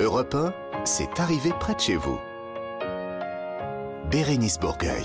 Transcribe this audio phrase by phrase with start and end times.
[0.00, 0.54] Europe 1,
[0.86, 2.18] c'est arrivé près de chez vous.
[4.10, 5.04] Bérénice Bourgueil.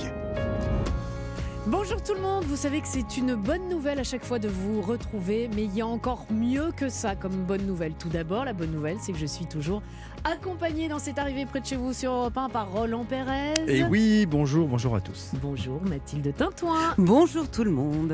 [1.68, 4.48] Bonjour tout le monde, vous savez que c'est une bonne nouvelle à chaque fois de
[4.48, 7.94] vous retrouver, mais il y a encore mieux que ça comme bonne nouvelle.
[7.96, 9.82] Tout d'abord, la bonne nouvelle, c'est que je suis toujours
[10.24, 13.54] accompagnée dans cette arrivée près de chez vous sur Europe 1 par Roland Pérez.
[13.68, 15.32] Et oui, bonjour, bonjour à tous.
[15.42, 16.94] Bonjour Mathilde Tintouin.
[16.98, 18.14] Bonjour tout le monde.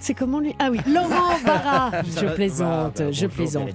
[0.00, 1.90] C'est comment lui Ah oui, Laurent Barra.
[2.02, 3.68] Je plaisante, je plaisante.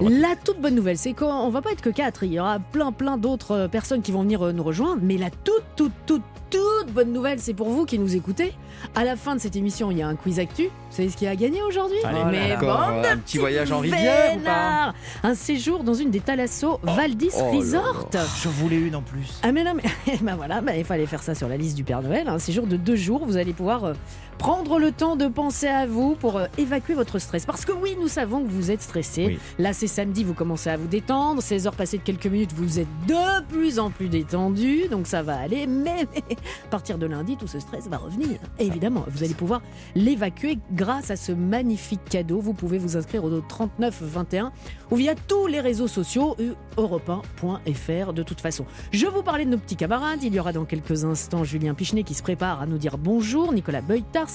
[0.00, 2.24] La toute bonne nouvelle, c'est qu'on va pas être que quatre.
[2.24, 5.00] Il y aura plein, plein d'autres euh, personnes qui vont venir euh, nous rejoindre.
[5.02, 8.52] Mais la toute, toute, toute, toute bonne nouvelle, c'est pour vous qui nous écoutez.
[8.94, 10.64] À la fin de cette émission, il y a un quiz actu.
[10.64, 14.36] Vous savez ce qui a gagné aujourd'hui Allez, Mais un petit voyage en rivière ou
[14.36, 18.08] pas vénards Un séjour dans une des Thalasso Valdis Oh là Resort.
[18.12, 19.38] là, Je voulais une en plus.
[19.42, 21.84] Ah mais non, mais ben voilà, ben, il fallait faire ça sur la liste du
[21.84, 22.28] Père Noël.
[22.28, 23.92] Un séjour de deux jours, vous allez pouvoir euh,
[24.38, 27.44] prendre le temps de penser à vous pour euh, évacuer votre stress.
[27.44, 29.26] Parce que oui, nous savons que vous êtes stressé.
[29.26, 29.38] Oui.
[29.58, 31.42] Là, c'est samedi, vous commencez à vous détendre.
[31.42, 34.88] 16 heures passées de quelques minutes, vous êtes de plus en plus détendu.
[34.90, 35.66] Donc ça va aller.
[35.78, 38.38] Mais, mais à partir de lundi, tout ce stress va revenir.
[38.58, 39.62] Évidemment, vous allez pouvoir
[39.94, 42.40] l'évacuer grâce à ce magnifique cadeau.
[42.40, 44.52] Vous pouvez vous inscrire au 39 21
[44.90, 46.36] ou via tous les réseaux sociaux
[46.76, 48.64] europe1.fr de toute façon.
[48.92, 50.22] Je vous parlais de nos petits camarades.
[50.22, 53.52] Il y aura dans quelques instants Julien Pichenet qui se prépare à nous dire bonjour,
[53.52, 54.28] Nicolas Beutars,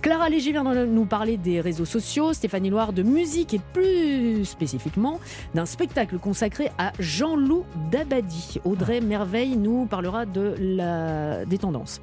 [0.00, 5.20] Clara Léger vient nous parler des réseaux sociaux, Stéphanie Loire de musique et plus spécifiquement
[5.54, 8.60] d'un spectacle consacré à Jean-Loup Dabadi.
[8.64, 11.44] Audrey Merveille nous parlera de la...
[11.50, 12.00] des tendances.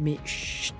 [0.00, 0.72] Mais chut,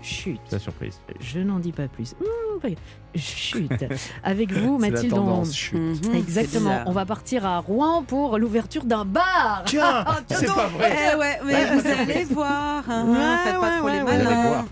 [0.00, 0.40] chut.
[0.50, 0.98] La surprise.
[1.20, 2.14] Je n'en dis pas plus.
[2.14, 2.68] Mmh, pas-
[3.16, 3.68] Chut.
[4.22, 5.12] Avec vous, la Mathilde.
[5.12, 5.76] on- tendance, chut.
[5.76, 6.82] Mhm, Exactement.
[6.86, 9.64] On va partir à Rouen pour l'ouverture d'un bar.
[9.66, 10.96] Tiens, c'est pas vrai.
[11.12, 12.84] Eh ouais, mais vous allez voir.
[12.88, 14.64] hein, Ouais, faites pas ouais, trop ouais, les malins.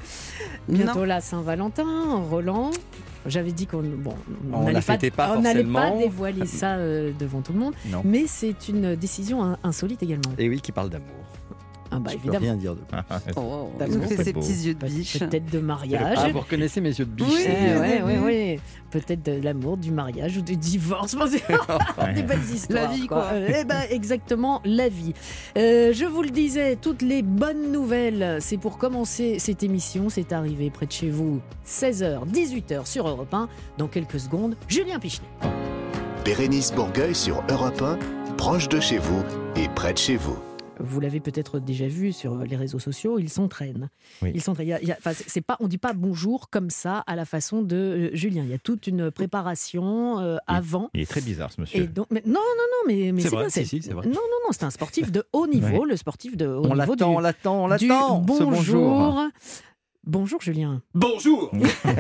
[0.69, 1.05] Bientôt Non.
[1.05, 2.71] la Saint-Valentin, Roland.
[3.27, 4.15] J'avais dit qu'on bon,
[4.53, 5.99] On n'allait la fêtait pas on n'allait pas forcément.
[5.99, 8.01] dévoiler ça euh, devant tout le monde, Non.
[8.05, 10.33] mais c'est une décision in- insolite également.
[10.39, 11.09] Et oui, qui parle d'amour.
[11.91, 12.39] Ah bah Je peux évidemment.
[12.45, 12.99] rien dire de plus.
[13.37, 14.41] Oh, me fait c'est ses beau.
[14.41, 15.19] petits yeux de biche.
[15.19, 16.17] Peut-être de mariage.
[16.19, 18.01] Ah, vous reconnaissez mes yeux de biche Oui.
[18.05, 18.19] oui.
[18.19, 18.61] ouais.
[18.91, 21.15] Peut-être de l'amour, du mariage ou du divorce.
[22.15, 22.85] Des belles histoires.
[22.91, 23.31] La vie, quoi.
[23.47, 25.13] Eh ben, exactement, la vie.
[25.59, 30.09] Euh, je vous le disais, toutes les bonnes nouvelles, c'est pour commencer cette émission.
[30.09, 33.49] C'est arrivé près de chez vous, 16h, 18h sur Europe 1.
[33.77, 35.29] Dans quelques secondes, Julien Pichenet.
[36.25, 37.99] Bérénice Bourgueil sur Europe 1,
[38.37, 39.23] proche de chez vous
[39.57, 40.37] et près de chez vous.
[40.81, 43.89] Vous l'avez peut-être déjà vu sur les réseaux sociaux, ils s'entraînent.
[44.23, 44.31] Oui.
[44.35, 44.67] Ils s'entraînent.
[44.67, 46.99] Il y a- il y a- enfin, c'est- pas, on dit pas bonjour comme ça
[47.07, 48.43] à la façon de euh, Julien.
[48.45, 50.91] Il y a toute une préparation euh, avant.
[50.95, 51.87] Il est très bizarre ce Et monsieur.
[51.87, 54.07] donc, mais non, non, non, mais, mais C'est vrai, bien, si, si, c'est vrai.
[54.07, 55.47] Non, non, non, c'est un sportif de haut
[55.83, 58.25] niveau, le sportif de haut On niveau l'attend, on l'attend, on l'attend.
[58.27, 59.23] ce bonjour.
[60.11, 60.81] Bonjour Julien.
[60.95, 61.51] Bonjour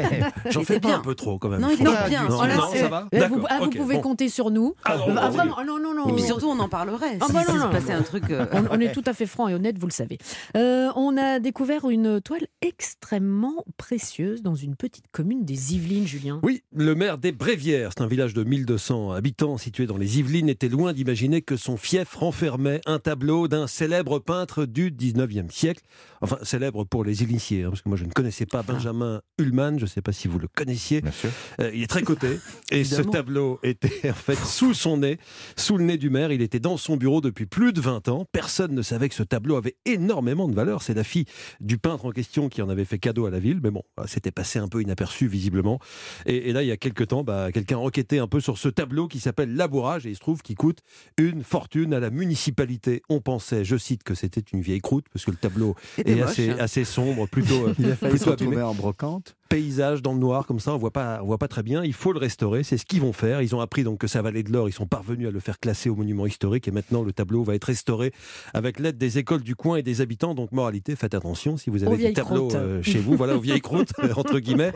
[0.50, 0.96] J'en fais pas bien.
[0.96, 1.60] un peu trop quand même.
[1.60, 2.26] Non, il dort bien.
[2.26, 4.00] Non, Oh là, non, ça va vous, ah, pouvez bon.
[4.00, 4.74] compter sur nous.
[4.86, 6.08] Ah, non, Ah, vraiment, ah, non, non, non.
[6.08, 7.18] Et puis surtout, on en parlerait.
[7.20, 7.98] Ah, si bah si non, se non, passait non.
[7.98, 8.24] un truc.
[8.30, 10.16] euh, On, on est tout à fait franc et honnête, vous le savez.
[10.56, 16.40] Euh, on a découvert une toile extrêmement précieuse dans une petite commune des Yvelines, Julien.
[16.42, 20.48] Oui, le maire des Brévières, c'est un village de 1200 habitants situé dans les Yvelines,
[20.48, 25.82] était loin d'imaginer que son fief renfermait un tableau d'un célèbre peintre du 19e siècle.
[26.22, 29.78] Enfin, célèbre pour les initiés, hein, parce que moi je ne connaissais pas Benjamin Ullmann,
[29.78, 31.00] je ne sais pas si vous le connaissiez.
[31.00, 31.30] Bien sûr.
[31.60, 32.38] Euh, il est très coté.
[32.70, 35.18] et ce tableau était en fait sous son nez,
[35.56, 36.32] sous le nez du maire.
[36.32, 38.26] Il était dans son bureau depuis plus de 20 ans.
[38.32, 40.82] Personne ne savait que ce tableau avait énormément de valeur.
[40.82, 41.24] C'est la fille
[41.60, 43.60] du peintre en question qui en avait fait cadeau à la ville.
[43.62, 45.80] Mais bon, bah, c'était passé un peu inaperçu visiblement.
[46.26, 48.68] Et, et là, il y a quelques temps, bah, quelqu'un enquêtait un peu sur ce
[48.68, 50.06] tableau qui s'appelle Labourage.
[50.06, 50.78] Et il se trouve qu'il coûte
[51.18, 53.02] une fortune à la municipalité.
[53.08, 56.30] On pensait, je cite, que c'était une vieille croûte, parce que le tableau est moche.
[56.30, 59.36] assez, assez sombre, plutôt, euh, Il a failli se retrouver en brocante.
[59.48, 61.84] paysage dans le noir comme ça, on voit pas, on voit pas très bien.
[61.84, 63.42] Il faut le restaurer, c'est ce qu'ils vont faire.
[63.42, 64.68] Ils ont appris donc que ça valait de l'or.
[64.68, 67.54] Ils sont parvenus à le faire classer au monument historique et maintenant le tableau va
[67.54, 68.12] être restauré
[68.54, 70.34] avec l'aide des écoles du coin et des habitants.
[70.34, 73.60] Donc moralité, faites attention si vous avez des tableaux euh, chez vous, voilà aux vieilles
[73.60, 74.72] croûtes entre guillemets.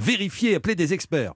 [0.00, 1.32] Vérifiez, appelez des experts.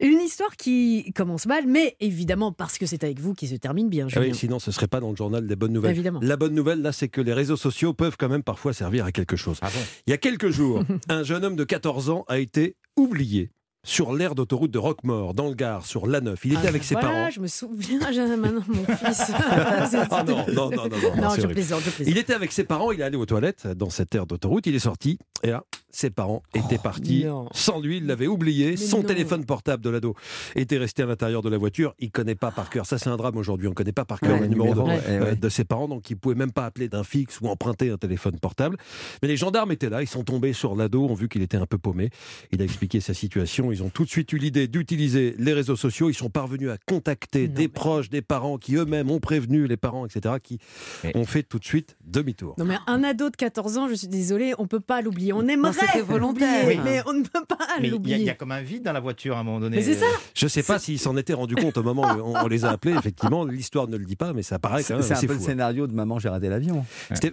[0.00, 3.88] Une histoire qui commence mal, mais évidemment parce que c'est avec vous qui se termine
[3.88, 4.26] bien, Ah Julien.
[4.32, 5.90] oui, sinon ce serait pas dans le journal des bonnes nouvelles.
[5.92, 6.20] Évidemment.
[6.22, 9.12] La bonne nouvelle là, c'est que les réseaux sociaux peuvent quand même parfois servir à
[9.12, 9.58] quelque chose.
[9.62, 12.76] Ah bon Il y a quelques jours, un jeune homme de 14 ans a été
[12.96, 13.50] oublié
[13.82, 16.36] sur l'aire d'autoroute de Roquemort, dans le Gard, sur l'A9.
[16.44, 17.30] Il était Ah, avec ses voilà, parents.
[17.30, 19.32] je me souviens, j'ai maintenant mon fils.
[19.50, 22.06] Ah non, non, non, non, non, Non, je plaisante, je plaisante.
[22.06, 24.74] Il était avec ses parents, il est allé aux toilettes dans cette aire d'autoroute, il
[24.74, 27.48] est sorti, et là, ses parents étaient partis non.
[27.52, 28.70] sans lui, il l'avait oublié.
[28.72, 29.02] Mais Son non.
[29.04, 30.14] téléphone portable de l'ado
[30.54, 31.94] était resté à l'intérieur de la voiture.
[31.98, 32.86] Il connaît pas par cœur.
[32.86, 33.66] Ça, c'est un drame aujourd'hui.
[33.66, 35.36] On connaît pas par cœur Ouais, le numéro, de, ouais, euh, ouais.
[35.36, 38.38] de ses parents, donc il pouvait même pas appeler d'un fixe ou emprunter un téléphone
[38.38, 38.76] portable.
[39.22, 40.02] Mais les gendarmes étaient là.
[40.02, 42.10] Ils sont tombés sur l'ado, ont vu qu'il était un peu paumé.
[42.52, 43.69] Il a expliqué sa situation.
[43.72, 46.10] Ils ont tout de suite eu l'idée d'utiliser les réseaux sociaux.
[46.10, 49.66] Ils sont parvenus à contacter Non, des mais- proches, des parents qui eux-mêmes ont prévenu
[49.66, 50.58] les parents, etc., qui
[51.04, 52.54] Mais- ont fait tout de suite demi-tour.
[52.58, 55.32] Non mais un ado de 14 ans, je suis désolée, on peut pas l'oublier.
[55.32, 56.62] On aimerait c'était volontaire.
[56.62, 56.80] l'oublier, Oui.
[56.84, 58.18] mais on ne peut pas Mais il y, a- il l'oublier.
[58.18, 59.76] y a comme un vide dans la voiture à un moment donné.
[59.76, 60.06] Mais c'est ça.
[60.34, 62.70] Je sais pas s'ils s'en étaient rendu compte au moment où on, on les a
[62.70, 62.94] appelés.
[62.96, 65.26] Effectivement, l'histoire ne le dit pas, mais ça paraît quand C'est même c'est un peu
[65.34, 65.44] le fou.
[65.44, 65.46] hein.
[65.46, 66.84] scénario de Maman, j'ai raté l'avion.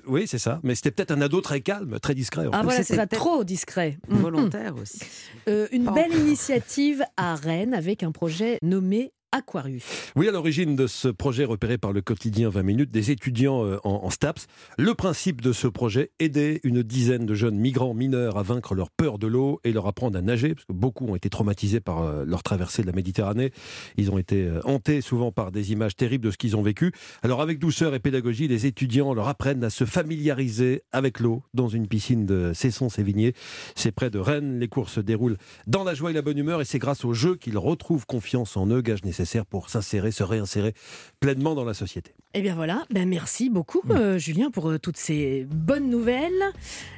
[0.07, 0.59] Oui, c'est ça.
[0.63, 2.47] Mais c'était peut-être un ado très calme, très discret.
[2.47, 3.97] en Ah voilà, c'est trop discret.
[4.07, 4.99] Volontaire aussi.
[5.47, 6.11] Euh, une Pas belle.
[6.27, 9.83] Initiative à Rennes avec un projet nommé Aquarius.
[10.15, 13.77] Oui, à l'origine de ce projet repéré par le quotidien 20 minutes, des étudiants euh,
[13.83, 14.47] en, STAPS.
[14.77, 18.89] Le principe de ce projet, aider une dizaine de jeunes migrants mineurs à vaincre leur
[18.89, 22.41] peur de l'eau et leur apprendre à nager, beaucoup ont été traumatisés par euh, leur
[22.41, 23.51] traversée de la Méditerranée.
[23.97, 26.93] Ils ont été euh, hantés souvent par des images terribles de ce qu'ils ont vécu.
[27.21, 31.67] Alors avec douceur et pédagogie, les étudiants leur apprennent à se familiariser avec l'eau dans
[31.67, 33.33] une piscine de Cesson-Sévigné.
[33.75, 34.57] C'est près de Rennes.
[34.57, 35.37] Les cours se déroulent
[35.67, 38.55] dans la joie et la bonne humeur et c'est grâce au jeu qu'ils retrouvent confiance
[38.55, 39.03] en eux, gage
[39.49, 40.73] pour s'insérer, se réinsérer
[41.19, 42.13] pleinement dans la société.
[42.33, 46.31] Eh bien voilà, ben merci beaucoup euh, Julien pour euh, toutes ces bonnes nouvelles.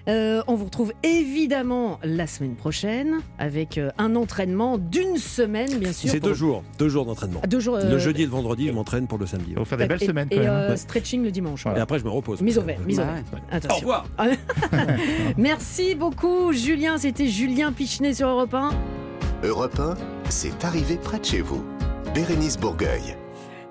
[0.07, 5.93] Euh, on vous retrouve évidemment la semaine prochaine avec euh, un entraînement d'une semaine bien
[5.93, 6.09] sûr.
[6.09, 7.41] C'est deux jours, deux jours d'entraînement.
[7.47, 7.75] Deux jours.
[7.75, 9.51] euh, Le jeudi et le vendredi, je m'entraîne pour le samedi.
[9.51, 10.51] Il faut faire des belles et, semaines et, quand même.
[10.51, 10.77] euh, hein.
[10.77, 11.65] stretching le dimanche.
[11.65, 12.41] Et après, je me repose.
[12.41, 13.23] Mise au vert, mise au vert.
[13.69, 14.05] Au revoir
[15.37, 18.71] Merci beaucoup Julien, c'était Julien Pichenet sur Europe 1.
[19.43, 19.93] Europe 1,
[20.29, 21.63] c'est arrivé près de chez vous.
[22.13, 23.15] Bérénice Bourgueil.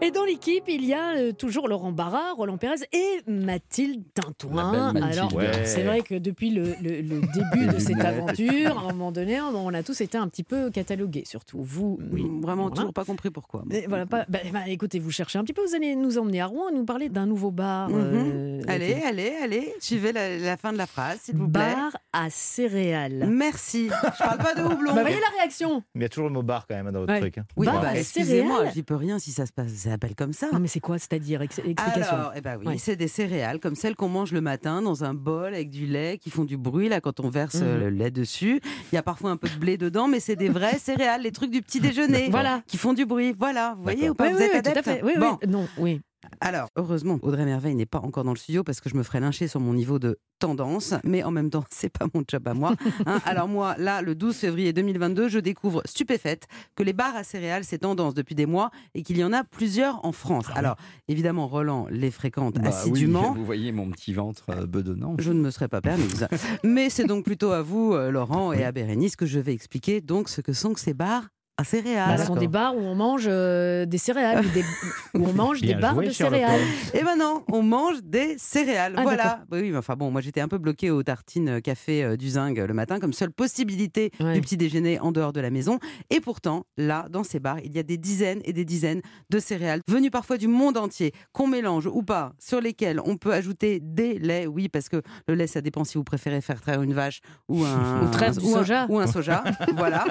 [0.01, 4.05] Et dans l'équipe, il y a euh, toujours Laurent Barra, Roland Pérez et Mathilde
[4.49, 5.03] Mathilde.
[5.03, 5.65] Alors, Ouais.
[5.65, 9.41] c'est vrai que depuis le, le- le début de cette aventure, à un moment donné,
[9.41, 11.99] on a tous été un petit peu catalogués, surtout vous.
[12.13, 12.77] Oui, Vraiment Voilà.
[12.77, 13.65] toujours pas compris pourquoi.
[13.67, 16.41] Mais voilà, pas, bah, bah, écoutez, vous cherchez un petit peu, vous allez nous emmener
[16.43, 17.89] à Rouen et nous parler d'un nouveau bar.
[17.91, 17.99] Mhm.
[17.99, 21.75] euh, Allez, allez, allez, suivez la, la fin de la phrase, s'il vous plaît.
[21.75, 23.27] Bar à céréales.
[23.29, 23.89] Merci.
[23.89, 24.95] Je parle pas de houblon.
[24.95, 27.01] Bah, voyez la réaction Mais il y a toujours le mot bar quand même dans
[27.01, 27.21] votre Ouais.
[27.21, 27.39] truc.
[27.39, 27.45] hein.
[27.57, 28.75] Oui, Bar bah, à excusez-moi, céréales.
[28.75, 30.49] j'y peux rien si ça se passe, ça s'appelle comme ça.
[30.53, 32.15] Non, mais c'est quoi, c'est-à-dire ex- Explication.
[32.17, 32.79] Alors, eh ben oui, Ouais.
[32.79, 36.19] c'est des céréales comme celles qu'on mange le matin dans un bol avec du lait
[36.19, 37.63] qui font du bruit là quand on verse Mhm.
[37.65, 38.61] euh, le lait dessus.
[38.93, 41.33] Il y a parfois un peu de blé dedans, mais c'est des vraies céréales, les
[41.33, 42.63] trucs du petit déjeuner, Voilà.
[42.67, 43.35] qui font du bruit.
[43.39, 45.19] Voilà, vous voyez ou pas Oui, Vous oui, êtes oui, tout à adepte fait.
[45.19, 46.01] Bon, Non, oui.
[46.41, 49.21] Alors heureusement, Audrey Merveille n'est pas encore dans le studio parce que je me ferais
[49.21, 52.55] lyncher sur mon niveau de tendance, mais en même temps, c'est pas mon job à
[52.55, 52.75] moi.
[53.07, 53.21] hein.
[53.25, 57.65] Alors moi, là, le 12 février 2022, je découvre stupéfaite que les bars à céréales,
[57.65, 60.47] c'est tendance depuis des mois et qu'il y en a plusieurs en France.
[60.55, 60.77] Alors
[61.09, 63.33] évidemment, Roland les fréquente Bah oui, assidûment.
[63.33, 65.15] vous voyez mon petit ventre euh, bedonnant.
[65.19, 66.27] Je ne me serais pas permise.
[66.65, 70.01] Mais c'est donc plutôt à vous, euh, Laurent, et à Bérénice, que je vais expliquer
[70.01, 72.19] donc ce que sont que ces bars à Bah, céréales.
[72.21, 74.63] ce sont des bars où on mange euh, des céréales, ou des-
[75.15, 76.61] où on mange des Bien joué, de Sherlock céréales.
[76.61, 77.01] Holmes.
[77.01, 78.95] Et maintenant, on mange des céréales.
[78.97, 79.41] Ah, voilà.
[79.51, 82.57] Oui, enfin bon, moi j'étais un peu bloquée aux tartines euh, café euh, du zinc
[82.59, 84.35] le matin comme seule possibilité Ouais.
[84.35, 85.79] du petit déjeuner en dehors de la maison.
[86.11, 89.39] Et pourtant, là, dans ces bars, il y a des dizaines et des dizaines de
[89.41, 93.81] céréales venues parfois du monde entier, qu'on mélange ou pas, sur lesquelles on peut ajouter
[93.83, 94.47] des laits.
[94.47, 97.65] Oui, parce que le lait, ça dépend si vous préférez faire traire une vache ou
[97.65, 98.87] un ou un- soja.
[98.89, 99.43] ou un soja.
[99.77, 100.05] voilà.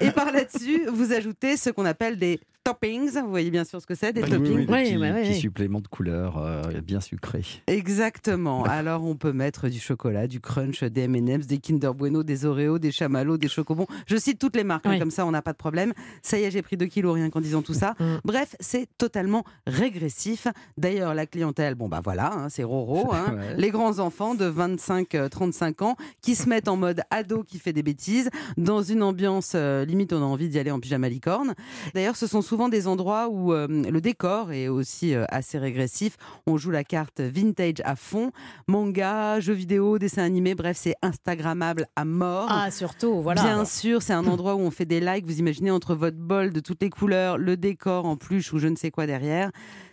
[0.00, 3.10] Et par là-dessus, vous ajoutez ce qu'on appelle des toppings.
[3.22, 4.44] Vous voyez bien sûr ce que c'est, des Oui, toppings.
[4.58, 7.42] oui, oui, des petits, ouais, suppléments de couleur euh, bien sucrés.
[7.66, 8.64] Exactement.
[8.64, 12.78] Alors on peut mettre du chocolat, du crunch, des M&M's, des Kinder Bueno, des Oreos,
[12.78, 13.86] des chamallows, des chocobons.
[14.06, 15.94] Je cite toutes les marques, hein, comme ça on n'a pas de problème.
[16.22, 17.94] Ça y est, j'ai pris 2 kilos rien qu'en disant tout ça.
[17.98, 18.04] Mm.
[18.24, 20.46] Bref, c'est totalement régressif.
[20.76, 23.54] D'ailleurs, la clientèle, bon bah voilà, hein, c'est Roro, hein, Ouais.
[23.56, 27.82] les grands enfants de 25-35 ans qui se mettent en mode ado qui fait des
[27.82, 31.54] bêtises, dans une ambiance euh, limite on a envie d'y aller en pyjama licorne.
[31.94, 36.16] D'ailleurs, ce sont souvent des endroits où euh, le décor est aussi euh, assez régressif.
[36.46, 38.30] On joue la carte vintage à fond,
[38.66, 42.48] manga, jeux vidéo, dessins animés, bref, c'est Instagrammable à mort.
[42.50, 43.42] Ah, surtout, voilà.
[43.42, 45.26] Bien sûr, c'est un endroit où on fait des likes.
[45.26, 48.68] Vous imaginez entre votre bol de toutes les couleurs, le décor en pluche ou je
[48.68, 49.50] ne sais quoi derrière.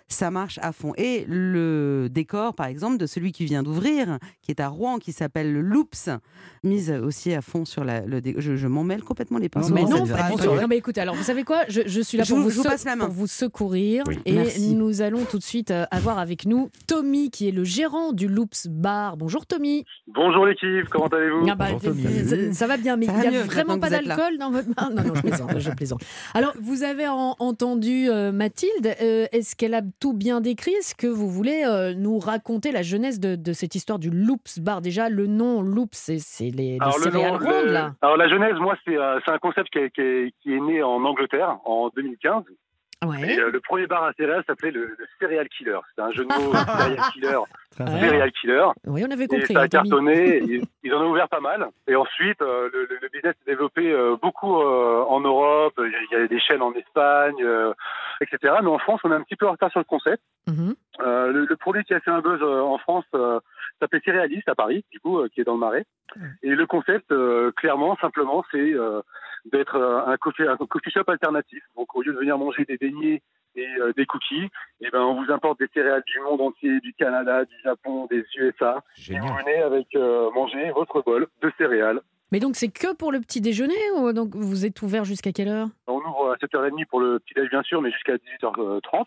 [0.10, 0.94] Ça marche à fond.
[0.98, 5.12] Et le décor, par exemple, de celui qui vient d'ouvrir, qui est à Rouen, qui
[5.12, 6.10] s'appelle le Loops,
[6.64, 8.42] mise aussi à fond sur la, le décor.
[8.42, 9.74] Je, je m'en mêle complètement les pinceaux.
[9.74, 10.32] mais non, phrase.
[10.36, 10.54] du tout.
[10.56, 11.64] Non, mais écoutez, alors vous savez quoi?
[11.68, 13.06] Je, je suis là Je pour vous- vous, je vous sec- passe la main.
[13.06, 14.04] pour vous secourir.
[14.08, 14.18] Oui.
[14.26, 14.76] Et Merci.
[14.76, 18.30] nous allons tout de suite euh, avoir avec nous Tommy, qui est le gérant du
[18.30, 19.18] Loops Bar.
[19.18, 19.84] Bonjour Tommy.
[20.08, 21.48] Bonjour l'équipe, comment allez-vous?
[21.50, 24.74] Ah bah, ça, ça va bien, mais il n'y a vraiment pas d'alcool dans votre
[24.74, 24.90] bar?
[24.90, 26.02] Non, non, je plaisante, je plaisante.
[26.34, 28.96] Alors, vous avez en- entendu euh, Mathilde.
[29.02, 30.72] euh, Est-ce qu'elle a tout bien décrit.
[30.74, 34.60] Est-ce que vous voulez euh, nous raconter la genèse de, de cette histoire du Loops
[34.60, 34.82] Bar?
[34.82, 37.94] Déjà, le nom Loops, c'est c'est les, les Alors, le céréales nom, rondes, le- là.
[38.02, 40.82] alors la genèse, moi, c'est euh, un concept qui est, qui est- qui est né
[40.84, 42.44] en Angleterre en 2015.
[43.06, 43.34] Ouais.
[43.36, 45.78] Et, euh, le premier bar à céréales s'appelait le, le Serial Killer.
[45.96, 47.40] C'est un jeu de mots, Serial Killer.
[47.78, 48.66] Serial Killer.
[48.88, 49.54] Oui, on avait Et compris.
[49.54, 50.38] ça a hein, cartonné.
[50.44, 51.68] ils, ils en ont ouvert pas mal.
[51.88, 55.76] Et ensuite, euh, le, le- le business s'est développé euh, beaucoup euh, en Europe.
[55.78, 57.72] Il y, a, il y a des chaînes en Espagne, euh,
[58.20, 58.56] etc.
[58.64, 60.24] Mais en France, on est un petit peu en retard sur le concept.
[60.48, 60.74] Mhm.
[61.02, 63.40] Euh, le, le produit qui a fait un buzz euh, en France euh,
[63.80, 65.86] s'appelle Céréalis à Paris, du coup, euh, qui est dans le Marais.
[66.42, 69.02] Et le concept, euh, clairement, simplement, c'est euh,
[69.46, 71.64] d'être euh, un, coffee, un coffee shop alternatif.
[71.76, 73.22] Donc, au lieu de venir manger des beignets
[73.56, 74.50] et euh, des cookies,
[74.82, 78.24] eh ben, on vous importe des céréales du monde entier, du Canada, du Japon, des
[78.38, 78.84] USA.
[79.10, 82.02] Et vous venez avec euh, manger votre bol de céréales.
[82.32, 85.48] Mais donc, c'est que pour le petit déjeuner ou donc vous êtes ouvert jusqu'à quelle
[85.48, 85.70] heure?
[85.88, 89.06] On ouvre à 7h30 pour le petit-déj, bien sûr, mais jusqu'à 18h30.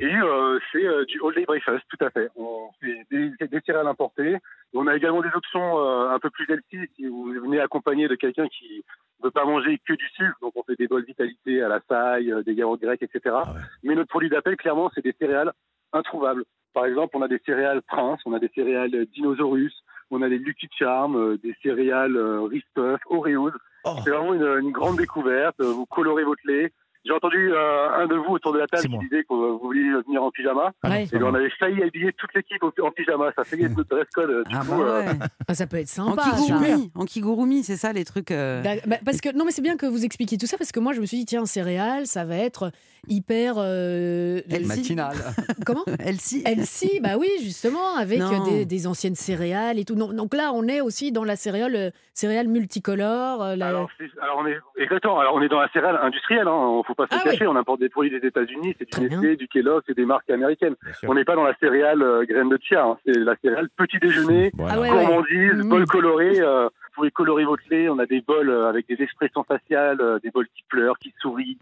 [0.00, 2.30] Et euh, c'est euh, du all-day breakfast, tout à fait.
[2.34, 4.38] On fait des, des céréales importées.
[4.72, 8.14] On a également des options euh, un peu plus healthy si vous venez accompagné de
[8.14, 8.82] quelqu'un qui
[9.20, 10.38] ne veut pas manger que du sucre.
[10.40, 13.20] Donc on fait des bols vitalité à la saille, des yaourts grecs, etc.
[13.26, 13.60] Ah ouais.
[13.82, 15.52] Mais notre produit d'appel, clairement, c'est des céréales
[15.92, 16.44] introuvables.
[16.72, 19.74] Par exemple, on a des céréales Prince, on a des céréales Dinosaurus,
[20.10, 23.52] on a des Lucky Charms, euh, des céréales euh, Puff, Oreos.
[23.84, 23.96] Oh.
[24.04, 25.60] C'est vraiment une, une grande découverte.
[25.60, 26.72] Vous colorez votre lait.
[27.04, 29.90] J'ai entendu euh, un de vous autour de la table qui disait que vous vouliez
[30.06, 30.72] venir en pyjama.
[30.82, 31.08] Ah Ouais.
[31.12, 33.32] Et on avait failli habiller toute l'équipe en pyjama.
[33.36, 34.28] Ça failli être notre dress code.
[34.30, 35.18] euh, Du Ah coup, bah euh, ouais.
[35.48, 36.22] Ah, Ça peut être En sympa.
[36.24, 36.30] ça.
[36.36, 38.30] kigurumi, en kigurumi, c'est ça les trucs.
[38.30, 40.72] euh, D'ac- bah, parce que non mais c'est bien que vous expliquiez tout ça parce
[40.72, 42.70] que moi je me suis dit tiens céréales ça va être
[43.08, 44.40] hyper euh.
[44.66, 45.16] Matinale.
[45.66, 46.42] comment Elsie.
[46.46, 50.80] Elsie bah oui justement avec des, des anciennes céréales et tout donc là on est
[50.80, 53.88] aussi dans la céréale euh, céréale multicolore euh, la- alors,
[54.22, 55.18] alors, on est exactement.
[55.20, 56.46] Alors on est dans la céréale industrielle.
[56.48, 56.82] Hein.
[56.86, 57.46] Faut pas se Ah le cacher.
[57.46, 58.74] On importe des produits des États-Unis.
[58.78, 60.74] C'est du Nestlé, du Kellogg, c'est des marques américaines.
[61.06, 62.84] On n'est pas dans la céréale euh, graine de chia.
[62.84, 62.98] hein.
[63.06, 64.50] C'est la céréale petit déjeuner.
[64.54, 64.74] Voilà.
[64.74, 65.04] Ah ouais, ouais.
[65.06, 66.40] gourmandise, bol coloré.
[66.40, 67.88] euh, vous pouvez colorer votre lait.
[67.88, 71.58] On a des bols avec des expressions faciales, des bols qui pleurent, qui sourient,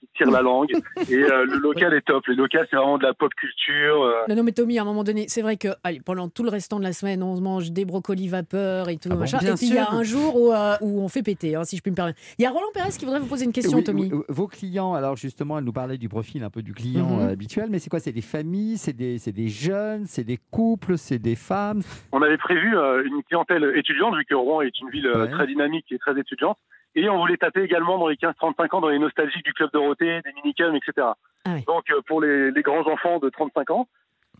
[0.00, 0.70] qui tirent la langue.
[1.08, 2.26] Et euh, le local est top.
[2.26, 4.02] Le local, c'est vraiment de la pop culture.
[4.02, 6.42] euh, Non, non, mais Tommy, à un moment donné, c'est vrai que allez, pendant tout
[6.42, 9.08] le restant de la semaine, on se mange des brocolis vapeur et tout.
[9.10, 9.38] Ah bon machin.
[9.38, 11.64] Bien et puis il y a un jour où, euh, où on fait péter, hein,
[11.64, 12.18] si je puis me permettre.
[12.38, 14.10] Il y a Roland Pérez qui voudrait vous poser une question, Oui, Tommy.
[14.12, 17.28] oui, Vos clients, alors justement, elle nous parlait du profil un peu du client Mhm.
[17.28, 18.00] euh, habituel, mais c'est quoi?
[18.00, 21.82] C'est des familles, c'est des, c'est des jeunes, c'est des couples, c'est des femmes?
[22.12, 25.30] On avait prévu euh, une clientèle étudiante, vu que Rouen est une ville euh, Ouais.
[25.30, 26.56] très dynamique et très étudiante.
[26.94, 30.20] Et on voulait taper également dans les 15-35 ans, dans les nostalgiques du Club Dorothée,
[30.22, 31.08] des minicums, etc.
[31.44, 31.64] Ah oui.
[31.66, 33.86] Donc euh, pour les, les grands enfants de 35 ans.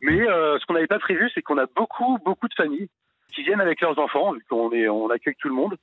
[0.02, 2.88] Mais euh, ce qu'on n'avait pas prévu, c'est qu'on a beaucoup, beaucoup de familles
[3.33, 5.76] qui viennent avec leurs enfants, vu qu'on est, on accueille tout le monde,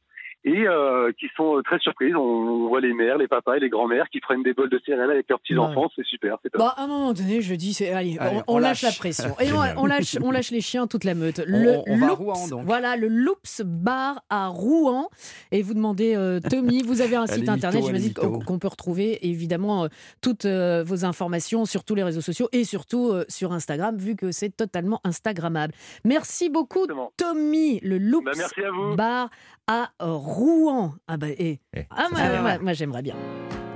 [0.43, 2.15] et euh, qui sont très surprises.
[2.15, 5.11] On voit les mères, les papas et les grands-mères qui prennent des bols de céréales
[5.11, 5.89] avec leurs petits-enfants.
[5.95, 6.59] C'est super, c'est top.
[6.59, 8.81] Bah, à un moment donné, je dis, c'est, allez, Allez, on, lâche.
[8.83, 8.93] lâche.
[8.93, 9.35] la pression.
[9.41, 11.41] Et on, lâche, on lâche les chiens, toute la meute.
[11.47, 12.65] On- on- on va à Rouen, donc.
[12.65, 15.09] Voilà, le Loops Bar à Rouen.
[15.51, 19.85] Et vous demandez, euh, Tommy, vous avez un site internet, j'imagine qu'on peut retrouver évidemment
[19.85, 19.87] euh,
[20.21, 24.15] toutes euh, vos informations sur tous les réseaux sociaux et surtout euh, sur Instagram, vu
[24.15, 25.73] que c'est totalement Instagrammable.
[26.05, 27.11] Merci beaucoup, Exactement.
[27.17, 28.95] Tommy, le Loops Bah, merci à vous.
[28.95, 29.29] Bar
[29.67, 30.93] à Rouen.
[31.07, 33.15] Ah bah, et, Eh, ah, moi, moi, moi, j'aimerais bien.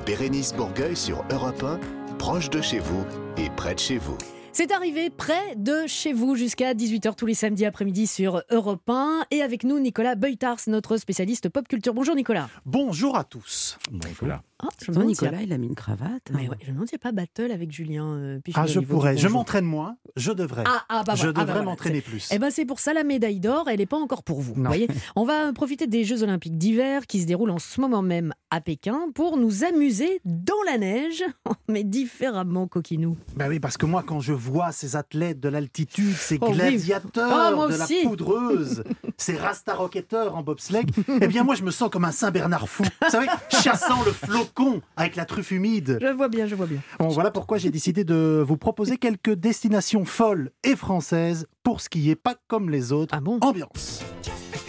[0.06, 1.80] Bérénice Bourgueil sur Europe 1,
[2.18, 3.06] proche de chez vous
[3.38, 4.18] et près de chez vous.
[4.54, 9.26] C'est arrivé près de chez vous jusqu'à 18h tous les samedis après-midi sur Europe 1.
[9.32, 11.94] Et avec nous, Nicolas Beutars, notre spécialiste pop culture.
[11.94, 12.50] Bonjour Nicolas.
[12.66, 13.78] Bonjour à tous.
[13.92, 14.40] Bonjour.
[14.64, 16.30] Oh, je me a- Nicolas, il a mis une cravate.
[16.34, 18.06] Mais ouais, je me demande s'il n'y a pas battle avec Julien.
[18.16, 19.18] euh, Ah, je pourrais.
[19.18, 19.98] Je m'entraîne moins.
[20.16, 20.64] Je devrais.
[20.68, 21.30] Ah, ah, bah je voilà.
[21.30, 21.66] Ah, bah devrais voilà.
[21.66, 22.30] m'entraîner plus.
[22.32, 24.54] Eh ben c'est pour ça la médaille d'or, elle n'est pas encore pour vous.
[24.54, 28.02] vous voyez On va profiter des Jeux Olympiques d'hiver qui se déroulent en ce moment
[28.02, 31.24] même à Pékin pour nous amuser dans la neige,
[31.70, 33.18] mais différemment coquinou.
[33.36, 36.54] Bah oui, parce que moi, quand je vois ces athlètes de l'altitude, ces Oh oui.
[36.56, 38.84] gladiateurs Ah, moi de la poudreuse,
[39.18, 40.86] ces rasta-rocketeurs en bobsleigh,
[41.22, 42.84] eh bien moi, je me sens comme un Saint-Bernard fou.
[42.84, 44.12] Vous savez, chassant le
[44.56, 45.98] flocon avec la truffe humide.
[46.02, 46.80] Je vois bien, je vois bien.
[47.00, 52.16] Bon, voilà pourquoi j'ai décidé de vous proposer quelques destinations folles et françaises pour skier
[52.16, 53.14] pas comme les autres.
[53.16, 54.04] Ah bon Ambiance.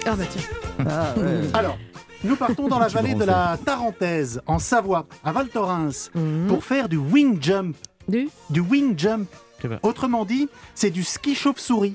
[0.07, 0.43] Ah bah tiens.
[0.89, 1.41] Ah, ouais.
[1.55, 1.79] Alors,
[2.25, 6.47] nous partons dans la vallée de la Tarentaise, en Savoie, à Val Thorens, Mhm.
[6.49, 7.77] pour faire du wing jump.
[8.09, 9.29] Du Du wing jump.
[9.61, 9.79] C'est vrai.
[9.83, 11.95] Autrement dit, c'est du ski chauve-souris.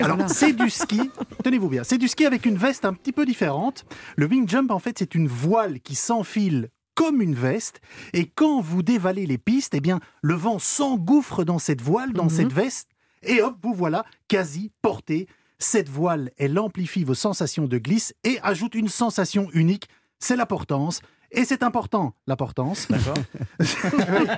[0.00, 0.32] Alors, Voilà.
[0.32, 1.08] c'est du ski,
[1.44, 3.84] tenez-vous bien, c'est du ski avec une veste un petit peu différente.
[4.16, 7.80] Le wing jump, en fait, c'est une voile qui s'enfile comme une veste.
[8.12, 12.24] Et quand vous dévalez les pistes, eh bien, le vent s'engouffre dans cette voile, dans
[12.24, 12.30] Mhm.
[12.30, 12.88] cette veste,
[13.22, 15.26] et hop, vous voilà quasi porté.
[15.58, 20.46] Cette voile, elle amplifie vos sensations de glisse et ajoute une sensation unique, c'est la
[20.46, 21.00] portance.
[21.36, 22.86] Et c'est important, l'importance.
[22.88, 23.14] D'accord.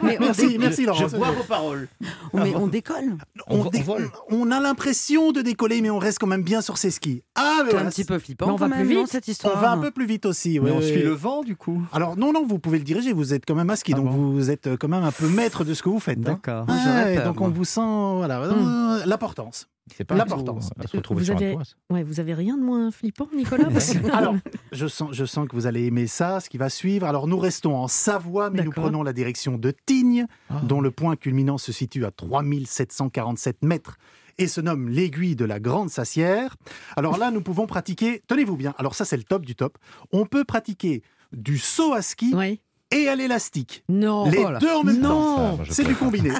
[0.02, 1.08] On, Merci, dé- merci Laurent.
[1.08, 1.88] Je bois vos paroles.
[2.34, 3.16] mais on décolle.
[3.48, 4.10] On, On- dé- on vole.
[4.30, 7.22] on a l'impression de décoller, mais on reste quand même bien sur ses skis.
[7.34, 8.46] Ah, mais C'est voilà, un petit peu flippant.
[8.46, 9.06] Mais on va plus vite.
[9.08, 9.60] cette On histoire.
[9.60, 10.58] va un peu plus vite aussi.
[10.60, 11.82] Mais on suit le vent du coup.
[11.92, 13.12] Alors non, non, vous pouvez le diriger.
[13.12, 15.28] Vous êtes quand même à ski, Ah donc bon vous êtes quand même un peu
[15.28, 16.18] maître de ce que vous faites.
[16.18, 16.22] hein.
[16.42, 16.66] D'accord.
[16.68, 19.68] Ah, peur, donc on vous sent, voilà, euh, l'importance.
[19.94, 21.94] C'est pas se retrouver Vous sur avez- un.
[21.94, 24.34] Ouais, vous avez rien de moins flippant, Nicolas que- Alors,
[24.72, 27.06] je sens, je sens que vous allez aimer ça, ce qui va suivre.
[27.06, 30.60] Alors, nous restons en Savoie, mais nous prenons la direction de Tignes, Ah.
[30.64, 33.96] dont le point culminant se situe à 3747 mètres
[34.38, 36.56] et se nomme l'aiguille de la Grande Sassière.
[36.96, 39.78] Alors là, nous pouvons pratiquer, tenez-vous bien, alors ça c'est le top du top,
[40.12, 41.02] on peut pratiquer
[41.32, 42.60] du saut à ski Ouais.
[43.02, 43.84] Et à l'élastique.
[43.88, 44.28] Non.
[44.30, 44.58] Les Oh là.
[44.58, 45.56] deux en même Non.
[45.56, 45.64] temps.
[45.64, 46.30] Je C'est du combiné.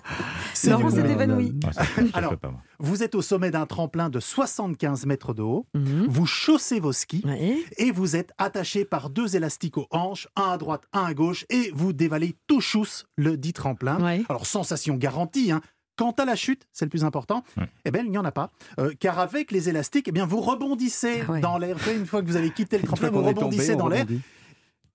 [0.55, 1.13] C'est Laurent du s'est combiné.
[1.15, 1.53] évanoui.
[2.15, 2.35] Alors.
[2.79, 6.07] Vous êtes au sommet d'un tremplin de 75 mètres de haut, Mhm.
[6.09, 7.23] vous chaussez vos skis
[7.79, 11.47] et vous êtes attaché par deux élastiques aux hanches, un à droite, un à gauche,
[11.49, 13.99] et vous dévalez tout chousse le dit tremplin.
[14.29, 15.61] Alors, sensation garantie, hein.
[15.99, 17.71] Quant à la chute, c'est le plus important, Ouais.
[17.87, 18.51] eh ben, il n'y en a pas.
[18.79, 21.41] Euh, car avec les élastiques, eh bien, vous rebondissez Ah ouais.
[21.41, 21.79] dans l'air.
[21.97, 24.05] Une fois que vous avez quitté le tremplin, vous tombé, rebondissez on dans l'air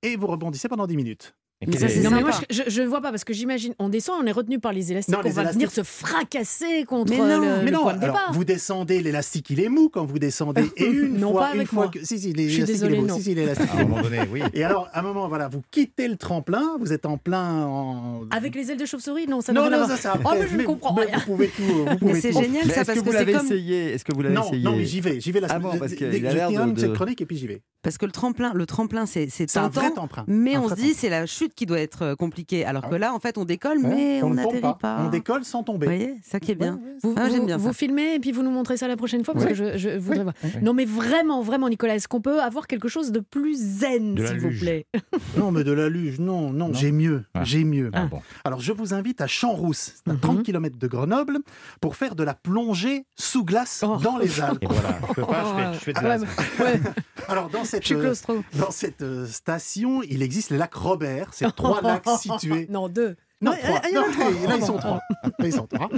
[0.03, 1.33] et vous rebondissez pendant 10 minutes.
[1.67, 4.19] Mais ça, c'est- non, mais moi, je, je vois pas parce que j'imagine, on descend,
[4.23, 7.11] on est retenu par les élastiques, Non, on les va élastiques- venir se fracasser contre
[7.11, 8.33] Mais non, le, Mais le non, point de alors, départ.
[8.33, 10.63] vous descendez, l'élastique il est mou quand vous descendez.
[10.77, 11.91] Et une Non, fois, pas une avec fois moi.
[11.91, 11.99] que.
[12.03, 13.15] Si, si, Je suis l'élastique il est non.
[13.17, 14.41] Si, si, l'élastique À un moment donné, oui.
[14.53, 17.65] Et alors, à un moment, voilà, vous quittez le tremplin, vous êtes en plein.
[17.65, 18.21] En...
[18.31, 19.99] Avec les ailes de chauve-souris, non, ça n'a non, rien à non, voir.
[19.99, 20.13] ça.
[20.25, 21.17] Oh, mais je ne comprends rien.
[21.19, 21.61] Vous pouvez tout.
[21.63, 23.93] Vous pouvez Mais c'est génial ça parce que que, vous l'avez essayé?
[23.93, 25.79] Est-ce que vous l'avez Non, essayé non, mais j'y vais, j'y vais la Ah semaine.
[25.95, 27.61] qu'il dès que a je l'air termine de- cette chronique et puis j'y vais.
[27.83, 30.07] Parce que le tremplin, le tremplin c'est c'est C'est un vrai tentant.
[30.07, 30.23] tremplin.
[30.27, 32.65] Mais Un on se dit c'est la chute qui doit être euh, compliquée.
[32.65, 32.99] Alors que Ah.
[32.99, 34.97] là en fait on décolle Ouais, mais on n'atterrit pas.
[35.05, 35.85] On décolle sans Vous tomber.
[35.87, 36.73] voyez, ça qui est bien.
[36.75, 38.87] Ouais, ouais, Vous, Ah, vous- j'aime bien vous filmez et puis vous nous montrez ça
[38.87, 40.33] la prochaine fois parce que je, je voudrais voir.
[40.61, 44.39] Non mais vraiment, vraiment Nicolas, est-ce qu'on peut avoir quelque chose de plus zen s'il
[44.39, 44.85] vous plaît
[45.37, 46.73] Non, mais de la luge, non, non, Non.
[46.73, 47.43] j'ai mieux, Ah.
[47.43, 47.89] j'ai mieux.
[47.93, 48.21] Ah, bon.
[48.43, 50.19] Alors, je vous invite à Champs-Rousse, c'est à Mhm.
[50.19, 51.39] 30 km de Grenoble,
[51.79, 53.97] pour faire de la plongée sous glace Oh.
[54.01, 54.59] dans les Alpes.
[54.63, 56.79] Et voilà, je peux pas, je fais, je fais de
[57.27, 60.73] Ah Alors, dans cette, je suis euh, dans cette euh, station, il existe le lac
[60.73, 61.29] Robert.
[61.33, 62.67] C'est trois lacs situés.
[62.69, 63.15] Non, deux.
[63.41, 63.81] Non, trois.
[63.83, 64.31] ah, Non, trois.
[64.31, 64.99] et là, ils sont Ah, trois.
[65.39, 65.89] Là, ils sont trois.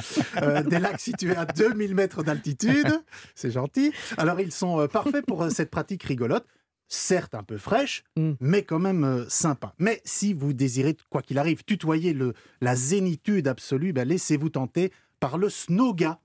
[0.41, 2.87] Euh, des lacs situés à 2000 mètres d'altitude.
[3.35, 3.91] C'est gentil.
[4.17, 6.45] Alors, ils sont euh, parfaits pour cette pratique rigolote.
[6.87, 8.33] Certes, un peu fraîche, Mm.
[8.39, 9.73] mais quand même sympa.
[9.79, 14.91] Mais si vous désirez, quoi qu'il arrive, tutoyer le, la zénitude absolue, ben, laissez-vous tenter
[15.19, 16.19] par le snowga.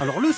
[0.00, 0.28] Alors, le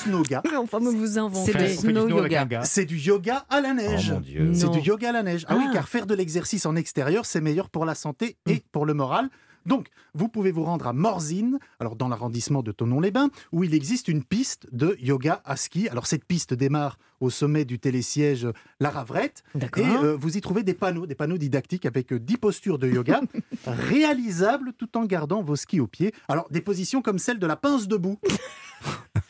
[0.58, 1.52] enfin, mais vous C'est inventez.
[1.52, 2.62] Du snow snow yoga.
[2.64, 4.12] c'est du yoga à la Oh neige.
[4.22, 4.52] Dieu.
[4.54, 5.44] C'est du yoga à la neige.
[5.48, 5.72] Ah, oui, Ah.
[5.72, 8.58] car faire de l'exercice en extérieur, c'est meilleur pour la santé et Mm.
[8.72, 9.30] pour le moral.
[9.66, 14.08] Donc, vous pouvez vous rendre à Morzine, alors dans l'arrondissement de Tonon-les-Bains, où il existe
[14.08, 15.88] une piste de yoga à ski.
[15.88, 18.46] Alors, cette piste démarre au sommet du télésiège
[18.80, 19.42] La Ravrette.
[19.54, 19.84] D'accord.
[19.84, 22.88] Et euh, vous y trouvez des panneaux, des panneaux didactiques avec euh, 10 postures de
[22.88, 23.20] yoga
[23.66, 26.12] réalisables tout en gardant vos skis aux pieds.
[26.28, 28.18] Alors, des positions comme celle de la pince debout.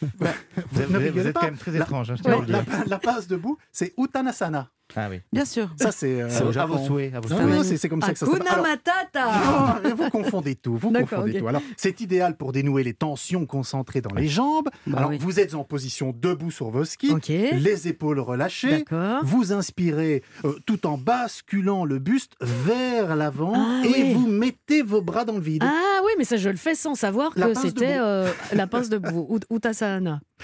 [0.01, 1.41] Vous êtes, Ne vous êtes- vous rigolez êtes pas.
[1.41, 2.11] quand même très La- étrange.
[2.11, 4.71] hein, je la, pince debout, c'est Uttanasana.
[4.97, 5.21] Ah oui.
[5.33, 5.73] Bien sûr.
[5.79, 6.21] Ça, c'est.
[6.21, 7.13] euh, à vos souhaits.
[7.15, 7.23] Non,
[7.63, 7.79] souhaits.
[7.79, 8.43] c'est comme ça que ça s'appelle.
[8.49, 11.49] Alors- Matata Non, vous confondez tout, vous confondez tout.
[11.49, 14.69] Alors, c'est idéal pour dénouer les tensions concentrées dans les jambes.
[14.87, 15.19] Bah Alors, oui.
[15.21, 17.29] vous êtes en position debout sur vos skis, Ok.
[17.29, 18.85] les épaules relâchées.
[19.23, 25.01] Vous inspirez euh, tout en basculant le buste vers l'avant Ah, et vous mettez vos
[25.01, 25.63] bras dans le vide.
[25.65, 28.89] Ah oui, mais ça, je le fais sans savoir La que c'était euh, la pince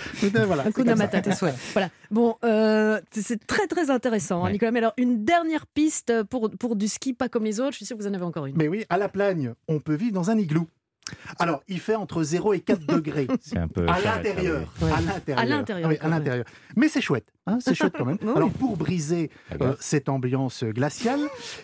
[0.47, 1.19] voilà, c'est Hakuna comme ça.
[1.19, 1.55] Matata.
[1.73, 1.91] Voilà.
[2.11, 4.53] Bon, euh, c'est très très intéressant, hein, Ouais.
[4.53, 4.71] Nicolas.
[4.73, 7.73] Mais alors, une dernière piste pour, pour du ski, pas comme les autres.
[7.73, 8.57] Je suis sûr que vous en avez encore une.
[8.57, 10.67] Mais oui, à la plagne, on peut vivre dans un igloo.
[11.39, 13.27] Alors, il fait entre 0 et 4 degrés.
[13.41, 13.87] C'est un peu.
[13.89, 14.73] À l'intérieur.
[14.83, 14.91] Ouais.
[14.93, 15.39] À l'intérieur.
[15.39, 16.45] À l'intérieur, Ah oui, quand à l'intérieur.
[16.77, 17.27] Mais c'est chouette.
[17.47, 18.19] hein, c'est chouette quand même.
[18.23, 18.33] Oui.
[18.37, 21.21] Alors, pour briser Ah, euh, cette ambiance glaciale,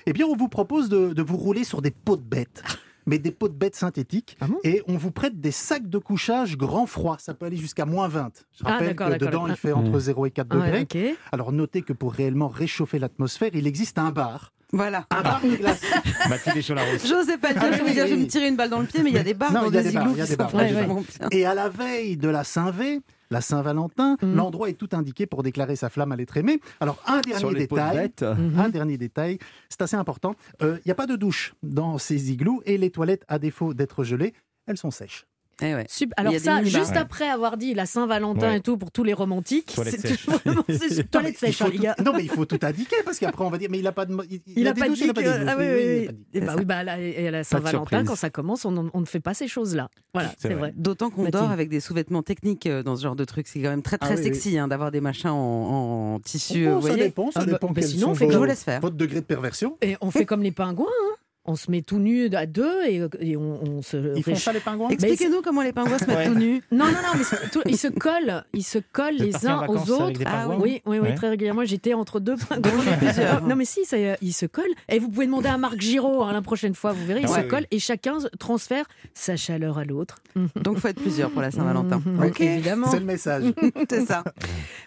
[0.06, 2.62] eh bien, on vous propose de, de vous rouler sur des pots de bêtes.
[3.09, 4.37] Mais des pots de bêtes synthétiques.
[4.40, 4.59] Ah bon?
[4.64, 7.16] Et on vous prête des sacs de couchage grand froid.
[7.20, 8.32] Ça peut aller jusqu'à moins 20.
[8.59, 11.16] Je Ah, rappelle d'accord, que dedans, il fait entre 0 et 4 Ah ouais, degrés.
[11.30, 14.52] Alors, notez que pour réellement réchauffer l'atmosphère, il existe un bar.
[14.72, 15.07] Voilà.
[15.11, 15.81] Un bar de glace.
[16.29, 17.07] Mathilde est sur la route.
[17.07, 18.70] J'osais pas le dire, Ah, je oui, me dire, je vais me tirer une balle
[18.70, 20.14] dans le pied, mais il y a des barres Non, dans des des bars, igloos
[20.14, 20.50] qui des sont bars.
[20.52, 21.29] Bien.
[21.31, 23.00] Et à la veille de la Saint-V,
[23.31, 24.35] la Saint-Valentin, Mm.
[24.35, 26.61] l'endroit est tout indiqué pour déclarer sa flamme à l'être aimé.
[26.81, 28.11] Alors, un dernier détail.
[28.22, 28.59] Mhm.
[28.59, 30.35] Un dernier détail, c'est assez important.
[30.62, 33.72] Euh, Il n'y a pas de douche dans ces igloos et les toilettes, à défaut
[33.74, 34.33] d'être gelées,
[34.66, 35.26] elles sont sèches.
[35.62, 35.86] Eh ouais.
[36.00, 36.98] Il Alors ça, juste Ouais.
[36.98, 38.56] après avoir dit la Saint-Valentin Ouais.
[38.58, 40.26] et tout pour tous les romantiques, c'est sèche.
[40.26, 40.62] vraiment-
[41.10, 42.04] toilette mais il sèche, faut hein, tout-.
[42.04, 44.04] Non, mais il faut tout indiquer parce qu'après on va dire mais il a pas
[44.04, 45.28] de il, Il a a des pas dit il a pas que...
[45.48, 48.64] Ah oui, Oui, oui, il bah bah, là, et à la Saint-Valentin, quand ça commence,
[48.66, 49.88] on, on ne fait pas ces choses-là.
[50.12, 50.56] Voilà, C'est vrai.
[50.58, 50.72] vrai.
[50.76, 53.48] D'autant qu'on dort avec des sous-vêtements techniques euh, dans ce genre de truc.
[53.48, 56.66] C'est quand même très très Ah oui, sexy hein, d'avoir des machins en, en tissu.
[56.68, 58.62] Oh, vous ça voyez dépend, ça Ah bah, dépend bah quels sinon, Je vous laisse
[58.64, 58.80] faire.
[58.80, 59.76] votre degré de perversion.
[59.82, 61.14] Et on fait comme les pingouins, hein.
[61.46, 64.52] On se met tout nu à deux et, et on, on se Ils font ça
[64.52, 66.26] les pingouins Expliquez-nous comment les pingouins se mettent Ouais.
[66.28, 66.62] tout nus.
[66.72, 70.20] Non, non, non, mais tout- ils se collent, ils se collent les uns aux autres.
[70.26, 71.14] Ah Oui, oui, oui, Ouais.
[71.14, 71.64] très régulièrement.
[71.64, 73.40] J'étais entre deux pingouins.
[73.46, 74.64] non, mais si, ça, ils se collent.
[74.88, 77.42] Et vous pouvez demander à Marc Giraud hein, la prochaine fois, vous verrez, ils Ah
[77.42, 80.16] se collent et chacun transfère sa chaleur à l'autre.
[80.56, 82.00] Donc faut être plusieurs pour la Saint-Valentin.
[82.04, 82.88] Mhm, Ok, Évidemment.
[82.90, 83.44] C'est le message.
[83.90, 84.22] c'est ça.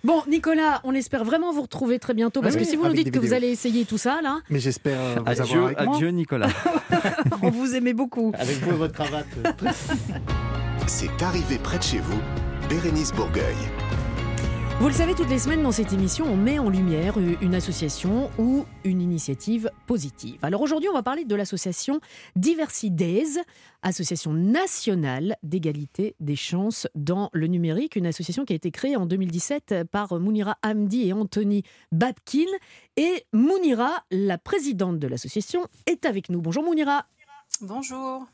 [0.03, 2.89] Bon, Nicolas, on espère vraiment vous retrouver très bientôt parce Oui, que si vous nous
[2.91, 5.65] avec dites que vous allez essayer tout ça, là, Mais j'espère euh, vous Adieu, avoir
[5.67, 5.95] avec moi.
[5.95, 6.48] adieu Nicolas.
[7.41, 8.31] on vous aimait beaucoup.
[8.37, 9.27] Avec vous et votre cravate.
[10.87, 12.19] C'est arrivé près de chez vous,
[12.69, 13.55] Bérénice Bourgueil.
[14.79, 18.31] Vous le savez, toutes les semaines dans cette émission, on met en lumière une association
[18.37, 20.39] ou une initiative positive.
[20.41, 21.99] Alors aujourd'hui, on va parler de l'association
[22.37, 23.41] Diversidays,
[23.81, 29.05] association nationale d'égalité des chances dans le numérique, une association qui a été créée en
[29.05, 32.47] 2017 par Mounira Hamdi et Anthony Babkin.
[32.95, 36.39] Et Mounira, la présidente de l'association, est avec nous.
[36.39, 37.05] Bonjour Mounira.
[37.59, 38.25] Bonjour.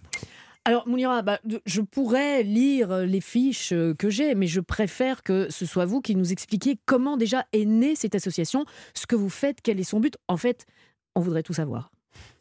[0.68, 5.22] Alors, Mounira, bah, je pourrais lire euh, les fiches euh, que j'ai, mais je préfère
[5.22, 9.16] que ce soit vous qui nous expliquiez comment déjà est née cette association, ce que
[9.16, 10.18] vous faites, quel est son but.
[10.28, 10.66] En fait,
[11.14, 11.92] on voudrait tout savoir.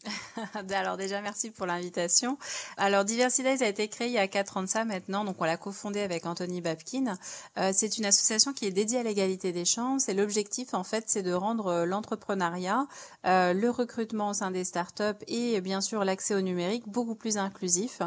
[0.70, 2.38] Alors déjà, merci pour l'invitation.
[2.76, 5.44] Alors Diversidays a été créé il y a quatre ans de ça maintenant, donc on
[5.44, 7.16] l'a cofondé avec Anthony Babkin.
[7.58, 11.04] Euh, c'est une association qui est dédiée à l'égalité des chances et l'objectif en fait
[11.06, 12.86] c'est de rendre euh, l'entrepreneuriat,
[13.26, 17.36] euh, le recrutement au sein des startups et bien sûr l'accès au numérique beaucoup plus
[17.36, 18.00] inclusif.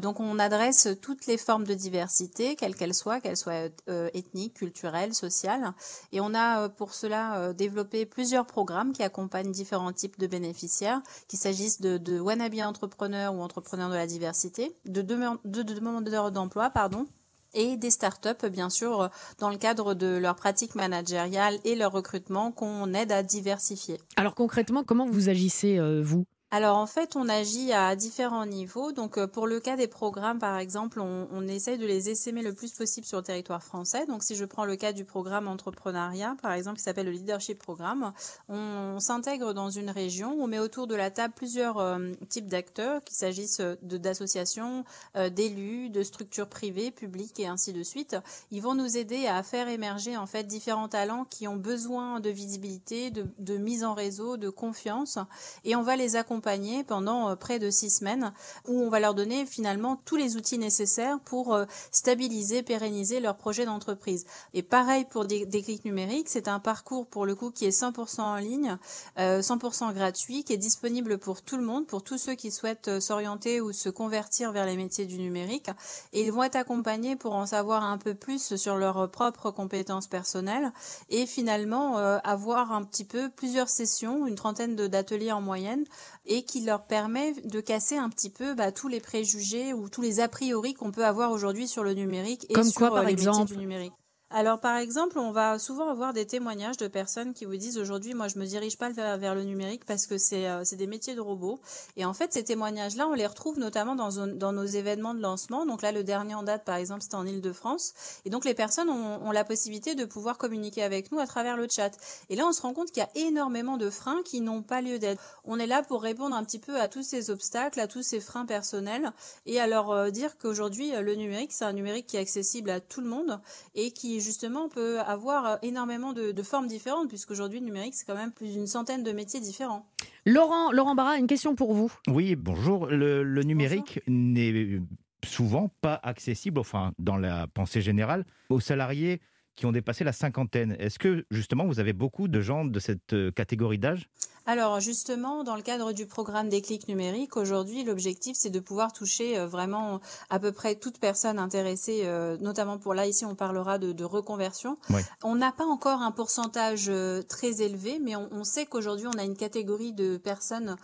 [0.00, 3.68] Donc on adresse toutes les formes de diversité, quelles qu'elles soient, qu'elles soient
[4.14, 5.72] ethniques, culturelles, sociales.
[6.12, 11.38] Et on a pour cela développé plusieurs programmes qui accompagnent différents types de bénéficiaires qu'il
[11.38, 17.06] s'agisse de, de wannabe entrepreneurs ou entrepreneurs de la diversité, de, demandeurs d'emploi, pardon,
[17.54, 22.50] et des startups, bien sûr, dans le cadre de leur pratique managériale et leur recrutement
[22.50, 23.98] qu'on aide à diversifier.
[24.16, 26.24] Alors concrètement, comment vous agissez, euh, vous?
[26.54, 28.92] Alors en fait, on agit à différents niveaux.
[28.92, 32.42] Donc euh, pour le cas des programmes, par exemple, on, on essaye de les essaimer
[32.42, 34.04] le plus possible sur le territoire français.
[34.04, 37.58] Donc si je prends le cas du programme entrepreneuriat, par exemple, qui s'appelle le Leadership
[37.58, 38.12] Programme,
[38.50, 43.02] on, s'intègre dans une région, on met autour de la table plusieurs euh, types d'acteurs,
[43.02, 44.84] qu'il s'agisse de d'associations,
[45.16, 48.14] euh, d'élus, de structures privées, publiques et ainsi de suite.
[48.50, 52.28] Ils vont nous aider à faire émerger en fait différents talents qui ont besoin de
[52.28, 55.16] visibilité, de, de mise en réseau, de confiance,
[55.64, 56.41] et on va les accompagner
[56.86, 58.32] pendant euh, près de six semaines,
[58.66, 63.36] où on va leur donner finalement tous les outils nécessaires pour euh, stabiliser, pérenniser leur
[63.36, 64.26] projet d'entreprise.
[64.54, 68.20] Et pareil pour des, clics numériques, c'est un parcours pour le coup qui est 100%
[68.20, 68.76] en ligne,
[69.18, 72.88] euh, 100% gratuit, qui est disponible pour tout le monde, pour tous ceux qui souhaitent
[72.88, 75.70] euh, s'orienter ou se convertir vers les métiers du numérique.
[76.12, 80.06] Et ils vont être accompagnés pour en savoir un peu plus sur leurs propres compétences
[80.06, 80.72] personnelles
[81.08, 85.84] et finalement euh, avoir un petit peu plusieurs sessions, une trentaine d'ateliers en moyenne,
[86.32, 90.00] et qui leur permet de casser un petit peu bah, tous les préjugés ou tous
[90.00, 92.94] les a priori qu'on peut avoir aujourd'hui sur le numérique et Comme sur quoi, euh,
[92.94, 93.92] par les métiers exemple du numérique.
[94.34, 98.14] Alors par exemple, on va souvent avoir des témoignages de personnes qui vous disent aujourd'hui,
[98.14, 101.14] moi je me dirige pas vers, le numérique parce que c'est euh, c'est des métiers
[101.14, 101.60] de robots.
[101.98, 105.66] Et en fait, ces témoignages-là, on les retrouve notamment dans, dans nos événements de lancement.
[105.66, 107.92] Donc là, le dernier en date, par exemple, c'était en Ile-de-France.
[108.24, 111.58] Et donc les personnes ont, ont la possibilité de pouvoir communiquer avec nous à travers
[111.58, 111.90] le chat.
[112.30, 114.80] Et là, on se rend compte qu'il y a énormément de freins qui n'ont pas
[114.80, 115.22] lieu d'être.
[115.44, 118.20] On est là pour répondre un petit peu à tous ces obstacles, à tous ces
[118.20, 119.12] freins personnels,
[119.44, 122.80] et à leur dire qu'aujourd'hui, euh, le numérique, c'est un numérique qui est accessible à
[122.80, 123.38] tout le monde
[123.74, 128.06] et qui justement peut avoir euh, énormément de, de formes différentes, puisqu'aujourd'hui, le numérique, c'est
[128.06, 129.86] quand même plus d'une centaine de métiers différents.
[130.24, 131.92] Laurent, Laurent Barra, une question pour vous.
[132.08, 132.86] Oui, bonjour.
[132.86, 134.80] Le, le numérique n'est
[135.24, 139.20] souvent pas accessible, enfin, dans la pensée générale, aux salariés
[139.54, 140.74] qui ont dépassé la cinquantaine.
[140.78, 144.08] Est-ce que, justement, vous avez beaucoup de gens de cette euh, catégorie d'âge?
[144.44, 148.92] Alors justement, dans le cadre du programme des clics numériques, aujourd'hui, l'objectif, c'est de pouvoir
[148.92, 150.00] toucher euh, vraiment
[150.30, 154.04] à peu près toute personne intéressée, euh, notamment pour là, ici, on parlera de, de
[154.04, 154.76] reconversion.
[154.90, 155.04] Ouais.
[155.22, 159.18] On n'a pas encore un pourcentage euh, très élevé, mais on, on sait qu'aujourd'hui, on
[159.18, 160.76] a une catégorie de personnes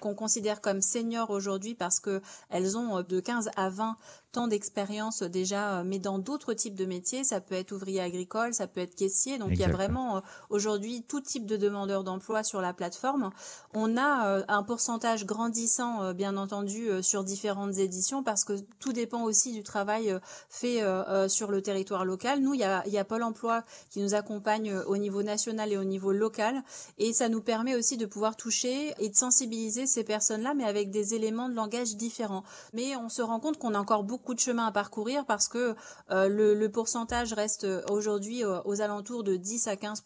[0.00, 3.96] qu'on considère comme seniors aujourd'hui parce que elles ont de 15 à 20
[4.32, 7.24] temps d'expérience déjà, euh, mais dans d'autres types de métiers.
[7.24, 9.38] Ça peut être ouvrier agricole, ça peut être caissier.
[9.38, 13.30] Donc il y a vraiment euh, aujourd'hui tout type de demandeurs d'emploi sur la plateforme.
[13.74, 19.22] On a euh, un pourcentage grandissant, bien entendu, sur différentes éditions parce que tout dépend
[19.22, 20.82] aussi du travail fait
[21.28, 22.40] sur le territoire local.
[22.40, 25.72] Nous, il y a, il y a Pôle Emploi qui nous accompagne au niveau national
[25.72, 26.62] et au niveau local
[26.98, 30.90] et ça nous permet aussi de pouvoir toucher et de sensibiliser ces personnes-là, mais avec
[30.90, 32.44] des éléments de langage différents.
[32.72, 35.74] Mais on se rend compte qu'on a encore beaucoup de chemin à parcourir parce que
[36.10, 40.02] euh, le, le pourcentage reste euh, aujourd'hui euh, aux alentours de 10 à 15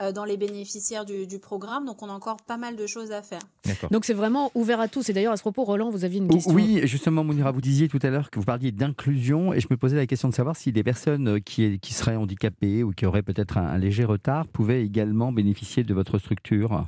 [0.00, 1.86] euh, dans les bénéficiaires du, du programme.
[1.86, 3.40] Donc on a encore pas mal de choses à faire.
[3.90, 5.08] Donc c'est vraiment ouvert à tous.
[5.08, 6.52] Et d'ailleurs, à ce propos, Roland, vous aviez une question.
[6.54, 9.76] Oui, justement, Mounira, vous disiez tout à l'heure que vous parliez d'inclusion et je me
[9.76, 13.22] posais la question de savoir si les personnes qui, qui seraient handicapées ou qui auraient
[13.22, 16.86] peut-être un, un léger retard pouvaient également bénéficier de votre structure.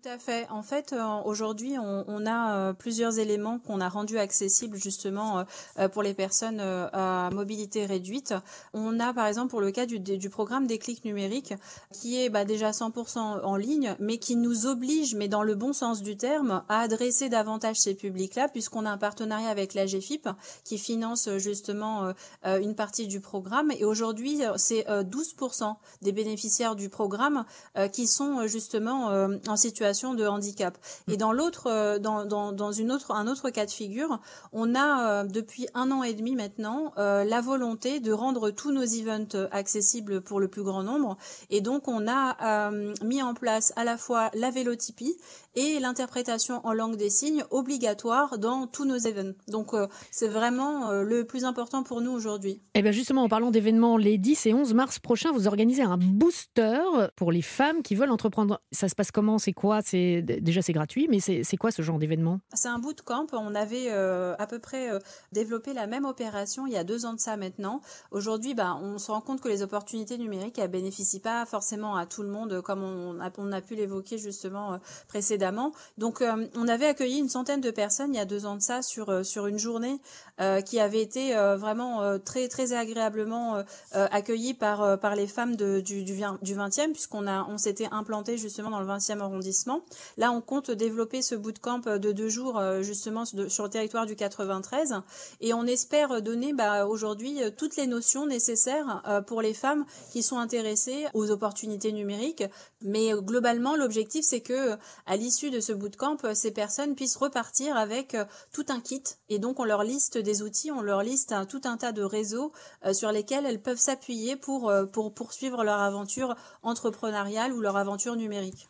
[0.00, 0.46] Tout à fait.
[0.50, 5.44] En fait, euh, aujourd'hui, on, a euh, plusieurs éléments qu'on a rendus accessibles justement
[5.78, 8.34] euh, pour les personnes à mobilité réduite.
[8.74, 11.54] On a par exemple pour le cas du, programme des clics numériques
[11.92, 15.72] qui est bah, déjà 100% en ligne, mais qui nous oblige, mais dans le bon
[15.72, 20.28] sens du terme, à adresser davantage ces publics-là, puisqu'on a un partenariat avec la GFIP
[20.64, 22.12] qui finance justement
[22.44, 23.72] une partie du programme.
[23.72, 27.44] Et aujourd'hui, c'est euh, 12% des bénéficiaires du programme
[27.92, 29.08] qui sont justement
[29.48, 30.76] en situation de handicap.
[31.10, 34.20] Et dans l'autre, euh, dans, dans, dans une autre, un autre cas de figure,
[34.52, 38.72] on a euh, depuis un an et demi maintenant euh, la volonté de rendre tous
[38.72, 41.16] nos events accessibles pour le plus grand nombre.
[41.50, 42.70] Et donc, on a
[43.02, 45.16] mis en place à la fois la vélotypie
[45.58, 49.34] et l'interprétation en langue des signes obligatoire dans tous nos événements.
[49.48, 52.60] Donc, euh, c'est vraiment euh, le plus important pour nous aujourd'hui.
[52.74, 55.96] Eh bien justement, en parlant d'événements, les 10 et 11 mars prochains, vous organisez un
[55.98, 56.80] booster
[57.16, 58.60] pour les femmes qui veulent entreprendre.
[58.70, 59.38] Ça se passe comment?
[59.38, 59.77] C'est quoi?
[59.84, 62.40] C'est Déjà, c'est gratuit, mais c'est quoi ce genre d'événement?
[62.54, 63.26] C'est un bootcamp.
[63.32, 64.98] On avait euh, à peu près euh,
[65.32, 67.80] développé la même opération il y a deux ans de ça maintenant.
[68.10, 72.06] Aujourd'hui, bah, on se rend compte que les opportunités numériques, elles bénéficient pas forcément à
[72.06, 73.20] tout le monde, comme on
[73.52, 75.72] a, pu l'évoquer justement euh, précédemment.
[75.98, 78.62] Donc, euh, on avait accueilli une centaine de personnes il y a deux ans de
[78.62, 80.00] ça sur euh, une journée
[80.40, 83.62] euh, qui avait été euh, vraiment euh, très très agréablement euh,
[83.94, 88.70] euh, accueillie par euh, les femmes du du, vin- du 20e puisqu'on s'était implanté justement
[88.70, 89.67] dans le 20e arrondissement.
[90.16, 94.16] Là, on compte développer ce bootcamp de deux jours euh, justement sur le territoire du
[94.16, 94.94] 93
[95.40, 99.84] et on espère donner bah, aujourd'hui euh, toutes les notions nécessaires euh, pour les femmes
[100.12, 102.44] qui sont intéressées aux opportunités numériques.
[102.82, 104.76] Mais euh, globalement, l'objectif c'est que euh,
[105.06, 109.02] à l'issue de ce bootcamp, euh, ces personnes puissent repartir avec euh, tout un kit
[109.28, 112.02] et donc on leur liste des outils, on leur liste un- tout un tas de
[112.02, 112.52] réseaux
[112.84, 118.16] euh, sur lesquels elles peuvent s'appuyer euh, pour poursuivre leur aventure entrepreneuriale ou leur aventure
[118.16, 118.68] numérique.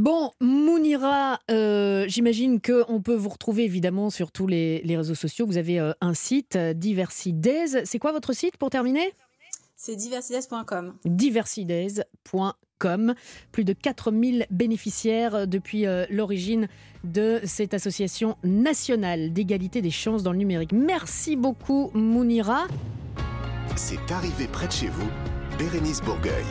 [0.00, 5.44] Bon, Mounira, euh, j'imagine qu'on peut vous retrouver évidemment sur tous les, les réseaux sociaux.
[5.44, 7.84] Vous avez euh, un site, euh, Diversidays.
[7.84, 9.12] C'est quoi votre site pour terminer?
[9.76, 10.94] C'est diversides.com.
[11.04, 13.14] diversidays.com.
[13.52, 16.68] Plus de 4000 bénéficiaires depuis euh, l'origine
[17.04, 20.72] de cette association nationale d'égalité des chances dans le numérique.
[20.72, 22.68] Merci beaucoup, Mounira.
[23.76, 25.10] C'est arrivé près de chez vous,
[25.58, 26.46] Bérénice Bourgueil.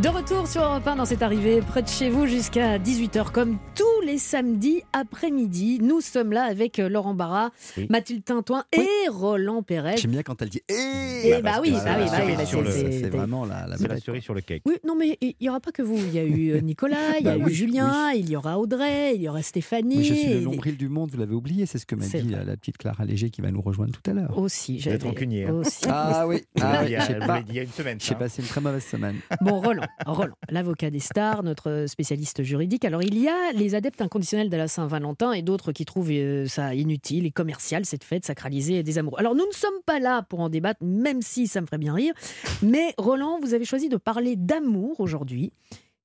[0.00, 3.58] De retour sur Europe 1 dans cette arrivée près de chez vous jusqu'à 18h comme
[3.76, 5.80] tous les samedis après-midi.
[5.82, 7.86] Nous sommes là avec euh, Laurent Barra, Oui.
[7.90, 9.98] Mathilde Tintoin et Roland Pérez.
[9.98, 13.08] J'aime bien quand elle dit Eh Eh bah bah oui, c'est bah oui, bah c'est-
[13.10, 14.62] vraiment la, la C'est la cerise sur le cake.
[14.64, 15.96] Oui, non mais il n'y aura pas que vous.
[15.98, 18.34] Il y a eu euh, Nicolas, il y a Bah eu oui, Julien, il y
[18.34, 19.98] aura Audrey, il y aura Stéphanie.
[19.98, 22.06] Mais je suis le et- nombril du monde, vous l'avez oublié, c'est ce que m'a
[22.06, 22.38] dit vrai.
[22.38, 24.36] la, la petite Clara Léger qui va nous rejoindre tout à l'heure.
[24.38, 25.52] Aussi, j'avais rancunier, hein.
[25.52, 25.84] aussi.
[25.86, 27.98] Ah oui, ah il y a une semaine.
[28.00, 29.16] j'ai passé une très mauvaise semaine.
[29.42, 32.84] Bon, Roland, Roland, l'avocat des stars, notre spécialiste juridique.
[32.84, 36.46] Alors, il y a les adeptes inconditionnels de la Saint-Valentin et d'autres qui trouvent euh,
[36.46, 39.18] ça inutile et commercial, cette fête sacralisée des amours.
[39.18, 41.94] Alors, nous ne sommes pas là pour en débattre, même si ça me ferait bien
[41.94, 42.14] rire.
[42.62, 45.52] Mais, Roland, vous avez choisi de parler d'amour aujourd'hui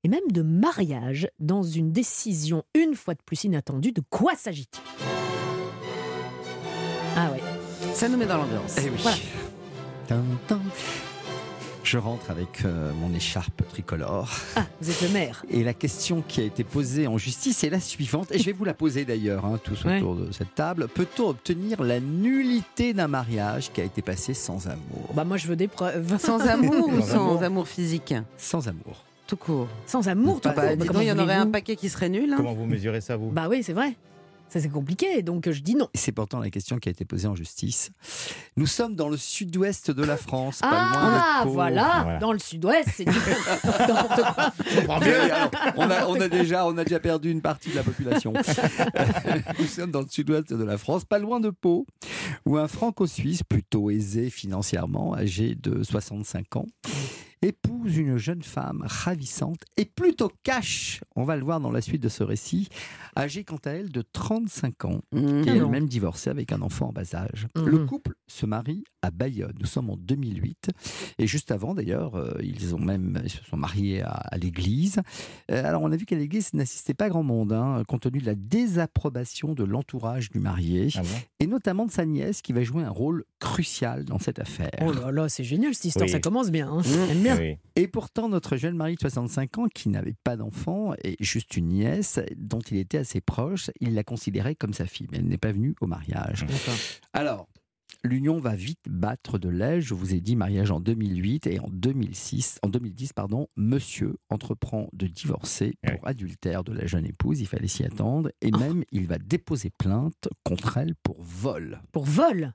[0.03, 3.91] et même de mariage dans une décision une fois de plus inattendue.
[3.91, 4.81] De quoi s'agit-il?
[7.15, 7.41] Ah ouais.
[7.93, 8.75] Ça nous met dans l'ambiance.
[8.77, 8.97] Eh oui.
[10.07, 10.21] Voilà.
[11.89, 14.30] Je rentre avec euh, mon écharpe tricolore.
[14.58, 15.45] Ah, vous êtes le maire.
[15.50, 18.52] Et la question qui a été posée en justice est la suivante, et je vais
[18.52, 20.00] vous la poser d'ailleurs, hein, tous Ouais.
[20.02, 20.89] autour de cette table.
[20.93, 25.13] Peut-on obtenir la nullité d'un mariage qui a été passé sans amour?
[25.13, 26.17] Bah, moi, je veux des preuves.
[26.19, 27.43] Sans amour ou Sans sans amour.
[27.43, 28.13] amour physique?
[28.38, 29.06] Sans amour.
[29.26, 29.67] Tout court.
[29.86, 30.63] Sans amour, tout Bah, court.
[30.78, 32.34] Bah, Bah, il y en aurait un paquet qui serait nul.
[32.34, 32.38] hein.
[32.38, 33.30] Comment vous mesurez ça, vous?
[33.30, 33.95] Bah oui, c'est vrai.
[34.49, 35.89] Ça, c'est compliqué, donc je dis non.
[35.93, 37.91] Et c'est pourtant la question qui a été posée en justice.
[38.55, 41.53] Nous sommes dans le sud-ouest de la France, pas Ah, loin de Pau.
[41.53, 42.01] voilà.
[42.03, 42.19] Voilà.
[42.19, 43.05] Dans le sud-ouest, c'est.
[43.05, 44.21] N'importe
[44.86, 44.99] quoi.
[45.01, 47.83] Mais alors, on, a, on a déjà, on a déjà perdu une partie de la
[47.83, 48.31] population.
[49.60, 51.86] Nous sommes dans le sud-ouest de la France, pas loin de Pau,
[52.45, 56.65] où un franco-suisse plutôt aisé financièrement, âgé de 65 ans,
[57.41, 62.02] épouse une jeune femme ravissante et plutôt cash, on va le voir dans la suite
[62.02, 62.67] de ce récit,
[63.17, 65.43] âgée quant à elle de 35 ans Mmh.
[65.47, 67.47] et elle-même divorcée avec un enfant en bas âge.
[67.56, 67.65] Mhm.
[67.67, 69.54] Le couple se marie à Bayonne.
[69.60, 70.69] Nous sommes en 2008
[71.17, 75.00] et juste avant d'ailleurs, euh, ils ont même ils se sont mariés à, à l'église.
[75.52, 78.26] Euh, alors on a vu qu'à l'église n'assistait pas grand monde, hein, compte tenu de
[78.26, 81.08] la désapprobation de l'entourage du marié Ah bon
[81.39, 84.71] et notamment de sa nièce qui va jouer un rôle crucial dans cette affaire.
[84.82, 86.12] Oh là là, c'est génial cette histoire, Oui.
[86.12, 86.69] ça commence bien.
[86.69, 86.82] hein.
[86.82, 87.12] Mmh.
[87.27, 87.51] J'aime bien.
[87.51, 87.57] Oui.
[87.75, 91.67] Et pourtant, notre jeune mari de 65 ans, qui n'avait pas d'enfant et juste une
[91.69, 95.37] nièce dont il était assez proche, il la considérait comme sa fille, mais elle n'est
[95.37, 96.41] pas venue au mariage.
[96.47, 96.75] D'accord.
[97.13, 97.47] Alors,
[98.03, 99.81] l'union va vite battre de l'aile.
[99.81, 104.87] Je vous ai dit mariage en 2008 et en 2006, en 2010, pardon, monsieur entreprend
[104.93, 106.09] de divorcer pour Ouais.
[106.09, 107.39] adultère de la jeune épouse.
[107.41, 108.57] Il fallait s'y attendre et Oh.
[108.59, 111.81] même il va déposer plainte contre elle pour vol.
[111.91, 112.53] Pour vol?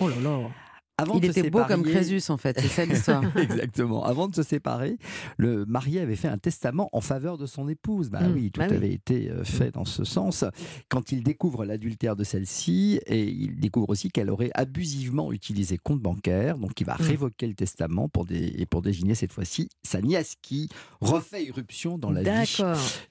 [0.00, 0.50] Oh là là
[0.96, 3.24] Avant Il était beau comme Crésus, en fait, c'est ça l'histoire.
[3.36, 4.04] Exactement.
[4.04, 4.96] Avant de se séparer,
[5.38, 8.10] le marié avait fait un testament en faveur de son épouse.
[8.10, 8.76] Bah Mm, oui, tout bah oui.
[8.76, 10.44] avait été euh, fait dans ce sens.
[10.88, 16.00] Quand il découvre l'adultère de celle-ci, et il découvre aussi qu'elle aurait abusivement utilisé compte
[16.00, 17.02] bancaire, donc il va Mm.
[17.02, 20.68] révoquer le testament pour, et pour désigner cette fois-ci sa nièce qui
[21.00, 22.56] refait irruption dans la vie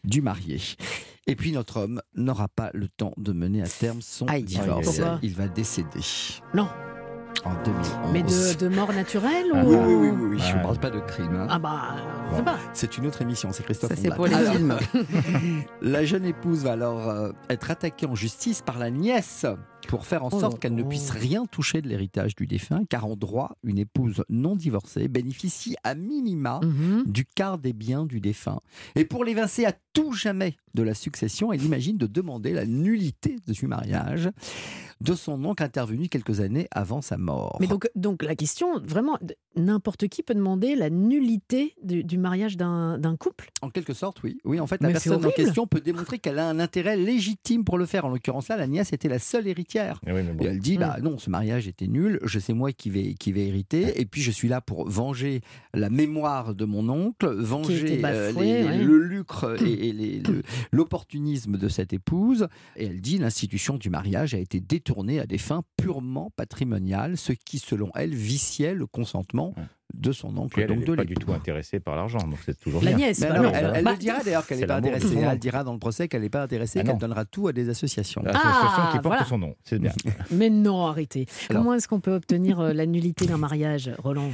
[0.05, 0.59] du marié.
[1.27, 4.43] Et puis notre homme n'aura pas le temps de mener à terme son Aïe.
[4.43, 5.01] divorce.
[5.21, 5.99] Il va décéder.
[6.53, 6.67] Non.
[7.45, 7.91] En 2011.
[8.13, 9.69] Mais de, de mort naturelle Ah, ou...
[9.69, 11.35] Oui, oui, oui, oui, oui, je ne parle pas de crime.
[11.35, 11.47] hein.
[11.49, 11.81] Ah bah,
[12.31, 12.55] je sais pas.
[12.73, 14.77] C'est une autre émission, c'est Christophe Ça, c'est pour les films.
[15.81, 19.45] La jeune épouse va alors euh, être attaquée en justice par la nièce
[19.87, 23.05] pour faire en Oh sorte qu'elle ne puisse rien toucher de l'héritage du défunt, car
[23.05, 27.03] en droit, une épouse non divorcée bénéficie à minima Mhm.
[27.05, 28.59] du quart des biens du défunt.
[28.95, 33.35] Et pour l'évincer à tout jamais de la succession, elle imagine de demander la nullité
[33.47, 34.29] du mariage
[35.01, 37.57] de son oncle intervenu quelques années avant sa mort.
[37.59, 39.19] Mais donc, donc la question, vraiment,
[39.55, 43.49] n'importe qui peut demander la nullité du, du mariage d'un couple?
[43.61, 44.37] En quelque sorte, oui.
[44.45, 47.63] Oui, en fait, la Mais personne en question peut démontrer qu'elle a un intérêt légitime
[47.65, 48.05] pour le faire.
[48.05, 49.72] En l'occurrence, là, la nièce était la seule héritière.
[50.07, 50.43] Eh oui, mais bon.
[50.43, 50.79] Et elle dit, Mm.
[50.81, 54.05] bah non, ce mariage était nul, je sais moi qui vais, qui vais hériter, et
[54.05, 55.41] puis je suis là pour venger
[55.73, 58.83] la mémoire de mon oncle, venger euh, bafouée, les- les- ouais.
[58.83, 62.47] le lucre et, et les- le- l'opportunisme de cette épouse.
[62.75, 67.31] Et elle dit, l'institution du mariage a été détournée à des fins purement patrimoniales, ce
[67.33, 69.63] qui, selon elle, viciait le consentement Ouais.
[69.93, 72.59] De son oncle, elle, donc elle de pas du tout intéressée par l'argent, donc c'est
[72.59, 72.97] toujours La bien.
[73.07, 73.51] nièce, bah non.
[73.53, 75.15] elle, elle Bah, le dira d'ailleurs qu'elle n'est pas intéressée.
[75.17, 77.69] Elle dira dans le procès qu'elle n'est pas intéressée, Ah qu'elle donnera tout à des
[77.69, 78.21] associations.
[78.23, 79.25] L'association Ah, qui porte voilà.
[79.25, 79.91] son nom, c'est bien.
[80.31, 81.25] Mais non, arrêtez.
[81.49, 84.29] Alors- Comment est-ce qu'on peut obtenir euh, la nullité d'un mariage, Roland?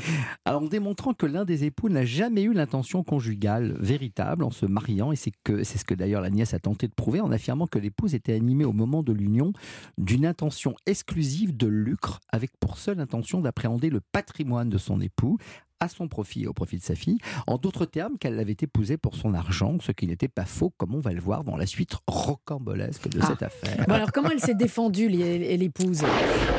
[0.46, 4.66] Alors, en démontrant que l'un des époux n'a jamais eu l'intention conjugale véritable en se
[4.66, 7.32] mariant, et c'est que c'est ce que d'ailleurs la nièce a tenté de prouver, en
[7.32, 9.52] affirmant que l'épouse était animée au moment de l'union
[9.98, 15.38] d'une intention exclusive de lucre, avec pour seule intention d'appréhender le patrimoine de son époux
[15.80, 17.18] à son profit et au profit de sa fille.
[17.48, 20.94] En d'autres termes, qu'elle l'avait épousé pour son argent, ce qui n'était pas faux, comme
[20.96, 23.28] on va le voir dans la suite rocambolesque de Ah.
[23.28, 23.86] cette affaire.
[23.88, 26.02] Bon, alors, comment elle s'est défendue, l'épouse?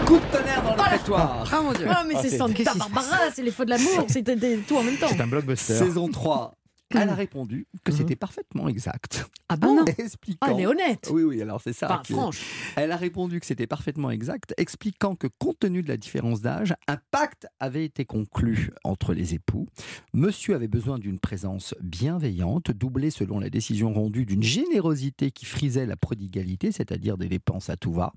[0.07, 1.87] Coup de tonnerre dans le prétoire Ah mon dieu.
[1.89, 4.83] Ah, mais Ah, c'est c'est- Santa Barbara, c'est les feux de l'amour, c'était tout en
[4.83, 5.09] même temps.
[5.11, 5.75] C'est un blockbuster.
[5.75, 6.55] Saison 3.
[6.95, 9.27] Elle a répondu que c'était parfaitement exact.
[9.49, 10.39] Ah bon Expliquant.
[10.41, 11.09] Ah, elle est honnête.
[11.13, 11.87] Oui, oui, alors c'est ça.
[11.87, 12.43] Enfin, qui franche.
[12.77, 16.75] Elle a répondu que c'était parfaitement exact, expliquant que compte tenu de la différence d'âge,
[16.89, 19.67] un pacte avait été conclu entre les époux.
[20.15, 25.87] Monsieur avait besoin d'une présence bienveillante, doublée selon la décision rendue d'une générosité qui frisait
[25.87, 28.13] la prodigalité, c'est-à-dire des dépenses à tout va.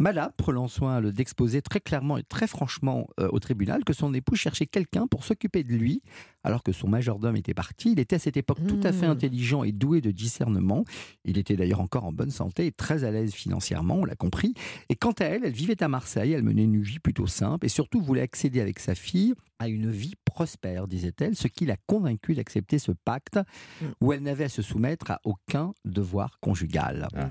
[0.00, 4.34] Madame prenant soin d'exposer très clairement et très franchement euh, au tribunal que son époux
[4.34, 6.00] cherchait quelqu'un pour s'occuper de lui,
[6.42, 7.92] alors que son majordome était parti.
[7.92, 9.10] Il était à cette époque tout à fait Mmh.
[9.10, 10.84] intelligent et doué de discernement.
[11.26, 14.54] Il était d'ailleurs encore en bonne santé et très à l'aise financièrement, on l'a compris.
[14.88, 17.68] Et quant à elle, elle vivait à Marseille, elle menait une vie plutôt simple et
[17.68, 22.34] surtout voulait accéder avec sa fille à une vie prospère, disait-elle, ce qui l'a convaincue
[22.34, 23.38] d'accepter ce pacte
[23.80, 23.86] Mm.
[24.00, 27.08] où elle n'avait à se soumettre à aucun devoir conjugal.
[27.14, 27.28] Ah.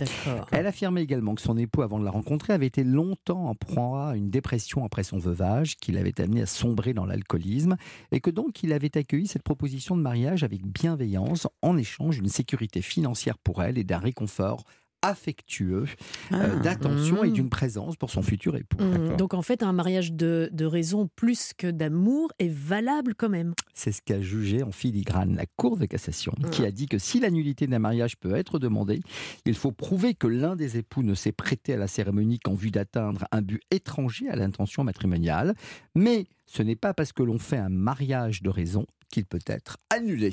[0.51, 4.09] Elle affirmait également que son époux, avant de la rencontrer, avait été longtemps en proie
[4.09, 7.75] à une dépression après son veuvage, qui l'avait amené à sombrer dans l'alcoolisme,
[8.11, 12.29] et que donc il avait accueilli cette proposition de mariage avec bienveillance, en échange d'une
[12.29, 14.63] sécurité financière pour elle et d'un réconfort
[15.01, 15.85] affectueux,
[16.31, 16.55] euh, Ah.
[16.61, 17.33] d'attention et Mmh.
[17.33, 18.77] d'une présence pour son futur époux.
[18.77, 19.17] D'accord.
[19.17, 23.53] Donc en fait, un mariage de, de raison plus que d'amour est valable quand même.
[23.73, 27.19] C'est ce qu'a jugé en filigrane la Cour de cassation, qui a dit que si
[27.19, 28.99] la nullité d'un mariage peut être demandée,
[29.45, 32.71] il faut prouver que l'un des époux ne s'est prêté à la cérémonie qu'en vue
[32.71, 35.55] d'atteindre un but étranger à l'intention matrimoniale.
[35.95, 39.77] Mais ce n'est pas parce que l'on fait un mariage de raison qu'il peut être
[39.89, 40.31] annulé.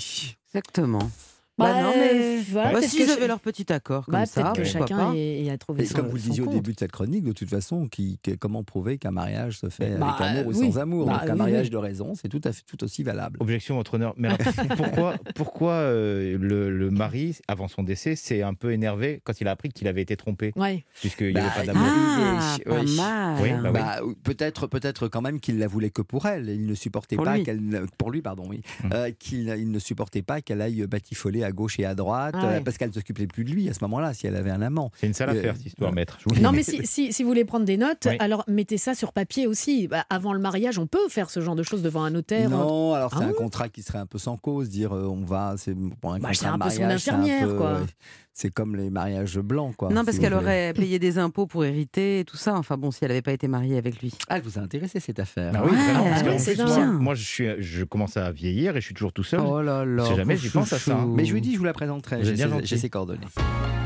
[0.48, 1.10] Exactement.
[1.58, 4.56] Bah non, mais voilà, bah, que avaient ch- leur petit accord comme bah, ça, peut-être
[4.56, 7.24] que chacun ait, ait Et son, comme vous le disiez au début de cette chronique,
[7.24, 10.70] de toute façon, qui, comment prouver qu'un mariage se fait Bah, avec amour ou oui.
[10.72, 11.06] sans amour?
[11.06, 11.70] Bah, Donc un oui, mariage oui.
[11.70, 13.38] de raison, c'est tout, à fait- tout aussi valable.
[13.40, 14.12] Objection, votre honneur.
[14.18, 14.28] Mais
[14.76, 19.48] pourquoi, pourquoi euh, le, le mari, avant son décès, s'est un peu énervé quand il
[19.48, 20.52] a appris qu'il avait été trompé?
[20.56, 20.84] Ouais.
[21.00, 21.88] Puisqu'il n'y Bah, avait pas d'amour.
[21.88, 22.96] Ah, Oui.
[22.96, 23.50] pas Oui.
[23.52, 23.62] mal.
[23.62, 23.70] Bah.
[23.72, 26.50] Bah, peut-être, peut-être quand même qu'il la voulait que pour elle.
[26.50, 28.60] Il ne supportait Pour pas qu'elle, pour lui, pardon, oui.
[28.92, 32.46] Euh, qu'il il ne supportait pas qu'elle aille batifoler à gauche et à droite, Ah
[32.46, 32.52] ouais.
[32.56, 34.60] euh, parce qu'elle ne s'occupait plus de lui à ce moment-là, si elle avait un
[34.62, 34.90] amant.
[35.00, 36.18] C'est une sale Euh, affaire, cette histoire, maître.
[36.34, 36.40] Je.
[36.42, 38.16] Non, mais si, si, si vous voulez prendre des notes, Oui.
[38.18, 39.88] alors mettez ça sur papier aussi.
[39.88, 42.50] Bah, avant le mariage, on peut faire ce genre de choses devant un notaire.
[42.50, 45.24] Non, alors c'est Ah un contrat qui serait un peu sans cause, dire euh, on
[45.24, 47.72] va, c'est pour un Bah, contrat un de peu son mariage, infirmière, peu, quoi.
[47.74, 47.86] ouais,
[48.32, 49.88] C'est comme les mariages blancs, quoi.
[49.90, 52.54] Non, parce si qu'elle aurait payé des impôts pour hériter et tout ça.
[52.54, 54.12] Enfin bon, si elle n'avait pas été mariée avec lui.
[54.28, 55.52] Ah, elle vous a intéressé cette affaire.
[55.54, 58.76] Ah oui, Ouais, vraiment, parce ouais, plus, moi, moi, je, suis, je commence à vieillir
[58.76, 59.40] et je suis toujours tout seul.
[59.40, 60.02] Oh là là.
[60.02, 61.06] On sait jamais, j'y pense à ça, hein.
[61.14, 62.24] Mais je je vous la présenterai.
[62.24, 63.26] J'ai bien ses- ses coordonnées.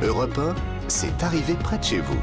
[0.03, 0.55] Europe 1,
[0.89, 2.21] c'est arrivé près de chez vous.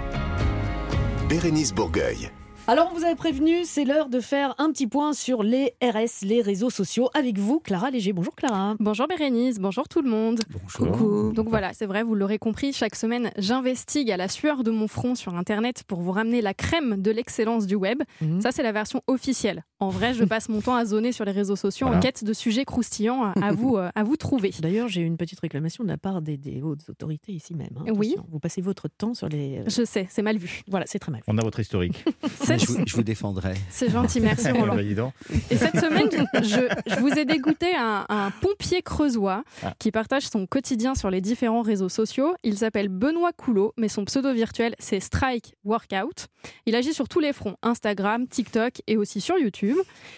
[1.30, 2.32] Bérénice Bourgueil.
[2.70, 6.24] Alors, on vous avait prévenu, c'est l'heure de faire un petit point sur les RS,
[6.26, 8.12] les réseaux sociaux, avec vous, Clara Léger.
[8.12, 8.76] Bonjour Clara.
[8.82, 10.42] Bonjour Bérénice, bonjour tout le monde.
[10.50, 10.92] Bonjour.
[10.92, 11.32] Coucou.
[11.32, 14.90] Donc voilà, c'est vrai, vous l'aurez compris, chaque semaine, j'investigue à la sueur de mon
[14.90, 18.04] front sur Internet pour vous ramener la crème de l'excellence du web.
[18.20, 18.42] Mhm.
[18.42, 19.64] Ça, c'est la version officielle.
[19.80, 22.34] En vrai, je passe mon temps à zoner sur les réseaux sociaux en quête de
[22.34, 24.52] sujets croustillants à- à vous, euh, à vous trouver.
[24.60, 27.70] D'ailleurs, j'ai une petite réclamation de la part des, des hautes autorités ici même.
[27.80, 27.94] hein.
[27.96, 28.18] Oui.
[28.30, 29.62] Vous passez votre temps sur les.
[29.68, 30.64] Je sais, c'est mal vu.
[30.68, 31.22] Voilà, c'est très mal.
[31.28, 32.04] On a votre historique.
[32.60, 33.54] Je vous, je vous défendrai.
[33.70, 34.76] C'est gentil, merci Roland.
[34.76, 35.14] Bah, dis donc.
[35.52, 39.74] Et cette semaine, je, je vous ai dégoûté un, un pompier creusois Ah.
[39.80, 42.34] qui partage son quotidien sur les différents réseaux sociaux.
[42.44, 46.28] Il s'appelle Benoît Coulot, mais son pseudo virtuel, c'est Strike Workout.
[46.66, 49.78] Il agit sur tous les fronts, Instagram, TikTok et aussi sur YouTube.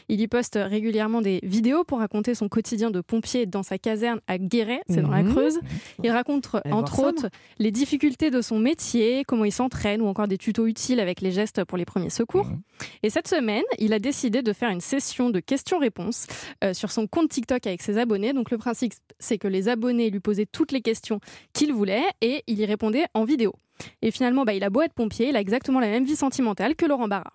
[0.10, 4.20] Il y poste régulièrement des vidéos pour raconter son quotidien de pompier dans sa caserne
[4.28, 5.32] à Guéret, c'est dans la Mhm.
[5.34, 5.60] Creuse.
[6.04, 10.08] Il raconte Allez entre ça, autres les difficultés de son métier, comment il s'entraîne ou
[10.08, 12.29] encore des tutos utiles avec les gestes pour les premiers secours.
[12.38, 12.62] Mhm.
[13.04, 16.28] Et cette semaine, il a décidé de faire une session de questions-réponses
[16.64, 18.34] euh, sur son compte TikTok avec ses abonnés.
[18.34, 21.20] Donc le principe, c'est que les abonnés lui posaient toutes les questions
[21.54, 23.54] qu'ils voulaient et il y répondait en vidéo.
[24.02, 26.76] Et finalement, bah, il a beau être pompier, il a exactement la même vie sentimentale
[26.76, 27.32] que Laurent Barra.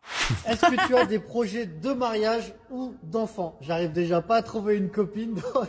[0.47, 4.77] Est-ce que tu as des projets de mariage ou d'enfant J'arrive déjà pas à trouver
[4.77, 5.69] une copine, donc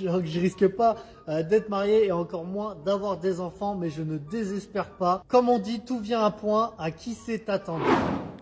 [0.00, 0.96] donc je risque pas
[1.28, 5.22] euh, d'être marié et encore moins d'avoir des enfants, mais je ne désespère pas.
[5.28, 6.72] Comme on dit, tout vient à point.
[6.78, 7.82] À qui c'est attendu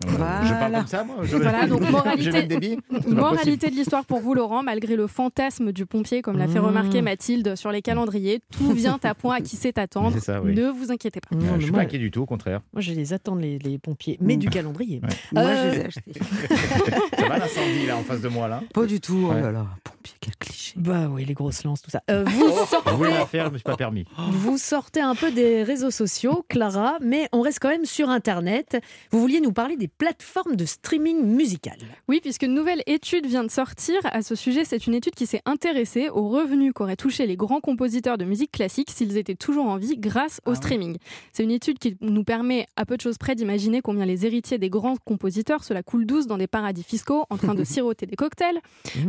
[0.06, 0.18] Je parle
[0.58, 0.78] Voilà.
[0.78, 2.78] comme ça, moi je, Voilà, donc moralité-.
[3.06, 6.64] Moralité de l'histoire pour vous, Laurent, malgré le fantasme du pompier, comme l'a fait Mmh.
[6.66, 10.12] remarquer Mathilde sur les calendriers, tout vient à point à qui sait attendre.
[10.14, 10.54] C'est ça, oui.
[10.54, 11.34] Ne vous inquiétez pas.
[11.34, 12.60] Euh, Non, je suis moi, pas inquiet du tout, au contraire.
[12.72, 15.00] moi, je les attends, les, les pompiers, mais du calendrier.
[15.02, 15.08] Ouais.
[15.32, 16.12] Moi, Euh, je les ai achetés.
[17.18, 19.26] Ça va l'incendie là en face de moi là Pas du tout.
[19.28, 19.40] Oh Ouais.
[19.40, 19.66] là là.
[19.84, 20.74] Pompier, quel cliché.
[20.76, 22.02] Bah oui, les grosses lances, tout ça.
[22.10, 22.90] Euh, vous, sortez,
[23.28, 24.04] faire, pas permis.
[24.30, 28.80] vous sortez un peu des réseaux sociaux, Clara, mais on reste quand même sur Internet.
[29.10, 31.76] Vous vouliez nous parler des plateformes de streaming musical.
[32.08, 34.64] Oui, puisque une nouvelle étude vient de sortir à ce sujet.
[34.64, 38.52] C'est une étude qui s'est intéressée aux revenus qu'auraient touché les grands compositeurs de musique
[38.52, 40.56] classique s'ils étaient toujours en vie grâce au Ah oui.
[40.56, 40.96] streaming.
[41.32, 44.58] C'est une étude qui nous permet, à peu de choses près, d'imaginer combien les héritiers
[44.58, 48.16] des grands compositeurs cela coule douce dans des paradis fiscaux en train de siroter des
[48.16, 48.60] cocktails.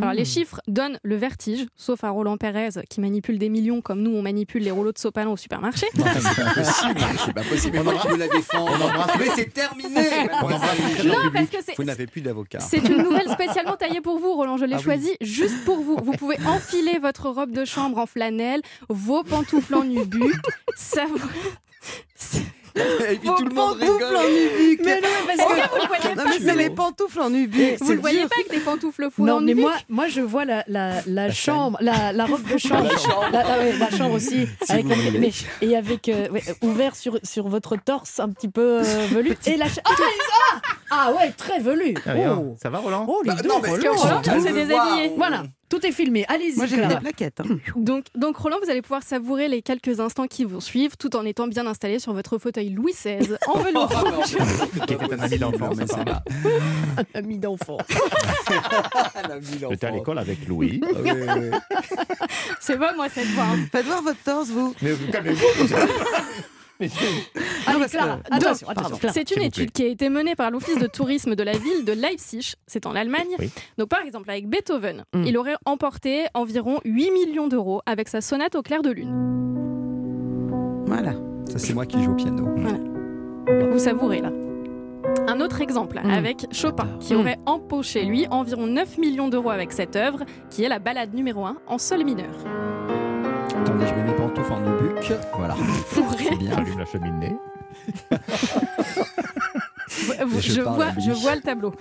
[0.01, 0.17] Alors Mmh.
[0.17, 4.11] les chiffres donnent le vertige, sauf à Roland Pérez qui manipule des millions comme nous
[4.15, 5.85] on manipule les rouleaux de sopalin au supermarché.
[5.97, 6.05] Non,
[7.25, 7.79] c'est pas possible.
[8.01, 9.07] Qui veux la défendre.
[9.19, 10.09] Mais c'est terminé.
[11.05, 12.59] Non, parce que c'est Vous n'avez plus d'avocat.
[12.59, 14.57] C'est une nouvelle spécialement taillée pour vous, Roland.
[14.57, 14.83] Je l'ai Ah oui.
[14.83, 15.97] choisie juste pour vous.
[16.03, 20.33] Vous pouvez enfiler votre robe de chambre en flanelle, vos pantoufles en nubu.
[20.75, 21.19] Ça vous...
[23.09, 24.15] Et puis Vos tout le monde pantoufles rigole.
[24.17, 24.85] en nubuck.
[24.85, 25.61] Mais non, parce Est-ce que...
[25.61, 27.77] que vous le voyez Non, pas mais c'est les pantoufles en nubuck.
[27.79, 28.29] Vous c'est le voyez dur.
[28.29, 31.31] pas avec des pantoufles foules Non, en mais moi, moi, je vois la, la, la
[31.31, 32.83] chambre, la, la robe de chambre.
[32.91, 33.25] La chambre.
[33.31, 34.47] La, la- la aussi.
[34.65, 38.29] Si avec vous la- mais- et avec, euh, ouais, ouvert sur, sur votre torse un
[38.29, 39.37] petit peu euh, velu.
[39.45, 40.61] Et la ah, ah,
[40.91, 41.93] ah ouais, très velu.
[42.05, 42.11] Ah.
[42.37, 43.93] Oh, Ça va Roland oh les Bah, deux, non, mais Roland.
[44.23, 44.94] je c'est veux déshabillé.
[45.17, 46.25] Voilà, tout est filmé.
[46.27, 46.95] Allez-y, Moi, j'ai Clara.
[46.95, 47.39] des plaquettes.
[47.41, 47.57] hein.
[47.75, 51.25] donc, donc, Roland, vous allez pouvoir savourer les quelques instants qui vont suivre tout en
[51.25, 53.89] étant bien installé sur votre fauteuil Louis XVI en velours.
[53.91, 54.21] Non,
[54.85, 56.23] Qui était un ami d'enfance, Non, mais ça va.
[57.13, 57.77] Un ami d'enfant.
[59.69, 60.81] J'étais à l'école avec Louis.
[60.83, 61.57] Oui, oui, oui.
[62.59, 63.43] C'est pas moi cette voix.
[63.45, 63.65] hein.
[63.71, 64.73] Faites voir votre torse, vous.
[64.81, 65.45] Mais vous calmez-vous.
[66.79, 66.89] C'est-
[67.67, 68.97] Allez, Clara, attention, attention,
[69.37, 72.53] une étude qui a été menée par l'Office de tourisme de la ville de Leipzig,
[72.67, 73.35] c'est en Allemagne.
[73.39, 73.49] Oui.
[73.77, 75.23] Donc par exemple avec Beethoven, Mm.
[75.25, 80.83] il aurait emporté environ 8 millions d'euros avec sa sonate au clair de lune.
[80.87, 81.13] Voilà.
[81.49, 82.47] Ça, c'est moi qui joue au piano.
[83.71, 84.31] Vous savourez là.
[85.27, 86.09] Un autre exemple Mm.
[86.09, 87.19] avec Chopin, qui Mm.
[87.19, 91.45] aurait empoché lui environ 9 millions d'euros avec cette œuvre, qui est la balade numéro
[91.45, 92.33] 1 en sol mineur.
[93.61, 95.13] Attendez, je mets mes pantoufles en nubuck.
[95.37, 95.55] Voilà.
[95.89, 96.57] C'est bien.
[96.57, 97.37] Allume la cheminée.
[100.25, 101.73] Vous- je vois, je vois le tableau.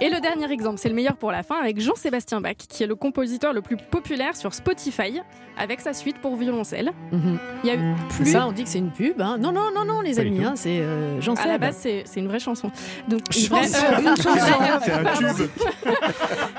[0.00, 2.86] Et le dernier exemple, c'est le meilleur pour la fin, avec Jean-Sébastien Bach, qui est
[2.88, 5.20] le compositeur le plus populaire sur Spotify,
[5.56, 6.90] avec sa suite pour violoncelle.
[7.12, 7.38] Mhm.
[7.62, 8.26] Il y a eu plus...
[8.32, 9.20] Ça, on dit que c'est une pub.
[9.20, 9.38] hein.
[9.38, 12.26] Non, non, non, non, les amis, hein, c'est euh, Jean À la base, c'est une
[12.26, 12.72] vraie chanson.
[13.06, 13.66] Donc, une vraie-
[14.00, 14.40] une chanson.
[14.84, 15.48] C'est un tube.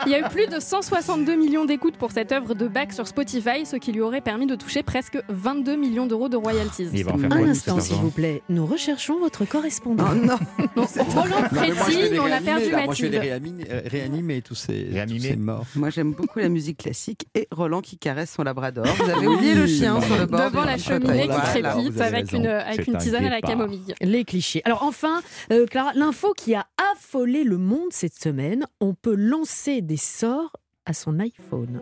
[0.06, 3.06] Il y a eu plus de 162 millions d'écoutes pour cette œuvre de Bach sur
[3.06, 6.88] Spotify, ce qui lui aurait permis de toucher presque 22 millions d'euros de royalties.
[6.94, 8.44] Il va en faire Un instant, 17 s'il vous plaît.
[8.48, 10.06] Nous recherchons votre correspondant.
[10.10, 10.38] Oh non,
[11.16, 12.86] Roland les on a perdu là.
[12.86, 13.22] Moi, je vais les Mathilde.
[13.22, 15.20] réanimer, euh, réanimer tous ces, Réanimer.
[15.20, 15.66] tous ces morts.
[15.76, 18.86] moi j'aime beaucoup la musique classique et Roland qui caresse son labrador.
[18.86, 20.50] Vous avez oublié le chien sur le bord.
[20.50, 23.94] Devant la cheminée qui crépite avec une, avec C'est une un tisane à la camomille.
[24.02, 24.62] Les clichés.
[24.66, 25.22] Alors enfin,
[25.52, 30.52] euh, Clara, l'info qui a affolé le monde cette semaine, on peut lancer des sorts
[30.86, 31.82] à son iPhone.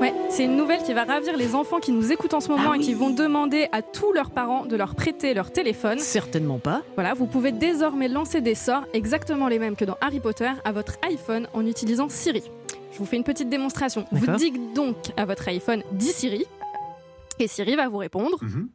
[0.00, 2.72] Ouais, c'est une nouvelle qui va ravir les enfants qui nous écoutent en ce moment
[2.72, 2.94] Ah et qui oui.
[2.94, 5.98] vont demander à tous leurs parents de leur prêter leur téléphone.
[5.98, 6.82] Certainement pas.
[6.96, 10.72] Voilà, vous pouvez désormais lancer des sorts exactement les mêmes que dans Harry Potter à
[10.72, 12.42] votre iPhone en utilisant Siri.
[12.92, 14.04] Je vous fais une petite démonstration.
[14.12, 16.44] Vous dites donc à votre iPhone dis Siri
[17.38, 18.38] et Siri va vous répondre.
[18.42, 18.68] Mhm.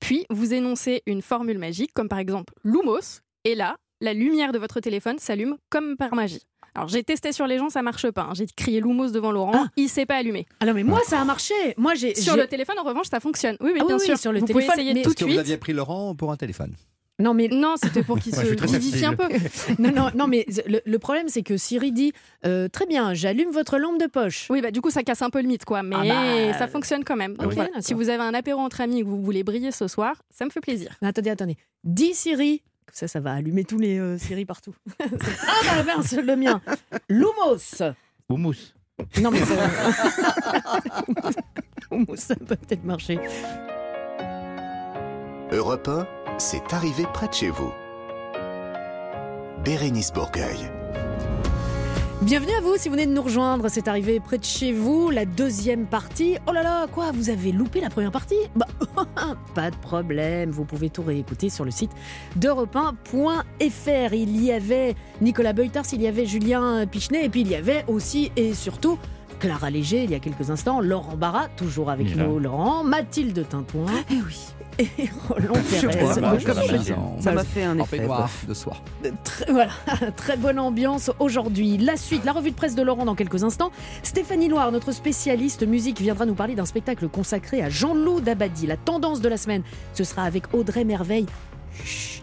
[0.00, 4.58] Puis vous énoncez une formule magique comme par exemple Lumos et là, la lumière de
[4.58, 6.42] votre téléphone s'allume comme par magie.
[6.74, 8.22] Alors j'ai testé sur les gens, ça marche pas.
[8.22, 8.32] hein.
[8.34, 9.66] J'ai crié Lumos devant Laurent, Ah.
[9.76, 10.46] il s'est pas allumé.
[10.60, 11.54] Ah non, mais moi, ça a marché.
[11.76, 12.14] Moi, j'ai.
[12.14, 13.56] Sur le téléphone, en revanche, ça fonctionne.
[13.60, 14.18] Oui, oui, Ah bien oui, oui, sûr.
[14.18, 15.40] sur le vous téléphone, pouvez essayer mais- tout de que vous suite.
[15.40, 16.74] aviez pris Laurent pour un téléphone?
[17.18, 19.28] Non, mais Non, c'était pour qu'il se vivifie un peu.
[19.78, 22.12] non, non, non, mais le, le problème, c'est que Siri dit
[22.46, 24.46] euh, très bien, j'allume votre lampe de poche.
[24.50, 25.82] Oui, bah du coup, ça casse un peu le mythe, quoi.
[25.82, 26.04] Mais Ah
[26.52, 27.36] bah, ça fonctionne quand même.
[27.36, 27.70] Donc, voilà.
[27.80, 30.46] Si vous avez un apéro entre amis et que vous voulez briller ce soir, ça
[30.46, 30.96] me fait plaisir.
[31.02, 31.56] Mais attendez, attendez.
[31.84, 32.62] Dis Siri.
[32.92, 34.74] Ça, ça va allumer tous les euh, Siri partout.
[35.00, 36.60] Ah bah mince, le mien.
[37.08, 37.82] Lumos.
[38.28, 38.74] Houmous.
[39.20, 39.54] Non mais ça.
[41.90, 43.18] Lumos, ça peut peut-être marcher.
[45.50, 46.06] Europe 1,
[46.38, 47.72] c'est arrivé près de chez vous.
[49.64, 50.70] Bérénice Bourgueil.
[52.22, 53.68] Bienvenue à vous si vous venez de nous rejoindre.
[53.68, 56.36] C'est arrivé près de chez vous, la deuxième partie.
[56.46, 58.36] Oh là là, quoi Vous avez loupé la première partie?
[58.54, 58.68] Bah,
[59.56, 60.50] pas de problème.
[60.50, 61.90] Vous pouvez tout réécouter sur le site
[62.36, 64.14] d'europe 1.fr.
[64.14, 67.84] Il y avait Nicolas Beutars, il y avait Julien Pichenet, et puis il y avait
[67.88, 69.00] aussi et surtout
[69.42, 73.86] Clara Léger il y a quelques instants, Laurent Barra, toujours avec nous, Laurent, Mathilde Tintouin
[74.08, 74.38] Eh oui,
[74.78, 76.20] et Roland Je Pérez.
[76.20, 76.36] bah,
[77.20, 77.32] ça.
[77.32, 78.06] m'a fait un effet.
[78.46, 78.76] de soie.
[79.24, 79.72] Très, voilà,
[80.16, 81.76] très bonne ambiance aujourd'hui.
[81.76, 83.72] La suite, la revue de presse de Laurent dans quelques instants.
[84.04, 88.68] Stéphanie Loire, notre spécialiste musique, viendra nous parler d'un spectacle consacré à Jean-Loup Dabadi.
[88.68, 91.26] La tendance de la semaine, ce sera avec Audrey Merveille.
[91.84, 92.21] Chut,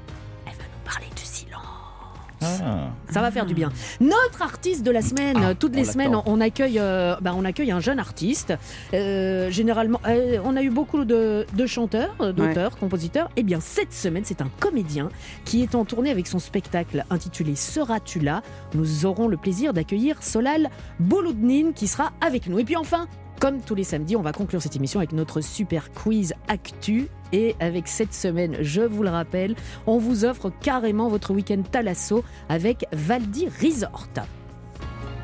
[2.41, 2.91] Ah.
[3.11, 3.71] Ça va faire du bien.
[3.99, 7.71] Notre artiste de la semaine, Ah, toutes les semaines, on, accueille, euh, bah, on accueille
[7.71, 8.53] un jeune artiste.
[8.93, 13.29] Euh, généralement, euh, on a eu beaucoup de, de chanteurs, d'auteurs, compositeurs.
[13.35, 15.09] Eh bien, cette semaine, c'est un comédien
[15.45, 18.41] qui est en tournée avec son spectacle intitulé Seras-tu là
[18.73, 20.69] Nous aurons le plaisir d'accueillir Solal
[20.99, 22.59] Bouloudnine qui sera avec nous.
[22.59, 23.07] Et puis enfin,
[23.39, 27.07] comme tous les samedis, on va conclure cette émission avec notre super quiz actu.
[27.32, 29.55] Et avec cette semaine, je vous le rappelle,
[29.88, 34.07] on vous offre carrément votre week-end Thalasso avec Valdi Resort.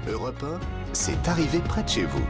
[0.07, 0.59] Europe 1,
[0.93, 2.25] c'est arrivé près de chez vous.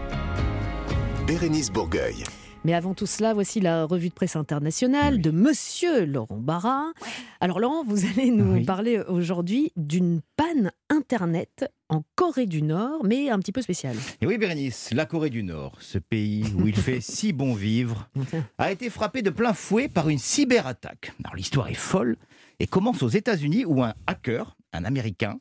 [1.28, 2.24] Bérénice Bourgueil.
[2.66, 6.94] Mais avant tout cela, voici la revue de presse internationale de Monsieur Laurent Barra.
[7.40, 8.64] Alors Laurent, vous allez nous Oui.
[8.66, 13.96] parler aujourd'hui d'une panne Internet en Corée du Nord, mais un petit peu spéciale.
[14.20, 18.10] Et oui, Bérénice, la Corée du Nord, ce pays où il fait si bon vivre,
[18.58, 21.14] a été frappé de plein fouet par une cyberattaque.
[21.24, 22.18] Alors l'histoire est folle
[22.60, 25.40] et commence aux États-Unis où un hacker, un Américain,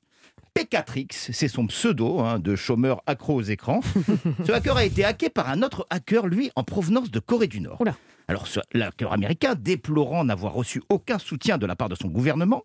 [0.56, 3.80] P4X, c'est son pseudo hein, de chômeur accro aux écrans.
[4.46, 7.60] ce hacker a été hacké par un autre hacker, lui, en provenance de Corée du
[7.60, 7.80] Nord.
[7.80, 7.96] Oula.
[8.28, 12.62] Alors, ce hacker américain, déplorant n'avoir reçu aucun soutien de la part de son gouvernement,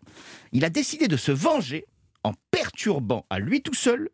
[0.52, 1.84] il a décidé de se venger
[2.22, 4.08] en perturbant à lui tout seul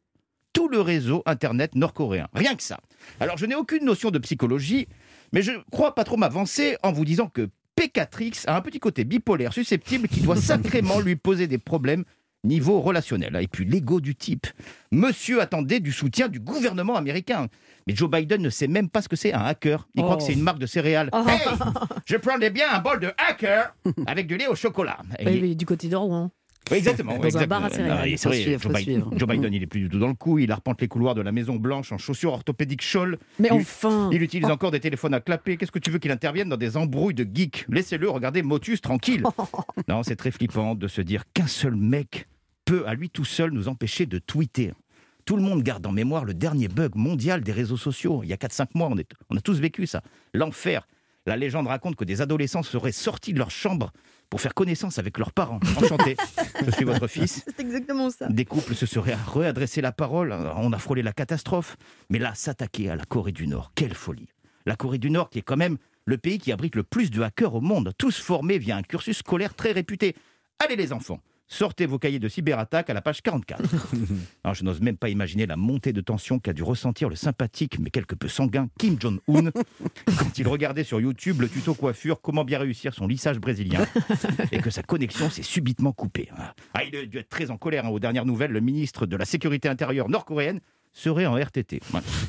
[0.54, 2.28] tout le réseau Internet nord-coréen.
[2.32, 2.80] Rien que ça.
[3.20, 4.88] Alors, je n'ai aucune notion de psychologie,
[5.32, 9.04] mais je crois pas trop m'avancer en vous disant que P4X a un petit côté
[9.04, 12.04] bipolaire susceptible qui doit sacrément lui poser des problèmes
[12.47, 13.36] niveau relationnel.
[13.40, 14.47] Et puis l'ego du type.
[14.92, 17.49] Monsieur attendait du soutien du gouvernement américain.
[17.86, 19.86] Mais Joe Biden ne sait même pas ce que c'est un hacker.
[19.94, 20.18] Il croit Oh.
[20.18, 21.11] que c'est une marque de céréales.
[21.12, 21.24] Oh.
[21.28, 21.38] Hey,
[22.07, 23.74] je prendrais bien un bol de hacker
[24.07, 24.99] avec du lait au chocolat.
[25.18, 26.30] Et- Oui, du côté de Rouen.
[26.70, 27.12] oui, exactement.
[27.14, 27.61] Dans oui, un exactement.
[27.61, 27.99] bar à céréales.
[28.01, 29.11] Ah, Faut c'est vrai, suivre, Joe, Biden, suivre.
[29.16, 30.38] Joe Biden, il est plus du tout dans le coup.
[30.40, 33.18] Il arpente les couloirs de la Maison Blanche en chaussures orthopédiques Scholl.
[33.38, 35.57] Mais Il- enfin Il utilise encore des téléphones à clapper.
[35.57, 37.66] Qu'est-ce que tu veux qu'il intervienne dans des embrouilles de geeks?
[37.68, 39.22] Laissez-le regarder Motus tranquille.
[39.88, 42.26] non, c'est très flippant de se dire qu'un seul mec
[42.66, 44.72] peut à lui tout seul nous empêcher de tweeter.
[45.24, 48.20] Tout le monde garde en mémoire le dernier bug mondial des réseaux sociaux.
[48.22, 50.02] Il y a 4-5 mois, on, est- on a tous vécu ça.
[50.34, 50.86] L'enfer.
[51.24, 53.90] La légende raconte que des adolescents seraient sortis de leur chambre
[54.30, 55.58] pour faire connaissance avec leurs parents.
[55.76, 56.16] Enchanté,
[56.64, 57.42] je suis votre fils.
[57.46, 58.28] C'est exactement ça.
[58.28, 61.76] Des couples se seraient réadressé la parole, on a frôlé la catastrophe.
[62.10, 64.28] Mais là, s'attaquer à la Corée du Nord, quelle folie
[64.66, 67.20] La Corée du Nord qui est quand même le pays qui abrite le plus de
[67.22, 70.14] hackers au monde, tous formés via un cursus scolaire très réputé.
[70.60, 73.62] Allez les enfants, sortez vos cahiers de cyberattaque à la page 44.
[74.44, 77.78] Alors, je n'ose même pas imaginer la montée de tension qu'a dû ressentir le sympathique
[77.78, 79.51] mais quelque peu sanguin Kim Jong-un
[80.07, 83.86] quand il regardait sur YouTube le tuto coiffure comment bien réussir son lissage brésilien
[84.53, 86.28] et que sa connexion s'est subitement coupée.
[86.74, 87.86] Ah, il a dû être très en colère.
[87.86, 87.90] hein.
[87.90, 90.61] Aux dernières nouvelles, le ministre de la Sécurité intérieure nord-coréenne
[90.97, 91.80] serait en RTT.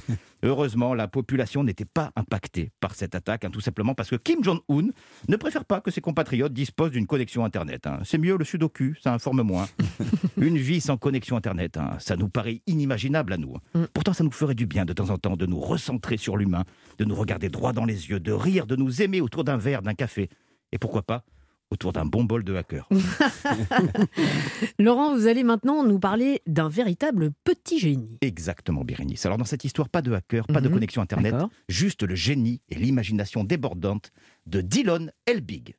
[0.44, 4.44] Heureusement, la population n'était pas impactée par cette attaque, hein, tout simplement parce que Kim
[4.44, 4.90] Jong-un
[5.28, 7.88] ne préfère pas que ses compatriotes disposent d'une connexion Internet.
[7.88, 8.00] hein.
[8.04, 9.68] C'est mieux le sudoku, ça informe moins.
[10.38, 13.56] Une vie sans connexion Internet, hein, ça nous paraît inimaginable à nous.
[13.94, 16.64] Pourtant, ça nous ferait du bien de temps en temps de nous recentrer sur l'humain,
[17.00, 19.82] de nous regarder droit dans les yeux, de rire, de nous aimer autour d'un verre,
[19.82, 20.30] d'un café.
[20.72, 21.24] Et pourquoi pas
[21.72, 22.88] autour d'un bon bol de hacker.
[24.80, 28.18] Laurent, vous allez maintenant nous parler d'un véritable petit génie.
[28.22, 29.26] Exactement, Bérénice.
[29.26, 30.74] Alors dans cette histoire, pas de hacker, pas de Mhm.
[30.76, 31.36] connexion Internet,
[31.70, 34.12] juste le génie et l'imagination débordante
[34.46, 35.76] de Dylan Elbig,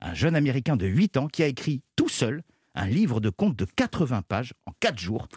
[0.00, 2.42] un jeune Américain de 8 ans qui a écrit tout seul
[2.78, 5.28] un livre de contes de 80 pages en 4 jours,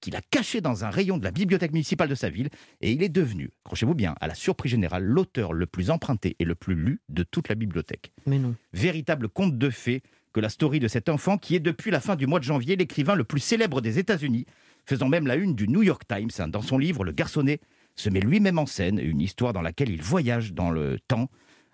[0.00, 2.48] qu'il a caché dans un rayon de la bibliothèque municipale de sa ville,
[2.80, 6.44] et il est devenu, accrochez-vous bien, à la surprise générale, l'auteur le plus emprunté et
[6.44, 8.12] le plus lu de toute la bibliothèque.
[8.26, 8.54] Mais non.
[8.72, 12.16] Véritable conte de fées que la story de cet enfant qui est depuis la fin
[12.16, 14.46] du mois de janvier l'écrivain le plus célèbre des États-Unis,
[14.86, 16.30] faisant même la une du New York Times.
[16.38, 16.48] hein.
[16.48, 17.60] Dans son livre, le garçonnet
[17.94, 21.28] se met lui-même en scène, une histoire dans laquelle il voyage dans le temps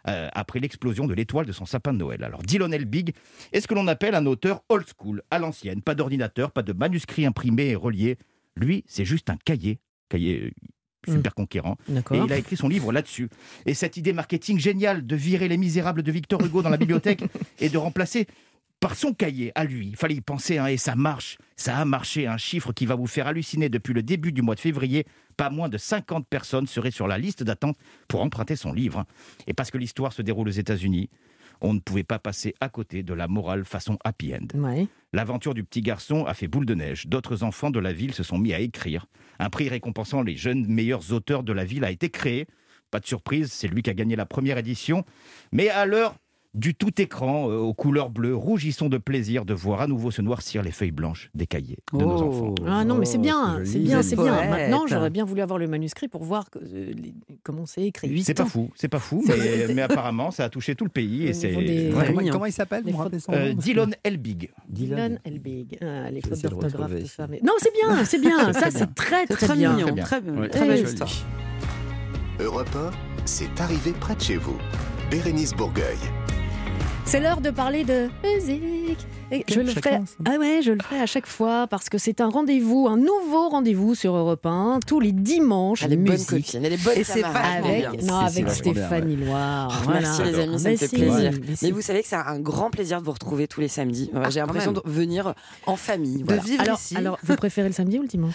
[0.08, 2.24] euh, après l'explosion de l'étoile de son sapin de Noël.
[2.24, 3.14] Alors Dylan Elbig
[3.52, 6.72] est ce que l'on appelle un auteur old school, à l'ancienne, pas d'ordinateur, pas de
[6.72, 8.18] manuscrit imprimé et relié.
[8.56, 9.78] Lui, c'est juste un cahier,
[10.08, 10.52] cahier
[11.08, 11.76] euh, super conquérant.
[11.88, 13.28] Et il a écrit son livre là-dessus.
[13.66, 17.24] Et cette idée marketing géniale de virer les misérables de Victor Hugo dans la bibliothèque
[17.60, 18.26] et de remplacer
[18.82, 19.86] par son cahier à lui.
[19.86, 21.38] Il fallait y penser, hein, et ça marche.
[21.54, 22.26] Ça a marché.
[22.26, 25.06] Un chiffre qui va vous faire halluciner depuis le début du mois de février.
[25.36, 27.76] Pas moins de 50 personnes seraient sur la liste d'attente
[28.08, 29.04] pour emprunter son livre.
[29.46, 31.10] Et parce que l'histoire se déroule aux États-Unis,
[31.60, 34.58] on ne pouvait pas passer à côté de la morale façon happy end.
[34.58, 34.88] Ouais.
[35.12, 37.06] L'aventure du petit garçon a fait boule de neige.
[37.06, 39.06] D'autres enfants de la ville se sont mis à écrire.
[39.38, 42.48] Un prix récompensant les jeunes meilleurs auteurs de la ville a été créé.
[42.90, 45.04] Pas de surprise, c'est lui qui a gagné la première édition.
[45.52, 46.16] Mais à l'heure
[46.54, 50.20] du tout écran euh, aux couleurs bleues, rougissons de plaisir de voir à nouveau se
[50.20, 52.54] noircir les feuilles blanches des cahiers de nos enfants.
[52.66, 54.50] Ah non, mais c'est bien, c'est bien, c'est bien.
[54.50, 58.22] Maintenant, j'aurais bien voulu avoir le manuscrit pour voir que, euh, les- comment c'est écrit.
[58.22, 61.30] C'est pas fou, c'est pas fou, mais, apparemment ça a touché tout le pays et
[61.30, 62.28] Au c'est niveau des- Ouais.
[62.30, 62.84] Comment, il s'appelle
[63.30, 64.50] Euh, Dylan Elbig.
[64.68, 65.78] Dylan Elbig.
[65.80, 67.26] Ah, les fautes d'orthographe, tout ça.
[67.28, 68.52] mais- Non, c'est bien, c'est bien.
[68.52, 70.04] Ça, c'est très, très, mignon, Très bien.
[70.04, 71.10] très, bien, Ouais, très très belle histoire.
[72.40, 72.90] Europe 1,
[73.24, 74.56] c'est arrivé près de chez vous.
[75.10, 75.98] Bérénice Bourgueil.
[77.04, 79.06] C'est l'heure de parler de musique.
[79.30, 79.98] Et je le ferai.
[80.26, 83.48] Ah ouais, je le ferai à chaque fois parce que c'est un rendez-vous, un nouveau
[83.48, 85.82] rendez-vous sur Europe 1 tous les dimanches.
[85.84, 86.28] Elle est bonne musique.
[86.46, 87.92] copine, elle est bonne Et c'est Avec, bien.
[88.04, 89.70] non, avec bien, Stéphanie Loire.
[89.74, 90.00] Oh, Voilà.
[90.00, 91.32] Merci les amis, ça me fait si, plaisir.
[91.48, 91.64] mais si.
[91.64, 94.10] Mais vous savez que c'est un grand plaisir de vous retrouver tous les samedis.
[94.12, 95.34] J'ai Ah, quand l'impression de venir
[95.66, 96.18] en famille.
[96.18, 96.42] De voilà.
[96.42, 96.96] vivre alors, ici.
[96.96, 98.34] alors, vous préférez le samedi ou le dimanche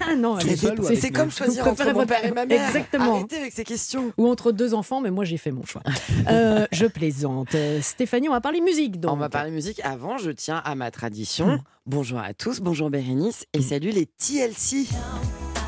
[0.00, 2.66] Ah non, C'est- comme choisir Vous entre mon votre- père et ma mère.
[2.66, 3.16] Exactement.
[3.16, 4.12] Arrêtez avec ces questions.
[4.18, 5.82] ou entre deux enfants, mais moi j'ai fait mon choix.
[6.28, 7.54] Euh, je plaisante.
[7.80, 9.12] Stéphanie, on va parler musique donc.
[9.12, 9.80] On va parler musique.
[9.84, 11.60] Avant, je tiens à ma tradition.
[11.84, 14.86] Bonjour à tous, bonjour Bérénice et salut les TLC.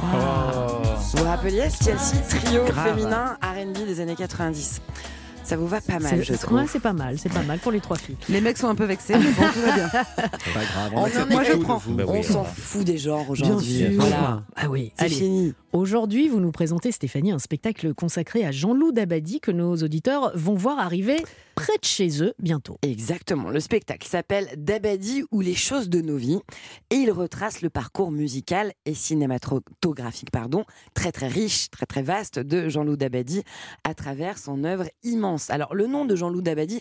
[0.01, 2.97] Vous vous rappeliez TLC, trio Grave.
[2.97, 4.81] féminin R&B des années 90.
[5.45, 6.69] Ça vous va pas mal, C'est- je ouais, trouve.
[6.71, 8.17] c'est pas mal, c'est pas mal pour les trois filles.
[8.29, 9.89] Les mecs sont un peu vexés, mais bon, tout va bien.
[10.45, 10.93] C'est pas grave.
[10.95, 11.95] On Moi, je vous.
[11.95, 13.97] Bah On s'en fout des genres aujourd'hui.
[13.97, 14.45] Voilà.
[14.57, 15.55] Ah oui, C'est fini.
[15.73, 20.55] Aujourd'hui, vous nous présentez, Stéphanie, un spectacle consacré à Jean-Loup Dabadi que nos auditeurs vont
[20.55, 21.17] voir arriver
[21.55, 22.79] près de chez eux bientôt.
[22.83, 23.51] Exactement.
[23.51, 26.41] Le spectacle s'appelle Dabadi ou les choses de nos vies
[26.91, 30.65] et il retrace le parcours musical et cinématographique, pardon,
[30.95, 33.43] très très riche, très très vaste de Jean-Loup Dabadi
[33.85, 35.30] à travers son œuvre immense.
[35.51, 36.81] Alors le nom de Jean-Loup Dabadi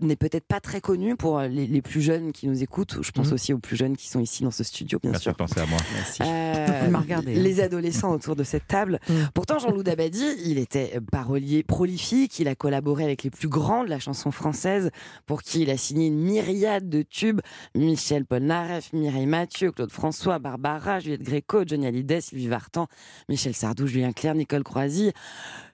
[0.00, 2.98] n'est peut-être pas très connu pour les, les plus jeunes qui nous écoutent.
[3.00, 3.32] Je pense Mhm.
[3.34, 5.32] aussi aux plus jeunes qui sont ici dans ce studio, bien Merci sûr.
[5.32, 5.78] de penser à moi.
[6.20, 7.40] Euh, m'a regardé, hein.
[7.40, 8.98] les adolescents autour de cette table.
[9.08, 9.12] Mm.
[9.34, 13.88] Pourtant, Jean-Loup Dabadi, il était parolier prolifique, il a collaboré avec les plus grands de
[13.88, 14.90] la chanson française,
[15.26, 17.40] pour qui il a signé une myriade de tubes.
[17.76, 22.88] Michel Polnareff, Mireille Mathieu, Claude François, Barbara, Juliette Gréco, Johnny Hallyday, Sylvie Vartan,
[23.28, 25.12] Michel Sardou, Julien Clerc, Nicole Croisy,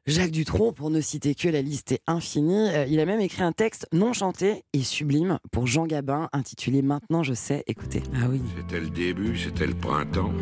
[0.07, 2.71] Jacques Dutronc, pour ne citer que, la liste est infinie.
[2.71, 6.81] Euh, Il a même écrit un texte non chanté et sublime pour Jean Gabin, intitulé
[6.83, 7.65] Maintenant je sais.
[7.67, 8.03] Écoutez.
[8.15, 8.41] Ah oui.
[8.57, 10.33] C'était le début, c'était le printemps.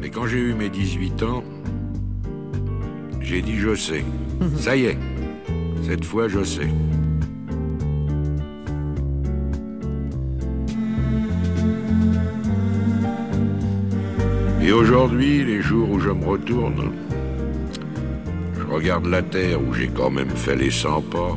[0.00, 1.44] Mais quand j'ai eu mes 18 ans,
[3.20, 4.04] j'ai dit je sais.
[4.58, 4.98] Ça y est,
[5.86, 6.68] cette fois je sais.
[14.60, 16.92] Et aujourd'hui, les jours où je me retourne,
[18.70, 21.36] regarde la terre où j'ai quand même fait les 100 pas.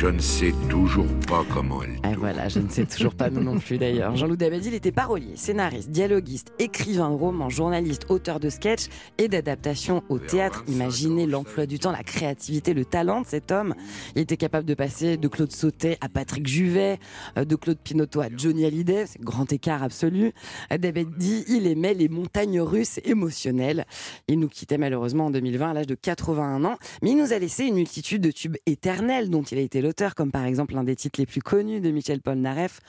[0.00, 3.42] Je ne sais toujours pas comment elle Et voilà, je ne sais toujours pas nous
[3.42, 4.14] non plus d'ailleurs.
[4.14, 8.86] Jean-Loup Dabadi, il était parolier, scénariste, dialoguiste, écrivain de romans, journaliste, auteur de sketchs
[9.18, 10.62] et d'adaptations au théâtre.
[10.68, 13.74] Imaginez l'emploi du temps, la créativité, le talent de cet homme.
[14.14, 17.00] Il était capable de passer de Claude Sautet à Patrick Juvet,
[17.36, 20.30] euh, de Claude Pinoteau à Johnny Hallyday, c'est grand écart absolu.
[20.72, 23.84] Euh, Dabadi, il aimait les montagnes russes émotionnelles.
[24.28, 27.38] Il nous quittait malheureusement en 2020 à l'âge de 81 ans, mais il nous a
[27.40, 30.96] laissé une multitude de tubes éternels dont il a été comme par exemple l'un des
[30.96, 32.80] titres les plus connus de Michel Polnareff,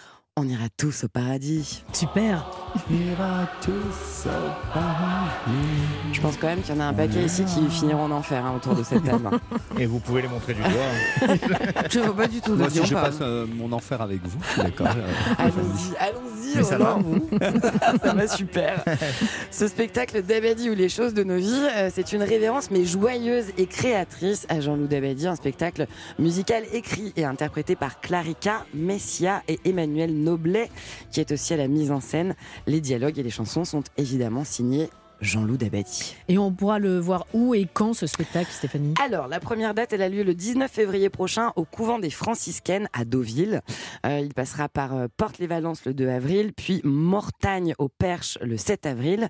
[0.42, 1.84] On ira tous au paradis.
[1.92, 2.50] Super.
[2.74, 6.14] On ira tous au paradis.
[6.14, 8.46] Je pense quand même qu'il y en a un paquet ici qui finiront en enfer
[8.46, 9.30] hein, autour de cette table.
[9.78, 11.28] Et vous pouvez les montrer du doigt.
[11.92, 12.56] Je vois pas du tout.
[12.56, 13.02] Moi, ne si je pas.
[13.02, 14.88] passe euh, mon enfer avec vous, d'accord.
[14.88, 17.28] Euh, Allons-y, allons-y, ça va vous.
[18.02, 18.86] ça va super.
[19.52, 23.48] Ce spectacle Dabadi ou les choses de nos vies, euh, c'est une révérence mais joyeuse
[23.58, 25.86] et créatrice à Jean-Loup Dabadi, un spectacle
[26.18, 30.14] musical écrit et interprété par Clarica, Messia et Emmanuel
[31.12, 32.36] Qui est aussi à la mise en scène.
[32.68, 34.90] Les dialogues et les chansons sont évidemment signés
[35.22, 36.16] Jean-Loup Dabadi.
[36.28, 38.94] Et on pourra le voir où et quand ce spectacle, Stéphanie?
[39.04, 42.88] Alors, la première date, elle a lieu le 19 février prochain au couvent des franciscaines
[42.94, 43.62] à Deauville.
[44.06, 48.86] Euh, il passera par euh, Porte-les-Valences le 2 avril, puis Mortagne au Perche le 7
[48.86, 49.28] avril.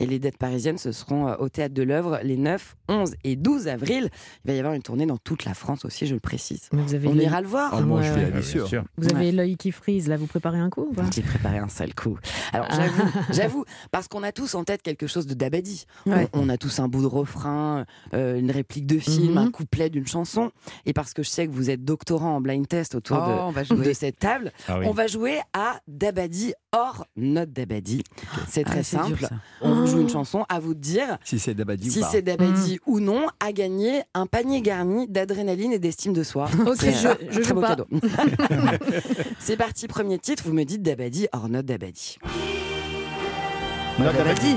[0.00, 3.36] Et les dates parisiennes, ce seront euh, au Théâtre de l'œuvre les 9, 11 et
[3.36, 4.10] 12 avril.
[4.44, 6.68] Il va y avoir une tournée dans toute la France aussi, je le précise.
[6.72, 7.70] Vous avez On ira le voir.
[7.74, 8.22] Ah, moi, je Ouais, vais ouais.
[8.26, 8.68] aller bien sûr.
[8.68, 8.84] sûr.
[8.96, 12.18] Vous avez l'œil qui frise, là, vous préparez un coup J'ai préparé un sale coup.
[12.52, 12.76] Alors Ah.
[12.76, 15.84] j'avoue, j'avoue, parce qu'on a tous en tête quelque chose de Dabadi.
[16.06, 16.28] Ouais.
[16.32, 19.38] On, on a tous un bout de refrain, euh, une réplique de film, Mhm.
[19.38, 20.50] un couplet d'une chanson.
[20.86, 23.50] Et parce que je sais que vous êtes doctorant en blind test autour Oh, on
[23.50, 23.76] va jouer.
[23.78, 24.86] de, de cette table, Ah oui.
[24.88, 28.02] on va jouer à Dabadi hors notre Dabadi.
[28.48, 29.28] C'est très Ah, dur, simple.
[29.60, 32.08] on vous joue une chanson, à vous de dire Si c'est Dabadi si ou pas.
[32.08, 32.90] c'est Dabadi Mm.
[32.90, 36.48] ou non, à gagner un panier garni d'adrénaline et d'estime de soi.
[36.66, 37.68] Ok, C'est je- très joue beau pas.
[37.76, 37.86] cadeau.
[39.38, 41.48] c'est parti, premier titre, vous me dites Dabadi hors.
[41.48, 42.18] Note Dabadi.
[43.98, 44.56] Oh, note note Dabadi.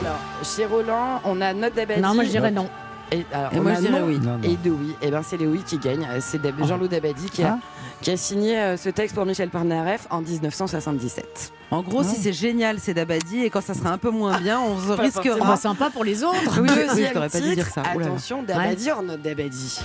[0.00, 2.00] Alors, chez Roland, on a notre Dabadi.
[2.00, 2.68] Non, moi je dirais non.
[3.10, 4.18] Et, alors, Et on moi, je dirais oui.
[4.18, 4.42] Non, non.
[4.42, 4.94] Et de oui.
[5.00, 6.06] Et ben c'est les oui qui gagnent.
[6.10, 7.58] Euh, C'est Dab- Jean-Loup Dabadi qui a, Ah.
[8.02, 11.52] qui a signé euh, ce texte pour Michel Polnareff en 1977.
[11.70, 14.60] En gros, si c'est génial, c'est Dabadi, et quand ça sera un peu moins bien,
[14.60, 15.36] on Pas risquera.
[15.40, 16.60] Ah bah, sympa pour les autres.
[16.60, 17.82] Oui, oui, je t'aurais pas dû dire ça.
[17.82, 19.80] Attention, Dabadi hors notre Dabadi.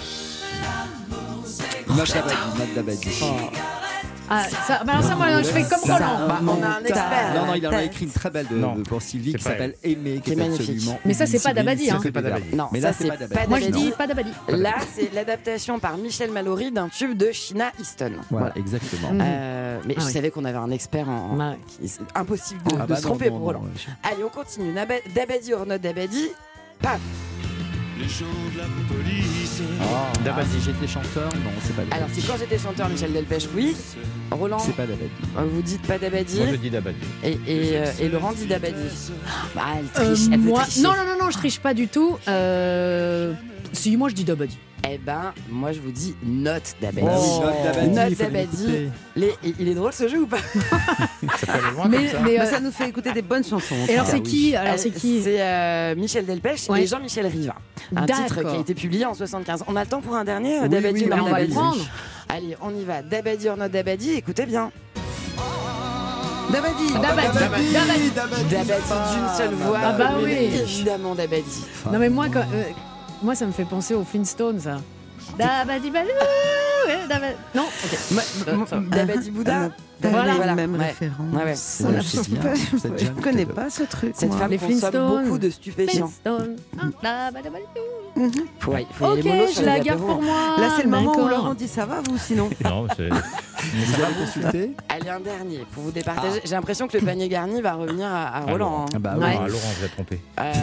[1.89, 2.36] Note Dabadi.
[2.59, 3.24] Note Dabadi.
[4.36, 6.27] Ah, ça, bah alors ça, moi, je fais comme Roland.
[6.27, 7.34] Bah, on a un expert.
[7.36, 8.75] Non, non, il en a écrit une très belle de, Non.
[8.75, 10.69] de- pour Sylvie qui C'est pas s'appelle Aimé, qui C'est est magnifique.
[10.71, 10.99] absolument.
[11.05, 11.53] Mais ça, c'est pas.
[11.53, 11.99] Dabadi, hein.
[12.01, 12.55] C'est pas Dabadi.
[12.55, 13.41] Non, Mais ça là, c'est c'est pas Dabadi.
[13.41, 14.31] pas Moi je dis pas d'Abadi.
[14.49, 18.13] Là, c'est l'adaptation par Michel Mallory d'un tube de Sheena Easton.
[18.31, 19.11] Voilà, exactement.
[19.11, 19.21] Mhm.
[19.23, 20.13] Euh, mais Ah je oui.
[20.13, 21.38] savez qu'on avait un expert en.
[21.38, 21.57] Ouais.
[21.67, 23.61] qui- C'est impossible de, Ah de bah se non, tromper non, pour non, Roland.
[23.61, 23.93] ouais.
[24.11, 24.71] Allez, on continue.
[24.73, 26.29] Naba- Dabadi hors notre Dabadi.
[26.81, 26.99] Paf
[29.81, 31.95] Ah, Dabadi, j'étais chanteur Non, c'est pas Dabadi.
[31.95, 33.75] Alors, c'est quand j'étais chanteur, Michel Delpech, oui.
[34.31, 35.09] Roland, C'est pas Dabadi.
[35.37, 36.37] euh, vous dites pas Dabadi.
[36.37, 36.97] Moi je dis Dabadi.
[37.23, 37.37] Et, et,
[37.77, 38.73] euh, et Laurent dit Dabadi.
[39.55, 42.17] Bah, elle Euh, triche, elle moi, non, non, non, non, je triche pas du tout.
[42.27, 43.33] Euh,
[43.73, 44.57] si, moi je dis Dabadi.
[44.89, 47.07] Eh ben, moi je vous dis note Dabadi.
[47.09, 48.89] Oh, note Dabadi, Note il Dabadi.
[49.71, 52.19] est drôle ce jeu ou pas Ça peut aller loin Mais, comme ça.
[52.21, 53.75] mais, euh, ça nous fait écouter des bonnes chansons.
[53.88, 54.23] et alors Ah c'est oui.
[54.23, 56.84] qui Alors Euh, c'est qui C'est euh, Michel Delpech Ouais.
[56.84, 57.55] et Jean-Michel Riva.
[57.95, 59.63] Un titre qui a été publié en 75.
[59.67, 61.53] On a le temps pour un dernier, euh, Oui, Dabadi oui, on va le Dabadi
[61.53, 61.86] prendre.
[62.27, 63.01] Allez, on y va.
[63.01, 64.69] Dabadi or not Dabadi, écoutez bien.
[66.51, 66.91] Dabadi.
[66.93, 67.71] Dabadi.
[67.73, 68.09] Dabadi.
[68.11, 69.79] Dabadi d'une seule voix.
[69.81, 70.34] Ah bah oui.
[70.34, 71.63] Évidemment Dabadi.
[71.91, 72.63] Non mais moi, quand- euh,
[73.24, 74.80] moi ça me fait penser aux Flintstones, ça.
[75.38, 76.09] Dabadi balou,
[76.88, 77.99] ouais, dabadi- Non, ok.
[78.11, 78.24] Moi-
[80.03, 80.17] Bouddha.
[80.17, 80.33] Voilà.
[80.35, 80.55] Voilà.
[80.55, 80.87] même Ouais.
[80.87, 81.33] référence.
[81.33, 81.53] Ouais, ouais.
[81.83, 84.13] On a- pas- Cette Je jeune connais pas ce truc.
[84.15, 84.37] Cette moi.
[84.37, 86.11] femme Les consomme beaucoup de stupéfiants.
[86.25, 88.31] Ah, dabadi balou.
[88.59, 90.55] Faut, ouais, faut y aller Ok, je la les garde pour moi.
[90.59, 91.27] Là, c'est le moment où.
[91.27, 93.09] Laurent dit ça va, vous sinon Non, c'est.
[93.09, 96.41] Vous avez consulté Allez, un dernier pour vous départager.
[96.43, 98.85] J'ai l'impression que le panier garni va revenir à, à Roland.
[98.93, 99.19] Ah bah hein.
[99.19, 99.37] Ouais.
[99.41, 100.19] Ah, Laurent, vous êtes trompé.
[100.39, 100.53] Euh,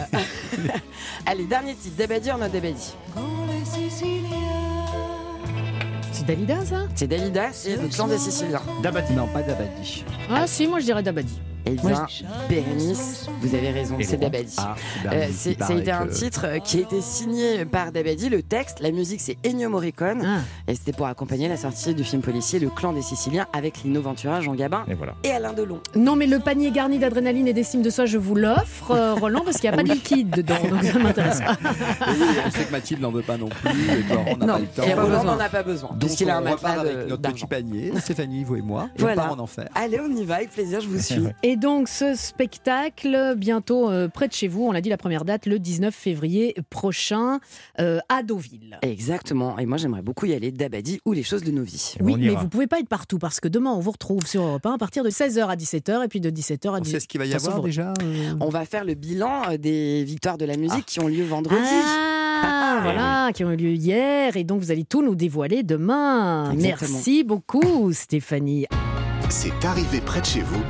[1.25, 1.95] Allez, dernier titre.
[1.97, 2.93] Dabadi or not Dabadi.
[6.21, 6.75] C'est Dalida, ça?
[6.93, 8.61] C'est Dalida, c'est le clan des Siciliens.
[8.83, 9.13] Dabadi.
[9.13, 10.05] Non, pas Dabadi.
[10.29, 11.41] Ah si, moi je dirais Dabadi.
[11.65, 12.07] Eh bien,
[12.49, 14.55] Bérénice, vous avez raison, c'est Dabadi.
[14.57, 14.75] Ah,
[15.11, 15.27] Euh,
[15.79, 18.29] été un titre euh, qui a été signé par Dabadi.
[18.29, 20.23] Le texte, la musique, c'est Ennio Morricone.
[20.25, 20.39] Ah.
[20.67, 24.01] Et c'était pour accompagner la sortie du film policier Le clan des Siciliens avec Lino
[24.01, 25.13] Ventura, Jean Gabin Et voilà.
[25.23, 25.79] et Alain Delon.
[25.95, 29.41] Non, mais le panier garni d'adrénaline et d'estime de soi, je vous l'offre, euh, Roland,
[29.45, 31.57] parce qu'il n'y a pas de liquide dedans, donc ça m'intéresse pas.
[32.47, 34.83] On sait que Mathilde n'en veut pas non plus, et Laurent n'a pas le temps.
[34.83, 37.21] et Roland n'en a pas besoin, Donc puisqu'il a un on matelas repart avec notre
[37.31, 39.23] petit panier, Stéphanie, vous et moi, et Voilà.
[39.23, 39.67] on part en enfer.
[39.75, 41.23] Allez, on y va, avec plaisir, je vous suis.
[41.51, 45.25] Et donc, ce spectacle, bientôt euh, près de chez vous, on l'a dit, la première
[45.25, 47.41] date, le 19 février prochain,
[47.77, 48.79] euh, à Deauville.
[48.83, 51.95] Exactement, et moi j'aimerais beaucoup y aller, Dabadi ou les choses de nos vies.
[51.99, 54.65] Oui, mais vous pouvez pas être partout parce que demain on vous retrouve sur Europe
[54.65, 56.79] 1 à partir de 16h à 17h et puis de 17h à 18h.
[56.79, 60.05] On sait ce qu'il va y avoir déjà euh On va faire le bilan des
[60.05, 61.59] victoires de la musique qui ont lieu vendredi.
[61.59, 66.49] Ah, voilà, qui ont eu lieu hier et donc vous allez tout nous dévoiler demain.
[66.53, 66.91] Exactement.
[66.93, 68.67] Merci beaucoup Stéphanie.
[69.27, 70.61] C'est arrivé près de chez vous,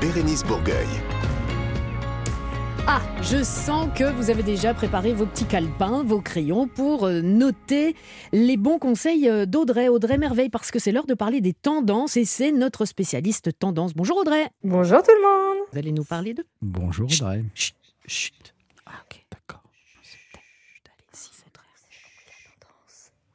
[0.00, 0.86] Bérénice Bourgueil.
[2.86, 7.20] Ah, je sens que vous avez déjà préparé vos petits calepins, vos crayons pour euh,
[7.20, 7.94] noter
[8.32, 12.16] les bons conseils euh, d'Audrey, Audrey Merveille, parce que c'est l'heure de parler des tendances
[12.16, 13.94] et c'est notre spécialiste tendance.
[13.94, 14.48] Bonjour Audrey.
[14.64, 15.66] Bonjour tout le monde.
[15.70, 17.44] Vous allez nous parler de Bonjour Audrey.
[17.54, 17.76] Chut,
[18.06, 18.54] chut.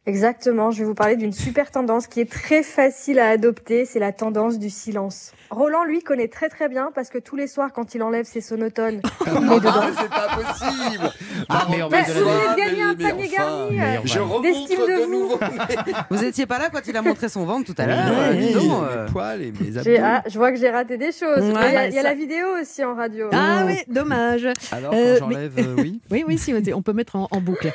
[0.07, 3.97] Exactement, je vais vous parler d'une super tendance qui est très facile à adopter, c'est
[3.97, 5.31] la tendance du silence.
[5.49, 8.41] Roland, lui, connaît très très bien parce que tous les soirs, quand il enlève ses
[8.41, 9.71] sonotones, il est dedans.
[9.99, 11.11] c'est pas possible
[11.49, 14.43] Ah, mais on va vous venez de gagner un mais panier enfin, garni Je remonte
[14.43, 15.39] d'estime de nouveau
[16.11, 18.59] Vous étiez pas là quand il a montré son ventre tout à l'heure Ouais, euh,
[18.59, 19.07] euh.
[19.07, 20.05] poils et mes J'ai- abdos.
[20.05, 21.39] ah, je vois que j'ai raté des choses.
[21.43, 23.27] Il y a, la vidéo aussi en radio.
[23.33, 24.47] Ah oui, dommage.
[24.71, 27.71] Alors, Euh, quand j'enlève, euh, oui Oui, oui, si, on peut mettre en, en boucle.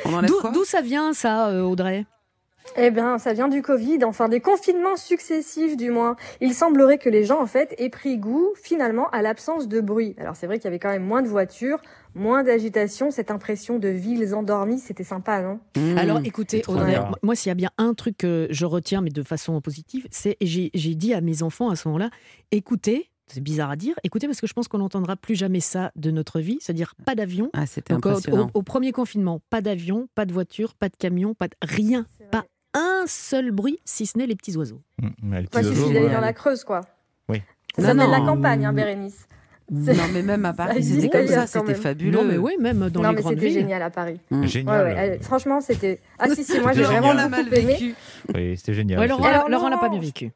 [0.53, 2.05] D'où ça vient ça, Audrey?
[2.77, 6.15] Eh bien, ça vient du Covid, enfin des confinements successifs du moins.
[6.41, 10.15] Il semblerait que les gens, en fait, aient pris goût finalement à l'absence de bruit.
[10.19, 11.81] Alors c'est vrai qu'il y avait quand même moins de voitures,
[12.15, 15.59] moins d'agitation, cette impression de villes endormies, c'était sympa, non?
[15.77, 15.99] Mmh.
[15.99, 19.23] Alors écoutez, Audrey, moi- s'il y a bien un truc que je retiens, mais de
[19.25, 22.11] façon positive, c'est et j'ai dit à mes enfants à ce moment-là,
[22.53, 25.93] écoutez, c'est bizarre à dire, écoutez parce que je pense qu'on n'entendra plus jamais ça
[25.95, 27.49] de notre vie, c'est-à-dire pas d'avion.
[27.53, 28.51] Ah, c'était impressionnant.
[28.55, 32.07] au- au premier confinement, pas d'avion, pas de voiture, pas de camion, pas de rien,
[32.75, 34.81] un seul bruit, si ce n'est les petits oiseaux.
[35.01, 36.13] Mmh, les petits oiseaux, d'aller ouais.
[36.13, 36.81] dans la Creuse, quoi.
[37.29, 37.43] Oui.
[37.79, 39.27] Ça Non, s'appelle la campagne, hein, Bérénice.
[39.73, 42.11] Non, mais même à Paris, c'était comme ça, c'était fabuleux.
[42.11, 43.55] Non mais oui, même dans non, les mais grandes c'était villes.
[43.61, 44.19] génial à Paris.
[44.31, 44.47] Mmh.
[44.47, 44.85] Génial.
[44.87, 46.01] Ouais, ouais, euh, franchement, c'était.
[46.19, 47.73] Ah si, si, moi C'était j'ai vraiment beaucoup mal aimé.
[47.75, 47.95] vécu.
[48.35, 48.99] Oui, c'était génial.
[48.99, 50.33] Ouais, Laurent, Laurent l'a pas bien vécu.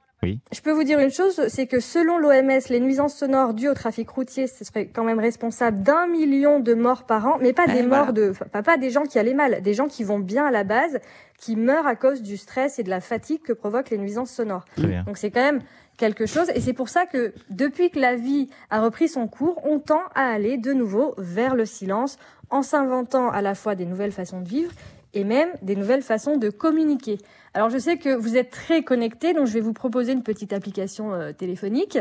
[0.52, 3.74] Je peux vous dire une chose, c'est que selon l'OMS, les nuisances sonores dues au
[3.74, 7.64] trafic routier, ce serait quand même responsable d'un million de morts par an, mais pas
[7.68, 8.04] Eh, des voilà.
[8.04, 10.44] morts de, enfin, pas, pas des gens qui allaient mal, des gens qui vont bien
[10.46, 10.98] à la base,
[11.38, 14.64] qui meurent à cause du stress et de la fatigue que provoquent les nuisances sonores.
[14.76, 15.02] Très bien.
[15.04, 15.60] Donc c'est quand même
[15.96, 19.60] quelque chose, et c'est pour ça que depuis que la vie a repris son cours,
[19.64, 22.18] on tend à aller de nouveau vers le silence,
[22.50, 24.70] en s'inventant à la fois des nouvelles façons de vivre
[25.14, 27.18] et même des nouvelles façons de communiquer.
[27.54, 30.52] Alors je sais que vous êtes très connectés, donc je vais vous proposer une petite
[30.52, 31.98] application euh, téléphonique,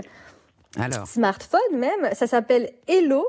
[0.80, 3.26] Alors, smartphone même, ça s'appelle Hello.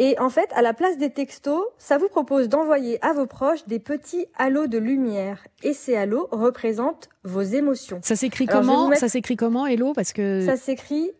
[0.00, 3.66] Et en fait, à la place des textos, ça vous propose d'envoyer à vos proches
[3.66, 5.44] des petits halos de lumière.
[5.64, 7.98] Et ces halos représentent vos émotions.
[8.04, 9.94] Ça s'écrit comment mettre- Ça s'écrit comment, Hello?
[9.94, 11.10] Parce que Ça s'écrit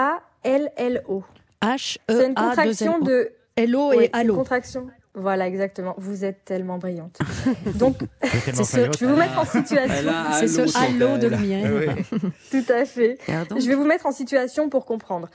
[0.00, 1.22] H-E-A-L-L-O.
[1.62, 4.36] H C'est E une A contraction 2 de Hello Oui, et c'est une Allo.
[4.36, 4.86] contraction.
[5.20, 5.94] Voilà, exactement.
[5.98, 7.18] Vous êtes tellement brillante.
[7.74, 10.12] Donc, tellement ce- je vais vous mettre en situation.
[10.38, 11.70] C'est ce halo de lumière.
[11.72, 12.20] Oui.
[12.50, 13.18] Tout à fait.
[13.26, 13.56] pardon.
[13.58, 15.28] Je vais vous mettre en situation pour comprendre.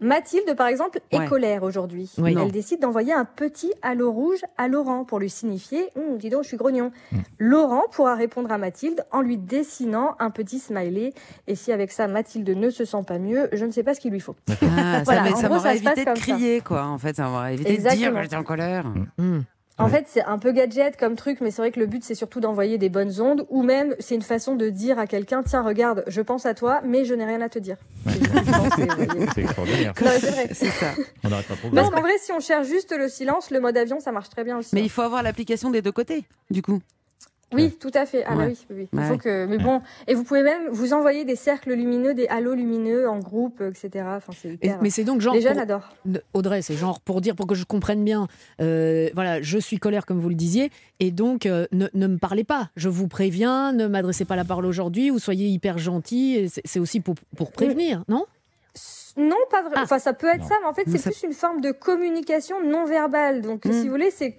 [0.00, 1.26] Mathilde, par exemple, est Ouais.
[1.28, 2.10] colère aujourd'hui.
[2.18, 2.34] Oui.
[2.38, 6.42] Elle décide d'envoyer un petit halo rouge à Laurent pour lui signifier Hum, Dis donc,
[6.42, 6.90] je suis grognon.
[7.38, 11.12] Laurent pourra répondre à Mathilde en lui dessinant un petit smiley.
[11.46, 14.00] Et si avec ça, Mathilde ne se sent pas mieux, je ne sais pas ce
[14.00, 14.36] qu'il lui faut.
[14.62, 16.14] Ah, Voilà, ça m'aurait évité de ça.
[16.14, 16.84] crier, quoi.
[16.86, 18.86] En fait, ça m'aurait évité de dire que j'étais en colère.
[19.18, 19.40] Hmm.
[19.80, 22.14] En fait, c'est un peu gadget comme truc, mais c'est vrai que le but, c'est
[22.14, 25.62] surtout d'envoyer des bonnes ondes, ou même, c'est une façon de dire à quelqu'un, tiens,
[25.62, 27.76] regarde, je pense à toi, mais je n'ai rien à te dire.
[29.34, 29.94] C'est extraordinaire.
[29.96, 30.48] C'est vrai.
[30.52, 30.92] C'est ça.
[31.24, 33.76] On n'arrête pas de Parce qu'en vrai, si on cherche juste le silence, le mode
[33.76, 34.74] avion, ça marche très bien aussi.
[34.74, 36.80] Mais il faut avoir l'application des deux côtés, du coup.
[37.52, 38.22] Oui, tout à fait.
[38.26, 38.46] Ah bah Ouais.
[38.48, 38.88] oui, oui, oui.
[38.92, 39.04] Il Ouais.
[39.06, 39.46] faut que.
[39.46, 43.18] Mais bon, et vous pouvez même vous envoyer des cercles lumineux, des halos lumineux en
[43.18, 44.04] groupe, etc.
[44.16, 44.78] Enfin, c'est hyper.
[44.82, 45.34] mais c'est donc genre.
[45.34, 45.92] Les jeunes pour- adorent.
[46.32, 48.28] Audrey, c'est genre pour dire, pour que je comprenne bien,
[48.60, 50.70] euh, voilà, je suis colère comme vous le disiez,
[51.00, 52.70] et donc euh, ne, ne me parlez pas.
[52.76, 56.48] Je vous préviens, ne m'adressez pas la parole aujourd'hui, ou soyez hyper gentil.
[56.64, 58.26] C'est aussi pour, pour prévenir, non?
[59.16, 59.72] Non, pas vrai.
[59.74, 59.80] Ah.
[59.82, 60.46] Enfin, ça peut être Non.
[60.48, 63.40] ça, mais en fait, c'est ça- plus une forme de communication non verbale.
[63.42, 63.72] Donc, Mm.
[63.72, 64.36] si vous voulez, c'est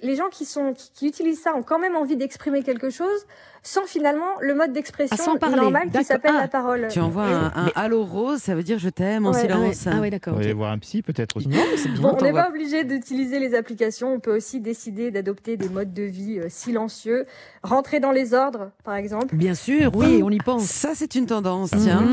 [0.00, 3.26] les gens qui sont qui, qui utilisent ça ont quand même envie d'exprimer quelque chose.
[3.66, 6.06] Sans finalement le mode d'expression Ah, sans parler, normal qui d'accord.
[6.06, 6.42] s'appelle Ah.
[6.42, 6.86] la parole.
[6.90, 9.86] Tu envoies un, un halo rose, ça veut dire je t'aime en Ouais, silence.
[9.90, 10.34] Ah ouais, d'accord.
[10.34, 10.44] Vous ok.
[10.44, 11.48] allez voir un psy peut-être aussi.
[11.48, 11.56] Non.
[12.00, 14.12] Bon, on n'est pas obligé d'utiliser les applications.
[14.14, 17.26] On peut aussi décider d'adopter des modes de vie euh, silencieux,
[17.62, 19.34] rentrer dans les ordres, par exemple.
[19.34, 20.64] Bien sûr, oui, on y pense.
[20.64, 22.06] Ça, c'est une tendance, Ah, tiens.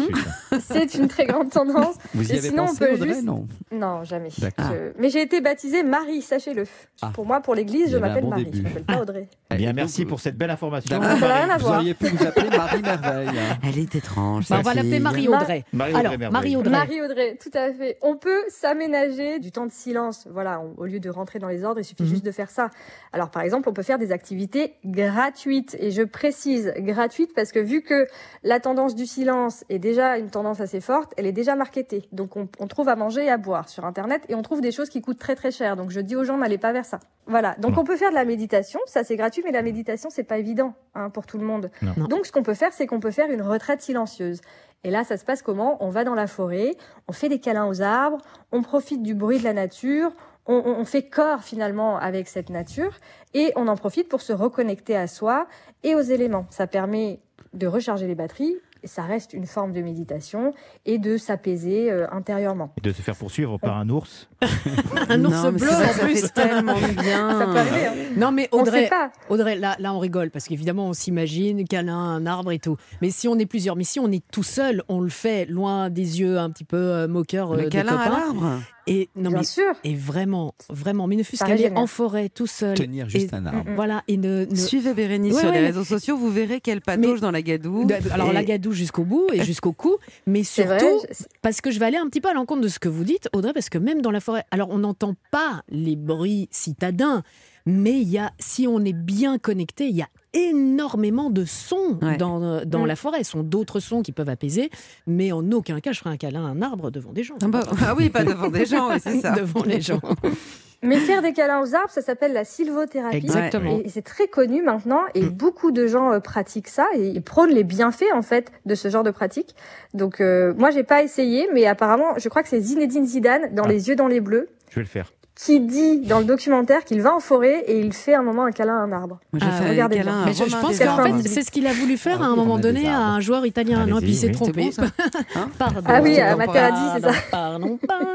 [0.61, 1.95] C'est une très grande tendance.
[2.13, 3.45] Vous y Et avez sinon, on pensé, peut Audrey juste- Non.
[3.71, 4.29] Non, jamais.
[4.37, 4.65] D'accord.
[4.71, 6.63] Je- Mais j'ai été baptisée Marie, sachez-le.
[7.01, 7.11] Ah.
[7.13, 8.45] Pour moi, pour l'église, je m'appelle bon Marie.
[8.45, 8.57] début.
[8.59, 9.27] Je m'appelle pas Audrey.
[9.51, 10.97] Eh Bien, merci pour cette belle information.
[10.99, 11.17] D'accord.
[11.43, 11.79] Rien à Vous voir.
[11.79, 13.27] auriez pu vous appeler Marie Merveille.
[13.29, 13.57] hein.
[13.63, 14.47] Elle est étrange.
[14.49, 14.99] Bah, on va l'appeler.
[14.99, 15.63] Marie-Audrey.
[15.73, 17.97] Marie-Audrey tout à fait.
[18.01, 20.27] On peut s'aménager du temps de silence.
[20.31, 22.09] Voilà, on- au lieu de rentrer dans les ordres, il suffit Mhm.
[22.09, 22.69] juste de faire ça.
[23.13, 25.75] Alors, par exemple, on peut faire des activités gratuites.
[25.79, 28.07] Et je précise gratuites parce que vu que
[28.43, 32.03] la tendance du silence est déjà une tendance assez forte, elle est déjà marketée.
[32.11, 34.71] Donc, on, on trouve à manger et à boire sur Internet et on trouve des
[34.71, 35.75] choses qui coûtent très très cher.
[35.75, 36.99] Donc, je dis aux gens, n'allez pas vers ça.
[37.27, 37.55] Voilà.
[37.59, 38.79] Donc, on peut faire de la méditation.
[38.85, 41.71] Ça, c'est gratuit, mais la méditation, c'est pas évident hein, pour tout le monde.
[41.81, 42.05] Non.
[42.05, 44.41] Donc, ce qu'on peut faire, c'est qu'on peut faire une retraite silencieuse.
[44.83, 45.77] Et là, ça se passe comment?
[45.83, 46.75] On va dans la forêt,
[47.07, 48.17] on fait des câlins aux arbres,
[48.51, 50.11] on profite du bruit de la nature,
[50.47, 52.97] on, fait corps finalement avec cette nature,
[53.33, 55.47] et on en profite pour se reconnecter à soi
[55.83, 56.45] et aux éléments.
[56.49, 57.19] Ça permet
[57.53, 60.53] de recharger les batteries, ça reste une forme de méditation,
[60.85, 62.73] et de s'apaiser euh, intérieurement.
[62.77, 64.27] Et de se faire poursuivre par un ours.
[65.09, 66.21] Un ours Non, bleu c'est vrai, en ça plus.
[66.21, 67.39] fait tellement bien.
[67.39, 67.85] Ça peut arriver.
[67.87, 67.93] hein.
[68.17, 69.11] Non, mais Audrey, sait pas.
[69.29, 72.77] Audrey là, là, on rigole parce qu'évidemment, on s'imagine câlin, un arbre et tout.
[73.01, 75.89] Mais si on est plusieurs, mais si on est tout seul, on le fait loin
[75.89, 78.59] des yeux un petit peu euh, moqueurs euh, Le des câlin à l'arbre.
[78.87, 79.73] Et non, Bien mais sûr.
[79.83, 82.75] et vraiment, vraiment, mais ne fût-ce qu'aller en forêt tout seul.
[82.75, 83.69] Tenir juste et, un arbre.
[83.75, 84.45] Voilà, et ne.
[84.45, 87.41] ne- Suivez Bérénice Ouais, sur ouais, les réseaux sociaux, vous verrez qu'elle patauge dans la
[87.43, 87.87] gadoue.
[88.11, 91.09] alors Et- la gadoue jusqu'au bout et jusqu'au cou, mais surtout vrai.
[91.11, 93.03] je- parce que je vais aller un petit peu à l'encontre de ce que vous
[93.03, 97.23] dites, Audrey, parce que même dans la forêt, alors on n'entend pas les bruits citadins,
[97.67, 101.97] mais il y a, si on est bien connecté, il y a énormément de sons
[102.01, 102.17] Ouais.
[102.17, 102.87] dans, euh, dans Mm.
[102.87, 103.23] la forêt.
[103.23, 104.69] Ce sont d'autres sons qui peuvent apaiser,
[105.07, 107.35] mais en aucun cas je ferai un câlin à un arbre devant des gens.
[107.43, 109.31] Ah, bah, ah oui, pas devant des gens, c'est ça.
[109.37, 109.99] devant les gens.
[110.83, 113.17] Mais faire des câlins aux arbres, ça s'appelle la sylvothérapie.
[113.17, 113.79] Exactement.
[113.85, 115.29] Et c'est très connu maintenant et Mm.
[115.29, 118.89] beaucoup de gens euh, pratiquent ça et ils prônent les bienfaits en fait de ce
[118.89, 119.55] genre de pratique.
[119.93, 123.63] Donc euh, moi j'ai pas essayé, mais apparemment je crois que c'est Zinedine Zidane dans
[123.65, 123.67] Ah.
[123.69, 125.11] Les yeux dans les bleus Je vais le faire.
[125.33, 128.51] Qui dit dans le documentaire qu'il va en forêt et il fait un moment un
[128.51, 129.19] câlin à un arbre.
[129.33, 130.33] Moi, j'ai Ah, fait un regardez câlin bien.
[130.33, 132.59] je, je pense qu'en fait, c'est ce qu'il a voulu faire Ah à un moment
[132.59, 133.85] donné à un joueur italien.
[133.87, 134.33] Non, puis il s'est oui.
[134.33, 134.71] trompé.
[134.71, 134.87] C'est bon,
[135.33, 135.81] ça Pardon.
[135.85, 137.13] Ah oui, à Materazzi, c'est ça.
[137.31, 138.07] Pardon, pardon.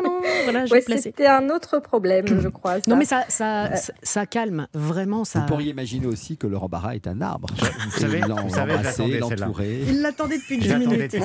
[0.45, 2.75] Voilà, Ouais, c'était un autre problème, je crois.
[2.77, 2.83] ça.
[2.87, 5.25] Non, mais ça, ça, ça, ça calme, vraiment.
[5.25, 5.41] Ça...
[5.41, 7.49] Vous pourriez imaginer aussi que Laurent Barra est un arbre.
[7.87, 8.51] Vous savez, vous
[8.91, 9.81] savez, l'entourer.
[9.89, 11.17] Il l'attendait depuis Je 10 l'attendais minutes.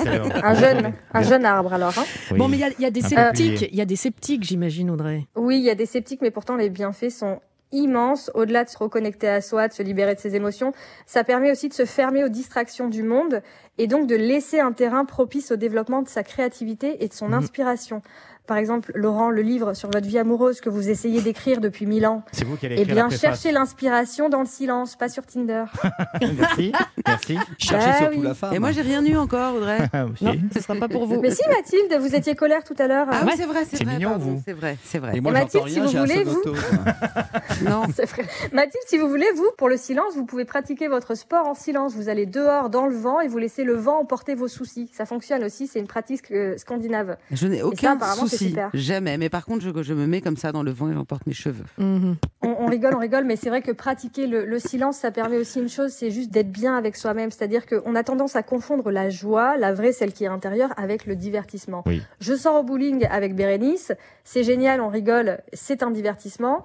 [0.42, 1.94] un jeune, un jeune arbre alors.
[1.98, 2.04] hein.
[2.36, 5.26] Bon, mais y a- des sceptiques, il y a des sceptiques, j'imagine, Audrey.
[5.36, 7.40] Oui, il y a des sceptiques, mais pourtant les bienfaits sont
[7.72, 8.30] immenses.
[8.34, 10.72] Au-delà de se reconnecter à soi, de se libérer de ses émotions,
[11.06, 13.42] ça permet aussi de se fermer aux distractions du monde
[13.78, 17.28] et donc de laisser un terrain propice au développement de sa créativité et de son
[17.28, 17.34] Mhm.
[17.34, 18.02] inspiration.
[18.46, 22.06] Par exemple, Laurent, le livre sur votre vie amoureuse que vous essayez d'écrire depuis mille
[22.06, 25.64] ans, C'est vous qui allez eh bien, cherchez l'inspiration dans le silence, pas sur Tinder.
[26.38, 26.72] Merci,
[27.06, 27.38] merci.
[27.58, 28.22] Cherchez Bah surtout oui.
[28.24, 28.54] la femme.
[28.54, 29.78] Et moi, j'ai rien eu encore, Audrey.
[29.92, 30.24] Ah, aussi.
[30.24, 31.20] Non, ce sera pas pour vous.
[31.20, 33.06] Mais si, Mathilde, vous étiez colère tout à l'heure.
[33.10, 33.24] Ah hein.
[33.26, 33.94] oui, c'est vrai, c'est C'est vrai.
[33.94, 34.42] mignon, vous.
[34.44, 35.16] C'est vrai, c'est vrai.
[35.16, 36.42] Et moi, Et Mathilde, si rien, vous j'ai un voulez, vous-.
[37.68, 37.82] Non.
[37.94, 38.24] C'est vrai.
[38.52, 41.94] Mathilde, si vous voulez, vous, pour le silence, vous pouvez pratiquer votre sport en silence.
[41.94, 44.90] Vous allez dehors dans le vent et vous laissez le vent emporter vos soucis.
[44.92, 47.16] Ça fonctionne aussi, c'est une pratique euh, scandinave.
[47.30, 48.26] Je n'ai ça, aucun apparemment,
[48.74, 49.18] Jamais.
[49.18, 51.32] Mais par contre, je, je me mets comme ça dans le vent et j'emporte mes
[51.32, 51.64] cheveux.
[51.78, 52.16] Mhm.
[52.42, 55.36] On, on rigole, on rigole, mais c'est vrai que pratiquer le, le silence, ça permet
[55.36, 57.30] aussi une chose, c'est juste d'être bien avec soi-même.
[57.30, 61.06] C'est-à-dire qu'on a tendance à confondre la joie, la vraie, celle qui est intérieure, avec
[61.06, 61.82] le divertissement.
[61.86, 62.02] Oui.
[62.20, 63.92] Je sors au bowling avec Bérénice,
[64.24, 66.62] c'est génial, on rigole, c'est un divertissement.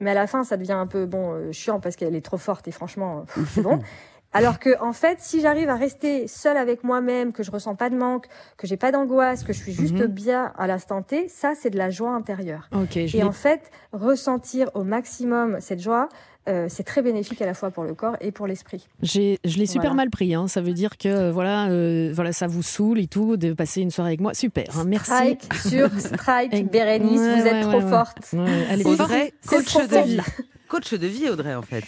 [0.00, 2.38] Mais à la fin, ça devient un peu bon euh, chiant parce qu'elle est trop
[2.38, 3.80] forte et franchement, c'est bon.
[4.38, 7.90] Alors que en fait, si j'arrive à rester seule avec moi-même, que je ressens pas
[7.90, 8.26] de manque,
[8.56, 10.06] que j'ai pas d'angoisse, que je suis juste Mhm.
[10.06, 12.68] bien à l'instant T, ça c'est de la joie intérieure.
[12.94, 16.08] Je Et en fait, ressentir au maximum cette joie,
[16.48, 18.88] euh, c'est très bénéfique à la fois pour le corps et pour l'esprit.
[19.02, 19.94] j'ai- je l'ai super Voilà.
[19.96, 20.34] mal pris.
[20.34, 20.48] hein.
[20.48, 23.82] Ça veut dire que euh, voilà, euh, voilà, ça vous saoule et tout de passer
[23.82, 24.32] une soirée avec moi.
[24.32, 25.10] Super, hein, merci.
[25.10, 28.18] Strike sur strike, Bérénice, Ouais, vous êtes ouais, trop ouais, forte.
[28.32, 28.86] Ouais, elle est.
[28.86, 30.20] Audrey, coach de vie.
[30.68, 31.84] Coach de vie, Audrey, en fait.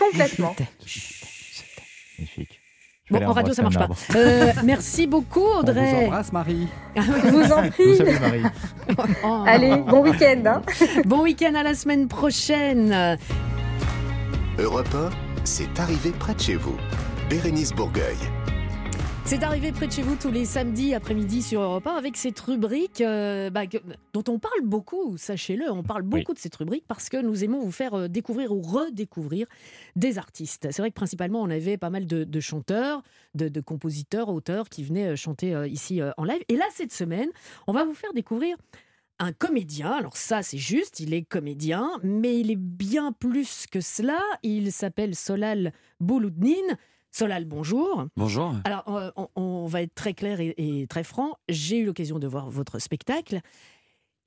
[0.00, 0.54] Complètement.
[2.18, 2.60] Magnifique.
[3.08, 3.88] Bon, en radio, ça marche pas.
[4.16, 6.06] Euh, merci beaucoup, On vous Audrey.
[6.06, 6.66] embrasse, Marie.
[6.96, 7.84] Je vous en prie.
[7.92, 8.42] Vous savez, Marie.
[9.24, 9.44] Oh.
[9.46, 10.42] Allez, bon week-end.
[10.46, 10.62] hein.
[11.04, 13.16] Bon week-end à la semaine prochaine.
[14.58, 15.10] Europe 1,
[15.44, 16.76] c'est arrivé près de chez vous.
[17.30, 18.16] Bérénice Bourgueil.
[19.28, 22.38] C'est arrivé près de chez vous tous les samedis après-midi sur Europe 1 avec cette
[22.38, 23.78] rubrique euh, bah, que-
[24.12, 27.58] dont on parle beaucoup, sachez-le, on parle beaucoup de cette rubrique parce que nous aimons
[27.60, 29.48] vous faire euh, découvrir ou redécouvrir
[29.96, 30.68] des artistes.
[30.70, 33.02] C'est vrai que principalement on avait pas mal de, de chanteurs,
[33.34, 36.42] de, de compositeurs, auteurs qui venaient euh, chanter euh, ici euh, en live.
[36.48, 37.28] Et là, cette semaine,
[37.66, 38.56] on va vous faire découvrir
[39.18, 39.90] un comédien.
[39.90, 44.20] Alors ça, c'est juste, il est comédien, mais il est bien plus que cela.
[44.44, 46.76] Il s'appelle Solal Bouloudnine.
[47.18, 48.04] Solal, bonjour.
[48.14, 48.52] Bonjour.
[48.64, 51.36] Alors, euh, on, on va être très clair et, et très franc.
[51.48, 53.40] J'ai eu l'occasion de voir votre spectacle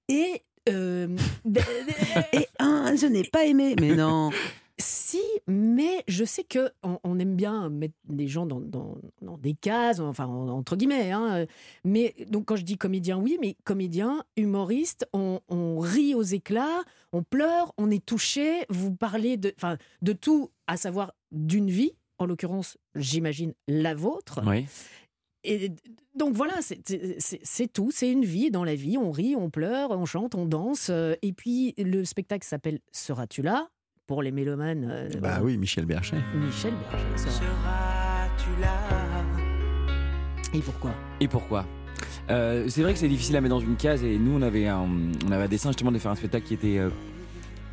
[0.08, 0.42] et.
[0.70, 1.16] euh,
[2.34, 3.76] et un, je n'ai pas aimé.
[3.80, 4.32] Mais non.
[4.80, 9.38] Si, mais je sais que on, on aime bien mettre des gens dans, dans- dans
[9.38, 11.12] des cases, enfin en- entre guillemets.
[11.12, 11.46] hein.
[11.86, 16.82] Mais donc quand je dis comédien, oui, mais comédien, humoriste, on, on rit aux éclats,
[17.14, 18.66] on pleure, on est touché.
[18.70, 21.92] Vous parlez de, enfin, de tout, à savoir d'une vie.
[22.20, 24.42] En l'occurrence, j'imagine la vôtre.
[24.46, 24.66] Oui.
[25.46, 25.72] Et
[26.18, 28.98] donc voilà, c'est- tout, c'est une vie dans la vie.
[28.98, 30.90] On rit, on pleure, on chante, on danse.
[30.90, 33.70] euh, Et puis le spectacle s'appelle Seras-tu là
[34.06, 34.90] Pour les mélomanes.
[34.92, 36.18] euh, Bah oui, Michel Berger.
[36.36, 37.06] Michel Berger.
[37.18, 38.74] sera- Seras-tu là
[40.54, 40.92] Et pourquoi?
[41.22, 41.66] Et pourquoi?
[42.30, 44.68] Euh, C'est vrai que c'est difficile à mettre dans une case et nous on avait
[44.68, 44.88] un,
[45.26, 46.90] on avait un dessin justement de faire un spectacle qui était euh,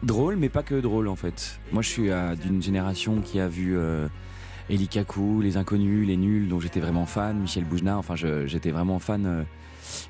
[0.03, 1.59] drôle mais pas que drôle en fait.
[1.73, 4.07] Moi je suis euh, d'une génération qui a vu euh,
[4.69, 8.99] Eli Kaku, Les Inconnus, Les Nuls dont j'étais vraiment fan, Michel Boujna, enfin j'étais vraiment
[8.99, 9.43] fan euh,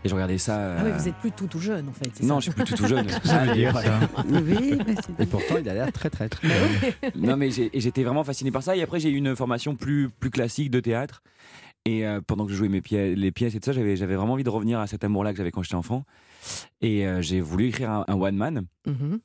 [0.04, 0.76] et je regardais ça.
[0.78, 2.22] Ah oui, euh, vous êtes plus tout tout jeune en fait.
[2.22, 3.07] Non, ça je suis plus tout, tout jeune.
[3.24, 4.00] Ça veut dire ça.
[4.28, 4.78] Oui,
[5.18, 6.48] Et pourtant, il a l'air très très très.
[7.14, 10.30] non mais j'étais vraiment fasciné par ça et après j'ai eu une formation plus plus
[10.30, 11.22] classique de théâtre
[11.84, 14.16] et euh, pendant que je jouais mes pièces, les pièces et tout ça j'avais j'avais
[14.16, 16.04] vraiment envie de revenir à cet amour là que j'avais quand j'étais enfant
[16.80, 19.18] et euh, j'ai voulu écrire un, un one man Mhm.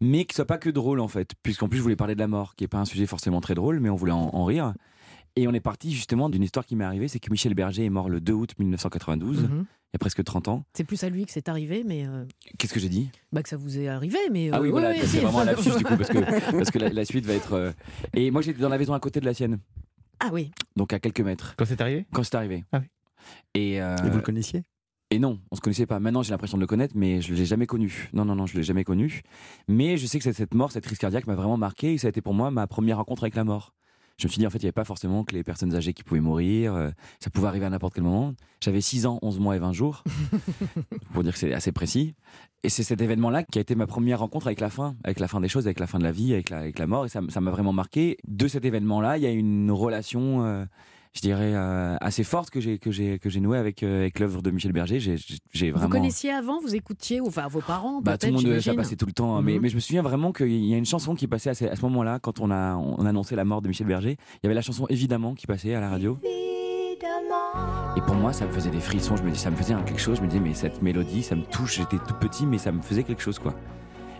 [0.00, 2.28] mais ce soit pas que drôle en fait puisqu'en plus je voulais parler de la
[2.28, 4.74] mort qui est pas un sujet forcément très drôle mais on voulait en, en rire
[5.36, 7.90] et on est parti justement d'une histoire qui m'est arrivée c'est que Michel Berger est
[7.90, 9.64] mort le 2 août 1992 Mhm.
[9.92, 12.24] il y a presque 30 ans C'est plus à lui que c'est arrivé, mais euh,
[12.58, 13.10] qu'est-ce que j'ai dit?
[13.32, 14.18] bah, que ça vous est arrivé.
[14.30, 16.18] Mais Ah oui, euh, voilà, oui, c'est vraiment un lapsus du coup, parce que,
[16.56, 17.52] parce que la, la suite va être.
[17.52, 17.72] euh,
[18.14, 19.58] Et moi, j'étais dans la maison à côté de la sienne,
[20.18, 20.50] Ah oui.
[20.76, 21.54] donc à quelques mètres.
[21.58, 22.06] Quand c'est arrivé?
[22.14, 22.64] Quand c'est arrivé.
[22.72, 22.86] Ah oui.
[23.54, 24.62] Et, euh, Et vous le connaissiez?
[25.12, 26.00] Et non, on se connaissait pas.
[26.00, 28.08] Maintenant, j'ai l'impression de le connaître, mais je l'ai jamais connu.
[28.12, 29.22] Non, non, non, je l'ai jamais connu.
[29.68, 31.92] Mais je sais que cette- cette mort, cette crise cardiaque m'a vraiment marqué.
[31.94, 33.74] Et ça a été pour moi ma première rencontre avec la mort.
[34.18, 35.94] Je me suis dit, en fait, il n'y avait pas forcément que les personnes âgées
[35.94, 36.74] qui pouvaient mourir.
[36.74, 38.34] euh, Ça pouvait arriver à n'importe quel moment.
[38.60, 40.04] J'avais 6 ans, 11 mois et 20 jours.
[41.12, 42.14] pour dire que c'est assez précis.
[42.62, 45.28] Et c'est cet événement-là qui a été ma première rencontre avec la fin, avec la
[45.28, 47.06] fin des choses, avec la fin de la vie, avec la, avec la mort.
[47.06, 48.18] Et ça m'a vraiment marqué.
[48.28, 50.64] De cet événement-là, il y a une relation, euh,
[51.14, 54.18] je dirais, euh, assez forte que j'ai que j'ai que j'ai nouée avec euh, avec
[54.18, 54.98] l'œuvre de Michel Berger.
[55.00, 55.90] J'ai j'ai- j'ai Vous vraiment.
[55.92, 58.76] connaissiez avant, vous écoutiez, ou enfin vos parents Bah, tout le peut-être, monde ça j'imagine
[58.76, 59.42] passait tout le temps, hein.
[59.42, 59.60] mais, Mhm.
[59.62, 62.18] mais je me souviens vraiment qu'il y a une chanson qui passait à ce, moment-là,
[62.18, 64.16] quand on a, on annonçait la mort de Michel Berger.
[64.36, 66.18] Il y avait la chanson Évidemment qui passait à la radio.
[67.96, 69.16] Et pour moi, ça me faisait des frissons.
[69.16, 70.16] Je me dis, ça me faisait quelque chose.
[70.18, 71.76] Je me disais, mais cette mélodie, ça me touche.
[71.76, 73.54] J'étais tout petit, mais ça me faisait quelque chose, quoi.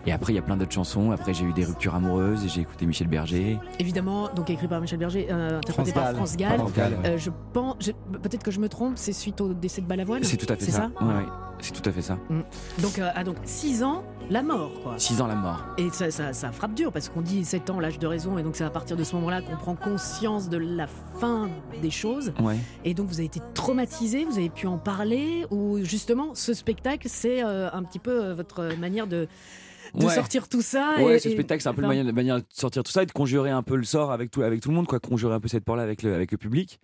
[0.05, 1.11] Et après, il y a plein d'autres chansons.
[1.11, 3.57] Après, j'ai eu des ruptures amoureuses et j'ai écouté Michel Berger.
[3.79, 6.13] Évidemment, donc écrit par Michel Berger, euh, interprété par.
[6.13, 6.57] France Gall.
[6.59, 7.09] France Gall, ouais.
[7.09, 7.77] Euh, je pense,
[8.21, 10.23] peut-être que je me trompe, c'est suite au décès de Balavoine.
[10.23, 10.91] C'est tout à fait C'est ça.
[10.97, 11.25] ça, Ouais, ouais.
[11.59, 12.15] C'est tout à fait ça.
[12.29, 12.41] Mm.
[12.81, 14.95] Donc, euh, ah, donc 6 ans, la mort, quoi.
[14.97, 15.63] 6 ans la mort.
[15.77, 18.43] Et ça, ça, ça frappe dur parce qu'on dit 7 ans, l'âge de raison, et
[18.43, 20.87] donc c'est à partir de ce moment-là qu'on prend conscience de la
[21.19, 21.49] fin
[21.81, 22.33] des choses.
[22.41, 22.57] Ouais.
[22.83, 27.07] Et donc vous avez été traumatisé, vous avez pu en parler, ou justement ce spectacle,
[27.09, 29.29] c'est euh, un petit peu votre manière de,
[29.95, 30.15] de Ouais.
[30.15, 30.95] sortir tout ça.
[30.99, 32.91] Ouais, et- ce et- spectacle, c'est un peu une enfin, manière, manière de sortir tout
[32.91, 34.99] ça et de conjurer un peu le sort avec tout, avec tout le monde, quoi.
[34.99, 36.79] Conjurer un peu cette peur-là avec le, avec le public.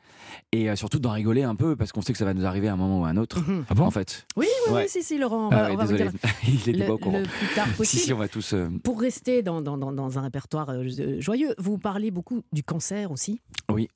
[0.51, 2.67] Et euh, surtout d'en rigoler un peu parce qu'on sait que ça va nous arriver
[2.67, 3.39] à un moment ou à un autre.
[3.69, 4.25] Ah bon En fait.
[4.37, 4.81] Oui, oui, Ouais.
[4.83, 6.09] oui, si, si, Laurent, on Ah va, ouais, on va vous désolé.
[6.11, 7.19] dire Il était le, pas au courant.
[7.19, 8.03] le plus tard Si, possible.
[8.03, 8.53] si, on va tous.
[8.53, 10.87] euh, Pour rester dans, dans, dans, dans un répertoire euh,
[11.19, 13.41] joyeux, vous parlez beaucoup du cancer aussi.
[13.71, 13.87] Oui.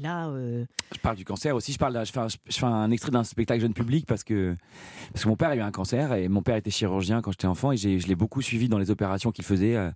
[0.00, 0.64] Là, euh,
[0.94, 1.72] Je parle du cancer aussi.
[1.72, 4.24] Je, parle, d'un- je, fais un, je fais un extrait d'un spectacle jeune public parce
[4.24, 4.56] que,
[5.12, 7.46] parce que mon père a eu un cancer et mon père était chirurgien quand j'étais
[7.46, 9.90] enfant et je l'ai beaucoup suivi dans les opérations qu'il faisait euh,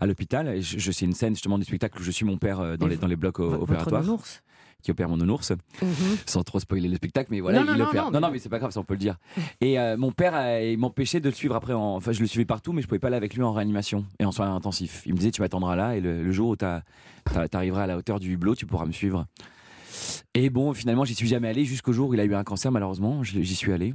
[0.00, 0.60] à l'hôpital.
[0.62, 2.86] Je, je- c'est une scène justement du spectacle où je suis mon père euh, dans,
[2.86, 4.02] Et les, dans les blocs votre opératoires.
[4.02, 4.42] nounours?
[4.82, 5.52] Qui opère mon nounours.
[5.80, 5.88] Mhm.
[6.26, 8.04] Sans trop spoiler le spectacle, mais voilà, Non, il non, opère.
[8.04, 9.16] non, Non, mais- non, mais c'est pas grave, ça on peut le dire.
[9.60, 11.72] Et euh, mon père, euh, m'empêchait de le suivre après.
[11.72, 11.94] En...
[11.96, 14.24] Enfin, je le suivais partout, mais je pouvais pas aller avec lui en réanimation et
[14.24, 15.02] en soins intensifs.
[15.06, 17.96] Il me disait, tu m'attendras là et le, le jour où tu arriveras à la
[17.96, 19.26] hauteur du hublot, tu pourras me suivre.
[20.34, 22.72] Et bon, finalement, j'y suis jamais allé jusqu'au jour où il a eu un cancer,
[22.72, 23.22] malheureusement.
[23.22, 23.94] J'y suis allé.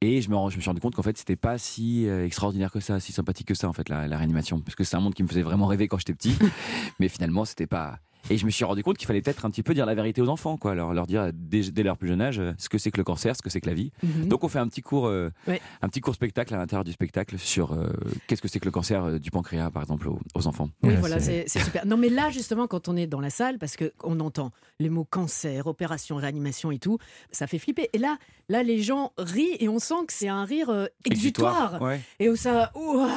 [0.00, 2.26] Et je me, rends- je me suis rendu compte qu'en fait, c'était pas si euh,
[2.26, 4.60] extraordinaire que ça, si sympathique que ça, en fait, la, la réanimation.
[4.60, 6.36] Parce que c'est un monde qui me faisait vraiment rêver quand j'étais petit.
[6.98, 7.98] mais finalement, c'était pas.
[8.30, 10.22] Et je me suis rendu compte qu'il fallait peut-être un petit peu dire la vérité
[10.22, 12.78] aux enfants, quoi, leur, leur dire dès, dès leur plus jeune âge euh, ce que
[12.78, 13.92] c'est que le cancer, ce que c'est que la vie.
[14.02, 14.28] Mhm.
[14.28, 15.60] Donc on fait un petit cours, euh, Ouais.
[15.82, 17.88] un petit cours spectacle à l'intérieur du spectacle sur euh,
[18.26, 20.70] qu'est-ce que c'est que le cancer euh, du pancréas, par exemple, aux, aux enfants.
[20.82, 21.84] Oui, voilà, c'est c'est super.
[21.86, 24.50] Non, mais là, justement, quand on est dans la salle, parce qu'on entend
[24.80, 26.98] les mots cancer, opération, réanimation et tout,
[27.30, 27.88] ça fait flipper.
[27.92, 28.16] Et là,
[28.48, 31.80] là les gens rient et on sent que c'est un rire euh, exutoire.
[31.82, 32.00] Ouais.
[32.20, 33.08] Et où ça, ouah,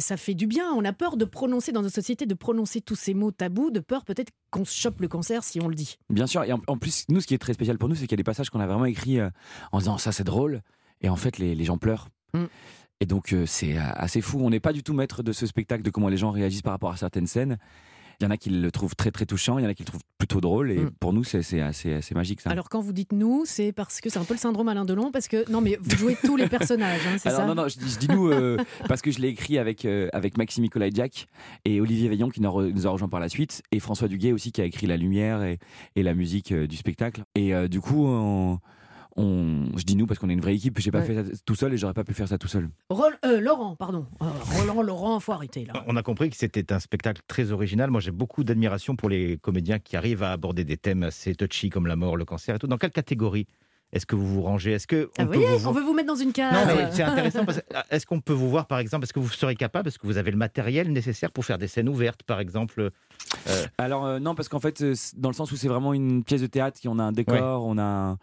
[0.00, 0.72] ça fait du bien.
[0.72, 3.80] On a peur de prononcer dans nos sociétés, de prononcer tous ces mots tabous, de
[3.80, 5.96] peur peut-être qu'on se chope le cancer si on le dit.
[6.10, 8.02] Bien sûr, et en, en plus, nous, ce qui est très spécial pour nous, c'est
[8.02, 9.30] qu'il y a des passages qu'on a vraiment écrits euh,
[9.72, 10.62] en disant ça c'est drôle,
[11.00, 12.08] et en fait les, les gens pleurent.
[12.34, 12.44] Mm.
[13.00, 14.40] Et donc euh, c'est euh, assez fou.
[14.40, 16.72] On n'est pas du tout maître de ce spectacle, de comment les gens réagissent par
[16.72, 17.58] rapport à certaines scènes.
[18.20, 19.84] Il y en a qui le trouvent très très touchant, il y en a qui
[19.84, 20.90] le trouvent plutôt drôle, et Mm.
[20.98, 22.50] pour nous c'est assez, assez magique ça.
[22.50, 25.12] Alors quand vous dites nous, c'est parce que c'est un peu le syndrome Alain Delon,
[25.12, 27.68] parce que non mais vous jouez tous les personnages, hein, c'est Alors ça non, non,
[27.68, 28.56] je dis, je dis nous euh,
[28.88, 31.26] parce que je l'ai écrit avec, euh, avec Maxime Nicolas Jack
[31.64, 34.08] et Olivier Veillon qui nous a, re- nous a rejoint par la suite et François
[34.08, 35.60] Duguay aussi qui a écrit la lumière et,
[35.94, 37.22] et la musique euh, du spectacle.
[37.36, 38.58] Et euh, du coup, on,
[39.18, 41.04] on- je dis nous parce qu'on est une vraie équipe, j'ai pas Ouais.
[41.06, 42.68] fait ça tout seul et j'aurais pas pu faire ça tout seul.
[42.88, 44.06] Rol- euh, Laurent, pardon.
[44.22, 44.26] Euh,
[44.58, 45.84] Roland, Laurent, faut arrêter là.
[45.86, 47.90] On a compris que c'était un spectacle très original.
[47.90, 51.68] Moi, j'ai beaucoup d'admiration pour les comédiens qui arrivent à aborder des thèmes assez touchy
[51.70, 52.66] comme la mort, le cancer et tout.
[52.68, 53.46] Dans quelle catégorie?
[53.92, 54.72] Est-ce que vous vous rangez?
[54.72, 56.52] Est-ce que Ah, on vous peut voyez, vous on veut vous mettre dans une case.
[56.52, 57.44] Non, mais c'est intéressant.
[57.44, 59.98] parce ah, Est-ce qu'on peut vous voir, par exemple, est-ce que vous serez capable, est-ce
[59.98, 62.90] que vous avez le matériel nécessaire pour faire des scènes ouvertes, par exemple
[63.48, 66.22] euh, Alors euh, non, parce qu'en fait, euh, dans le sens où c'est vraiment une
[66.22, 68.16] pièce de théâtre, qui on a un décor, on a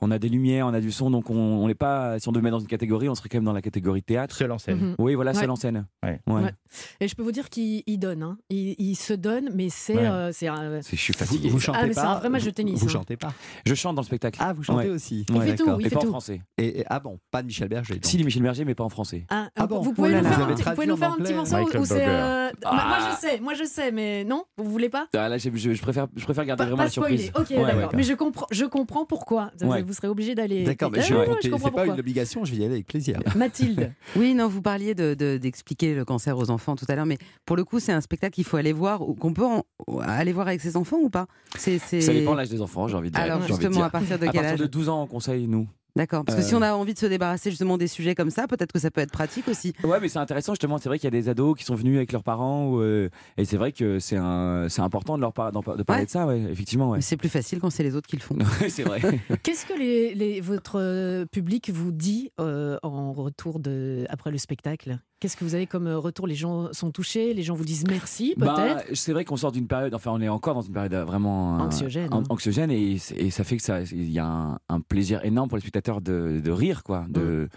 [0.00, 2.18] on a des lumières, on a du son, donc on n'est pas.
[2.18, 4.36] Si on devait mettre dans une catégorie, on serait quand même dans la catégorie théâtre.
[4.36, 4.94] Seul en scène.
[4.98, 5.50] Oui, voilà, seul Ouais.
[5.50, 5.86] en scène.
[6.02, 6.20] Ouais.
[6.26, 6.42] Ouais.
[6.42, 6.52] Ouais.
[7.00, 8.38] Et je peux vous dire qu'il il donne, hein.
[8.50, 10.06] il, il se donne, mais c'est Ouais.
[10.06, 11.48] euh, c'est Je suis fatigué.
[11.48, 12.92] Vous, vous chantez Ah, mais c'est un vrai match de tennis, Vous hein.
[12.92, 13.32] chantez pas?
[13.66, 14.38] Je chante dans le spectacle.
[14.42, 14.94] Ah, vous chantez Ouais.
[15.00, 16.08] Aussi Il fait tout, il Mais fait pas en tout.
[16.08, 16.42] français.
[16.58, 17.94] Et, et- ah bon, pas de Michel Berger.
[17.94, 18.04] donc.
[18.04, 19.24] Si, du Michel Berger, mais pas en français.
[19.28, 20.30] Ah, Ah vous- bon vous pouvez Oh là nous là.
[20.30, 22.06] faire Vous un pouvez nous en faire un petit morceau c'est.
[22.06, 22.76] euh, Burger.
[22.76, 23.10] moi- Ah.
[23.20, 25.82] je sais, moi je sais, mais non, vous voulez pas Ah, là, j'ai- je, je
[25.82, 27.26] préfère, je préfère garder Pas, vraiment pas la surprise.
[27.26, 27.44] spoiler.
[27.44, 27.74] Ok, Ouais, ouais.
[27.80, 27.92] d'accord.
[27.96, 29.50] Mais je comprends, je comprends pourquoi.
[29.62, 29.82] Ouais.
[29.82, 30.64] Vous serez obligé d'aller.
[30.64, 32.86] D'accord, mais Ah, je ouais, je C'est pas une obligation, je vais y aller avec
[32.86, 33.18] plaisir.
[33.36, 33.92] Mathilde.
[34.16, 37.18] Oui, non, vous parliez de- de- d'expliquer le cancer aux enfants tout à l'heure, mais
[37.46, 39.64] pour le coup, c'est un spectacle qu'il faut aller voir, ou qu'on peut en-
[40.02, 41.26] aller voir avec ses enfants ou pas?
[41.56, 41.70] Ça
[42.12, 43.24] dépend de l'âge des enfants, j'ai envie de dire.
[43.24, 44.58] Alors de justement, à partir de quel âge?
[44.58, 45.68] de 12 conseille, nous.
[45.96, 48.30] D'accord, parce que Euh, si on a envie de se débarrasser justement des sujets comme
[48.30, 49.72] ça, peut-être que ça peut être pratique aussi.
[49.84, 50.78] Ouais, mais c'est intéressant justement.
[50.78, 53.08] C'est vrai qu'il y a des ados qui sont venus avec leurs parents, ou, euh,
[53.36, 56.06] et c'est vrai que c'est un, c'est important de leur par- de parler Ouais.
[56.06, 56.90] de ça, ouais, effectivement.
[56.90, 56.98] Ouais.
[56.98, 58.36] Mais c'est plus facile quand c'est les autres qui le font.
[58.68, 59.00] c'est vrai.
[59.42, 64.38] Qu'est-ce que les, les- votre euh, public vous dit euh, en retour de après le
[64.38, 64.98] spectacle?
[65.20, 66.26] Qu'est-ce que vous avez comme euh, retour?
[66.26, 68.86] Les gens sont touchés, les gens vous disent merci Bah, peut-être?
[68.96, 71.56] c'est vrai qu'on sort d'une période, enfin on est encore dans une période euh, vraiment
[71.58, 72.24] euh, Anxiogène, an- hein.
[72.30, 75.56] anxiogène et, et ça fait que ça, il y a un, un plaisir énorme pour
[75.58, 77.06] les spectateurs de, de rire quoi.
[77.08, 77.48] De, Mm.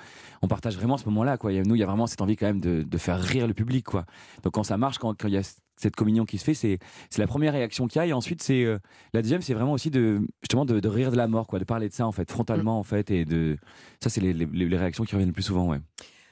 [0.41, 1.51] On partage vraiment ce moment-là quoi.
[1.51, 3.19] Il y a- Nous, il y a vraiment cette envie quand même de, de faire
[3.21, 4.05] rire le public quoi.
[4.43, 5.41] Donc quand ça marche, quand, il y a
[5.77, 6.79] cette communion qui se fait, c'est
[7.17, 8.07] la première réaction qu'il y a.
[8.07, 8.77] Et ensuite, c'est euh,
[9.13, 11.63] la deuxième, c'est vraiment aussi de justement de, de rire de la mort quoi, de
[11.63, 13.57] parler de ça en fait frontalement en fait et de
[14.01, 15.79] ça c'est les, les- les réactions qui reviennent le plus souvent ouais.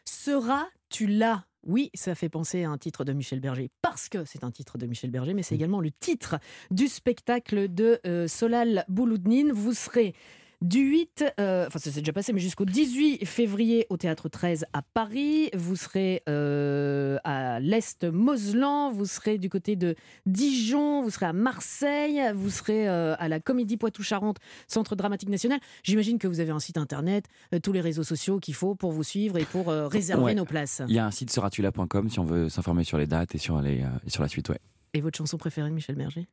[0.05, 1.45] Seras-tu là?
[1.63, 4.80] Oui, ça fait penser à un titre de Michel Berger, parce que c'est un titre
[4.80, 6.38] de Michel Berger, mais c'est également le titre
[6.72, 9.51] du spectacle de euh, Solal Bouloudnine.
[9.51, 10.15] Vous serez
[10.61, 14.65] du 8, euh, enfin ça s'est déjà passé, mais jusqu'au 18 février au Théâtre 13
[14.73, 15.49] à Paris.
[15.55, 19.95] Vous serez euh, à l'Est Moselan, vous serez du côté de
[20.27, 25.59] Dijon, vous serez à Marseille, vous serez euh, à la Comédie Poitou-Charentes, Centre Dramatique National.
[25.83, 27.25] J'imagine que vous avez un site internet,
[27.63, 30.35] tous les réseaux sociaux qu'il faut pour vous suivre et pour réserver Ouais.
[30.35, 30.83] nos places.
[30.88, 33.59] Il y a un site seratula.com si on veut s'informer sur les dates et sur
[33.61, 34.59] les et sur la suite ouais.
[34.93, 36.27] Et votre chanson préférée de Michel Berger?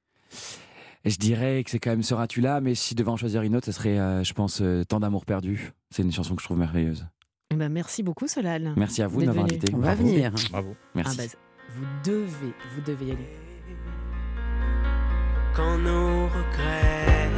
[1.05, 3.57] Je dirais que c'est quand même Seras-tu là, mais si je devais en choisir une
[3.57, 5.73] autre, ça serait, euh, je pense, euh, Tant d'amour perdu.
[5.91, 7.07] C'est une chanson que je trouve merveilleuse.
[7.55, 8.73] Ben, Merci beaucoup Solal.
[8.77, 9.73] Merci à vous de m'avoir invité.
[9.75, 10.33] On va venir.
[10.51, 10.75] Bravo.
[10.95, 11.17] Merci.
[11.21, 11.39] Ah bah,
[11.75, 13.29] vous devez, vous devez y aller.
[15.55, 17.33] quand nos regrets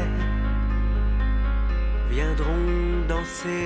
[2.11, 3.65] viendront danser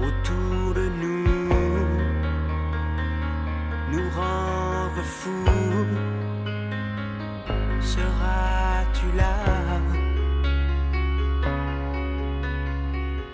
[0.00, 1.24] autour de nous,
[3.92, 6.25] nous rendre fous.
[7.94, 9.36] Seras-tu là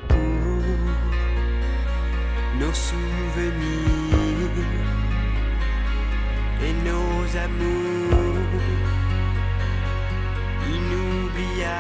[0.09, 0.63] pour
[2.61, 4.59] nos souvenirs
[6.65, 7.17] et nos
[7.47, 8.67] amours
[10.77, 11.71] inoubliables,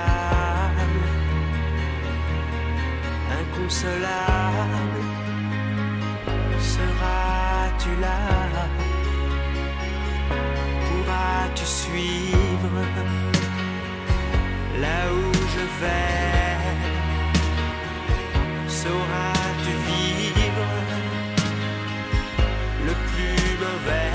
[3.40, 5.04] inconsolables?
[6.58, 8.20] Seras-tu là?
[10.88, 12.31] Pourras-tu suivre
[14.80, 16.56] là où je vais.
[18.68, 20.68] Sauras-tu vivre
[22.86, 24.14] le plus mauvais,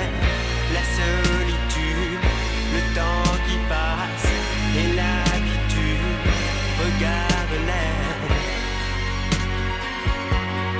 [0.74, 2.24] la solitude,
[2.76, 4.32] le temps qui passe
[4.80, 6.26] et la quiétude.
[6.84, 7.96] Regarde-les,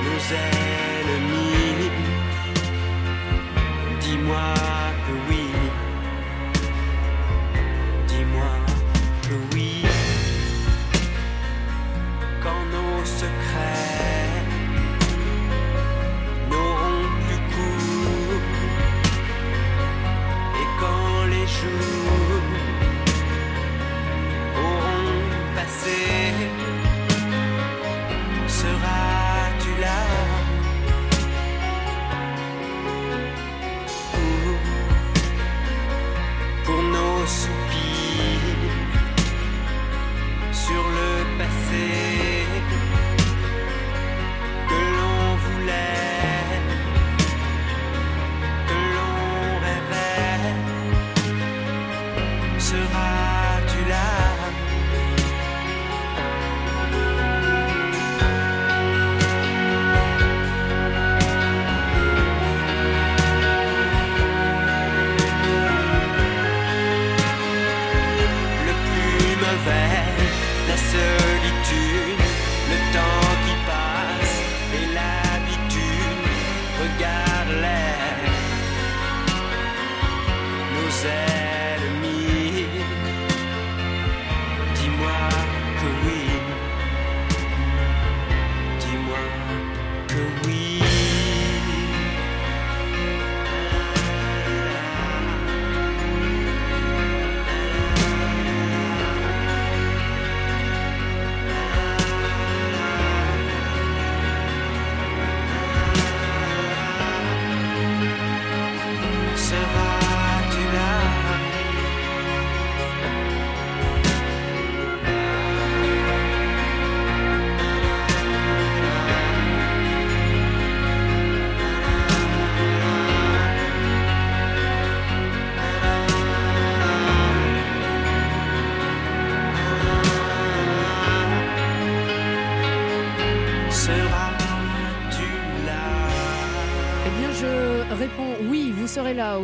[0.04, 1.90] nos ennemis.
[4.00, 4.87] Dis-moi.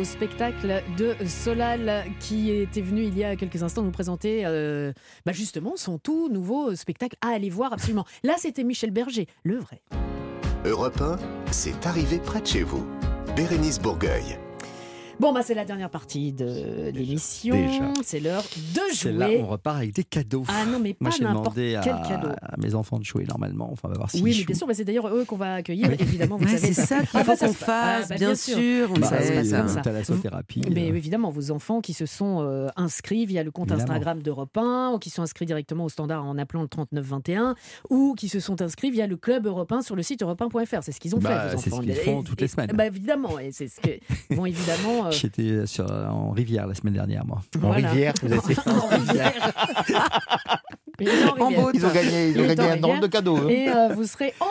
[0.05, 4.93] Spectacle de Solal qui était venu il y a quelques instants nous présenter euh,
[5.25, 8.05] bah justement son tout nouveau spectacle à aller voir absolument.
[8.23, 9.81] Là, c'était Michel Berger, le vrai.
[10.65, 11.17] Europe 1,
[11.51, 12.85] c'est arrivé près de chez vous.
[13.35, 14.39] Bérénice Bourgueil.
[15.19, 17.55] Bon, bah, c'est la dernière partie de l'émission.
[17.55, 17.93] Déjà.
[18.03, 19.41] C'est l'heure de C'est là, jouer.
[19.41, 20.43] on repart avec des cadeaux.
[20.47, 22.27] Ah non, mais Moi, pas j'ai n'importe demandé quel à, cadeau.
[22.41, 23.69] à mes enfants de jouer normalement.
[23.71, 25.55] Enfin, on va voir si Oui, mais bien sûr, bah, c'est d'ailleurs eux qu'on va
[25.55, 26.37] accueillir, évidemment.
[26.37, 28.15] Vous Ouais, savez, c'est ça qu'il Ah, faut bah, ça qu'on se- fasse, ah, bah,
[28.17, 29.07] bien sûr, on Bah
[29.67, 29.81] ça.
[29.81, 30.61] thalassothérapie.
[30.71, 30.95] Mais euh.
[30.95, 33.71] évidemment, vos enfants qui se sont euh, inscrits via le compte.
[33.71, 37.55] Instagram d'Europe 1, ou qui sont inscrits directement au standard en appelant le 3921,
[37.89, 40.83] ou qui se sont inscrits via le club Europe 1 sur le site europe1.fr.
[40.83, 41.81] C'est ce qu'ils ont fait, vos c'est ce enfants.
[41.83, 42.71] qu'ils font toutes les semaines.
[42.73, 45.04] Bah, évidemment, et c'est ce qu'ils vont évidemment.
[45.07, 47.41] Euh, J'étais sur, en rivière la semaine dernière, moi.
[47.57, 47.89] En Voilà.
[47.89, 49.33] rivière, vous fait En rivière.
[50.99, 51.71] En.
[51.73, 53.09] Ils ont gagné, ils ont un drôle de rivière.
[53.09, 53.37] cadeau.
[53.37, 53.47] hein.
[53.49, 54.45] Et euh, vous serez en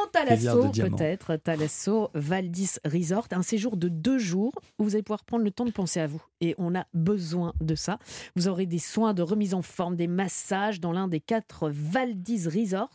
[0.72, 0.96] diamants.
[0.96, 5.50] peut-être, Thalasso Valdis Resort, un séjour de deux jours où vous allez pouvoir prendre le
[5.50, 6.22] temps de penser à vous.
[6.40, 7.98] Et on a besoin de ça.
[8.36, 12.46] Vous aurez des soins de remise en forme, des massages dans l'un des quatre Valdis
[12.46, 12.90] Resorts,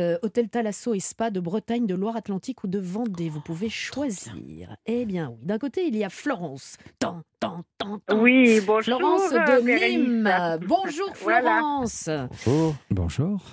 [0.00, 3.28] euh, hôtel Thalasso et Spa de Bretagne, de Loire-Atlantique ou de Vendée.
[3.28, 4.76] Vous pouvez choisir.
[4.86, 5.38] Eh bien oui.
[5.46, 6.76] D'un côté, il y a Florence.
[6.98, 8.18] Tant, tant, tant, tant.
[8.20, 9.62] Oui, bonjour, Florence de.
[9.88, 10.58] Nîmes.
[10.66, 11.10] Bonjour.
[11.16, 12.08] Florence.
[12.08, 12.75] Oh, bonjour.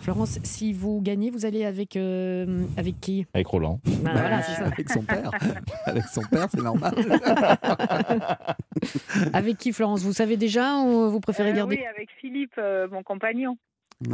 [0.02, 3.26] Florence, si vous gagnez, vous allez avec, euh, avec qui?
[3.34, 3.80] Avec Roland.
[4.02, 4.66] Voilà, c'est ça.
[4.66, 5.32] Avec son père.
[5.86, 6.94] Avec son père, c'est normal.
[9.34, 10.02] Avec qui, Florence?
[10.04, 11.78] Vous savez déjà ou vous préférez Euh, garder?
[11.78, 13.58] Oui, avec Philippe, euh, mon compagnon.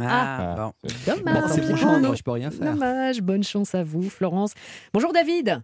[0.00, 0.72] Ah, bon.
[1.06, 1.42] Dommage.
[1.42, 2.72] Bon, c'est mon champ, moi, je peux rien faire.
[2.72, 3.22] Dommage.
[3.22, 4.52] Bonne chance à vous, Florence.
[4.92, 5.62] Bonjour, David.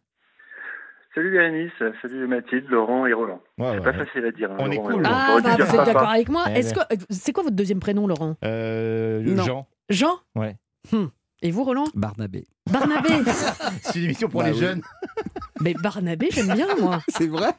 [1.16, 1.72] Salut Bérénice,
[2.02, 3.40] salut Mathilde, Laurent et Roland.
[3.56, 4.04] Ouais, c'est ouais, pas ouais.
[4.04, 4.50] facile à dire.
[4.52, 5.02] hein, On est Laurent cool.
[5.06, 6.44] Ah, bah, vous êtes d'accord avec moi.
[6.50, 6.84] Eh Est-ce ben.
[6.90, 8.36] que c'est quoi votre deuxième prénom, Laurent?
[8.44, 9.22] Euh.
[9.38, 9.66] Jean.
[9.88, 10.18] Jean?
[10.34, 10.56] Ouais.
[10.92, 11.06] Hmm.
[11.42, 11.84] Et vous, Roland?
[11.94, 12.46] Barnabé.
[12.70, 13.10] Barnabé.
[13.82, 14.60] C'est une émission pour Bah les oui.
[14.60, 14.80] jeunes.
[15.60, 17.00] Mais Barnabé, j'aime bien, moi.
[17.08, 17.50] C'est vrai?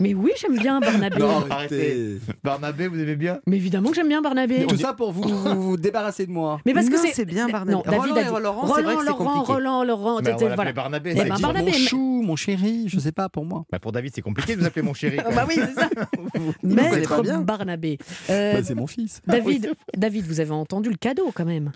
[0.00, 1.18] Mais oui, j'aime bien Barnabé.
[1.18, 2.18] Non, Arrêtez.
[2.42, 3.40] Barnabé, vous aimez bien?
[3.46, 4.66] Mais évidemment que j'aime bien Barnabé.
[4.66, 6.58] Tout ça pour vous, vous, vous débarrasser de moi.
[6.66, 7.72] Mais parce que Non, c'est c'est bien, Barnabé.
[7.76, 9.42] Non, David Roland a et dit- Laurent, c'est vrai que Laurent.
[9.42, 10.72] Roland, Laurent, Mais on voilà.
[10.72, 11.14] Barnabé.
[11.16, 11.42] C'est dit.
[11.42, 13.64] Barnabé, Mon chou, mon chéri, je sais pas pour moi.
[13.70, 15.18] Bah, pour David, c'est compliqué de vous appeler mon chéri.
[15.34, 15.88] Bah oui, c'est ça.
[16.62, 17.22] Maître.
[17.42, 17.98] Barnabé.
[18.30, 19.20] Euh, Bah, c'est mon fils.
[19.26, 21.72] David, David, vous avez entendu le cadeau quand même.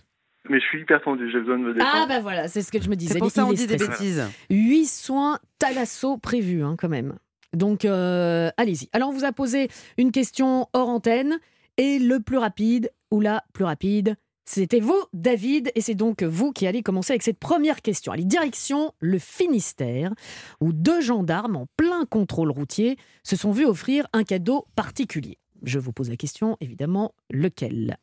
[0.49, 1.93] Mais je suis hyper tendu, j'ai besoin de me détendre.
[1.95, 3.15] Ah bah voilà, c'est ce que je me disais.
[3.15, 4.25] C'est pour ça dit des bêtises.
[4.51, 7.15] 8 soins Thalasso prévus hein, quand même.
[7.53, 8.89] Donc euh, allez-y.
[8.93, 11.39] Alors on vous a posé une question hors antenne
[11.77, 16.53] et le plus rapide ou la plus rapide, C'était vous, David, et c'est donc vous
[16.53, 18.13] qui allez commencer avec cette première question.
[18.13, 20.13] Allez, direction le Finistère,
[20.61, 25.39] où deux gendarmes en plein contrôle routier se sont vus offrir un cadeau particulier.
[25.63, 27.99] Je vous pose la question, évidemment, lequel?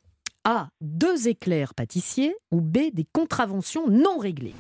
[0.46, 0.68] A.
[0.80, 2.78] Deux éclairs pâtissiers ou B.
[2.94, 4.54] Des contraventions non réglées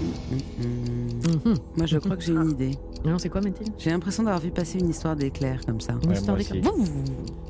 [0.00, 1.54] Mhm.
[1.76, 2.72] Moi, je crois que j'ai une idée.
[3.04, 3.72] Non, c'est quoi, Mathilde?
[3.78, 5.94] J'ai l'impression d'avoir vu passer une histoire d'éclair comme ça.
[6.02, 6.62] Une histoire d'éclair.
[6.62, 7.04] Vous, vous,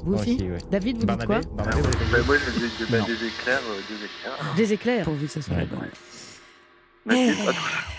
[0.05, 0.35] vous, aussi?
[0.35, 0.59] aussi, ouais.
[0.71, 1.41] David, vous dites quoi?
[1.41, 2.51] Barnabé, Barnabé, Bah, moi, je
[2.85, 3.07] dis bah, Non.
[3.07, 4.55] des éclairs, euh, des éclairs.
[4.57, 5.05] Des éclairs.
[5.05, 5.79] Pourvu que ce soit la bonne.
[5.83, 6.16] Eh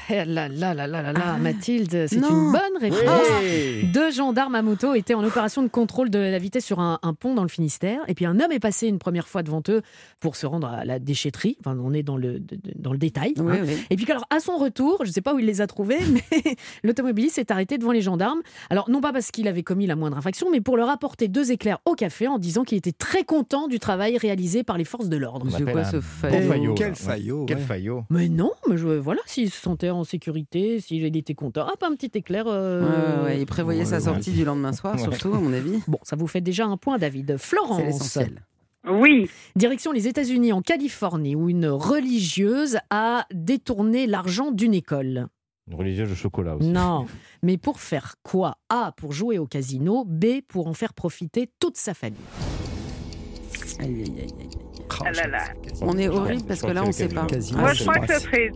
[0.10, 1.38] là là là là là là, Ah.
[1.38, 2.22] Mathilde, c'est une
[2.52, 3.02] bonne réponse.
[3.42, 3.84] Oui.
[3.94, 7.14] Deux gendarmes à moto étaient en opération de contrôle de la vitesse sur un, un
[7.14, 8.00] pont dans le Finistère.
[8.08, 9.82] Et puis un homme est passé une première fois devant eux
[10.20, 11.58] pour se rendre à la déchetterie.
[11.60, 12.42] Enfin, on est dans le,
[12.76, 13.34] dans le détail.
[13.38, 13.64] Oui, hein.
[13.66, 13.78] oui.
[13.90, 16.00] Et puis alors, à son retour, je ne sais pas où il les a trouvés,
[16.32, 18.40] mais l'automobiliste s'est arrêté devant les gendarmes.
[18.70, 21.52] Alors, non pas parce qu'il avait commis la moindre infraction, mais pour leur apporter deux
[21.52, 25.10] éclairs au café en disant qu'il était très content du travail réalisé par les forces
[25.10, 25.48] de l'ordre.
[25.50, 26.76] C'est quoi un ce bon faillot
[27.46, 28.06] Quel faillot.
[28.10, 31.68] Mais non, mais je, voilà, s'il se sentait en sécurité, s'il était content.
[31.68, 32.46] Hop, un petit éclair.
[32.48, 34.02] euh, Ouais, ouais, il prévoyait ouais, sa ouais.
[34.04, 35.02] sortie du lendemain soir, Ouais.
[35.02, 35.80] surtout, à mon avis.
[35.88, 37.36] Bon, ça vous fait déjà un point, David.
[37.38, 37.82] C'est Florence.
[37.82, 38.42] l'essentiel.
[38.90, 39.30] Oui.
[39.56, 45.28] Direction les États-Unis, en Californie, où une religieuse a détourné l'argent d'une école.
[45.70, 46.70] Une religieuse de chocolat aussi.
[46.70, 47.06] Non,
[47.44, 48.58] mais pour faire quoi?
[48.70, 52.18] A, pour jouer au casino, B, pour en faire profiter toute sa famille.
[53.80, 54.50] Aïe, aïe, aïe, aïe.
[55.06, 55.44] Ah là là.
[55.82, 57.28] On est horrible parce que là, c'est on le sait pas.
[57.58, 58.52] Moi, je c'est crois que ce serait.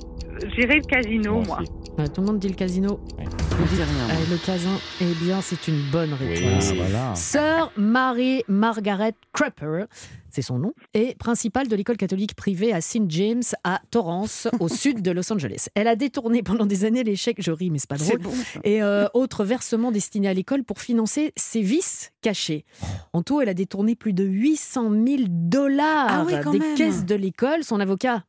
[0.56, 1.60] J'irai le casino, Moi moi.
[2.00, 3.00] Euh, tout le monde dit le casino.
[3.20, 3.86] On dit rien.
[4.10, 6.70] Euh, le casin, eh bien, c'est une bonne réponse.
[6.72, 6.78] Oui.
[6.78, 7.14] voilà.
[7.16, 9.86] Sœur Mary Margaret Crupper,
[10.30, 13.04] c'est son nom, est principale de l'école catholique privée à St.
[13.10, 15.68] James à Torrance, au sud de Los Angeles.
[15.76, 18.32] Elle a détourné pendant des années les chèques, je ris, mais c'est pas drôle, bon.
[18.64, 22.66] et euh, autres versements destinés à l'école pour financer ses vices cachés.
[23.14, 26.76] En tout, elle a détourné plus de 800 000 dollars Ah oui, des même.
[26.78, 27.64] caisses de l'école.
[27.64, 28.24] Son avocat,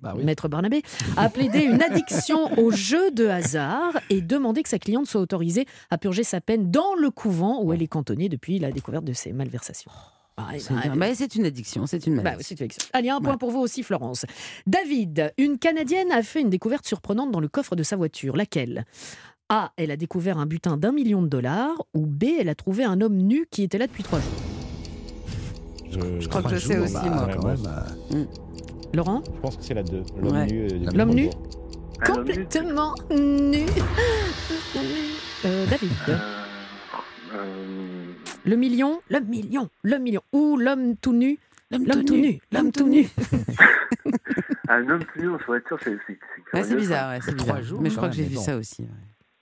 [0.00, 0.24] Bah oui.
[0.24, 0.82] Maître Barnabé,
[1.16, 5.66] a plaidé une addiction au jeu de hasard et demandé que sa cliente soit autorisée
[5.90, 9.12] à purger sa peine dans le couvent où elle est cantonnée depuis la découverte de
[9.12, 9.90] ses malversations.
[10.38, 10.96] Ah, C'est bien.
[10.96, 12.54] Bah, c'est une addiction, c'est une bah, maladie.
[12.60, 12.68] une.
[12.92, 14.26] Allez, un point pour vous aussi, Florence.
[14.66, 18.36] David, une Canadienne a fait une découverte surprenante dans le coffre de sa voiture.
[18.36, 18.84] Laquelle?
[19.48, 19.72] A.
[19.78, 21.82] Elle a découvert un butin d'un million de dollars.
[21.94, 22.24] Ou B.
[22.38, 24.28] Elle a trouvé un homme nu qui était là depuis trois jours?
[25.90, 27.28] Je, Je crois que je sais aussi, bah, moi.
[27.34, 27.66] quand même,
[28.12, 28.24] euh,
[28.94, 30.02] Laurent Je pense que c'est la 2.
[30.20, 30.46] L'homme Ouais.
[30.46, 30.60] nu.
[30.64, 31.42] euh, du L'homme nu bonjour.
[32.00, 32.34] Un homme nu.
[32.34, 33.64] Complètement nu.
[35.44, 35.90] Euh, David.
[36.08, 36.18] Euh,
[37.34, 38.04] euh,
[38.44, 40.20] Le million, le million, le million.
[40.32, 41.38] Ou l'homme tout nu,
[41.70, 43.06] l'homme tout nu, l'homme tout nu.
[44.68, 47.62] un homme tout nu en voiture, c'est c'est- bizarre, ouais, c'est Trois bizarre.
[47.62, 48.86] jours, Mais je crois que j'ai vu ça aussi.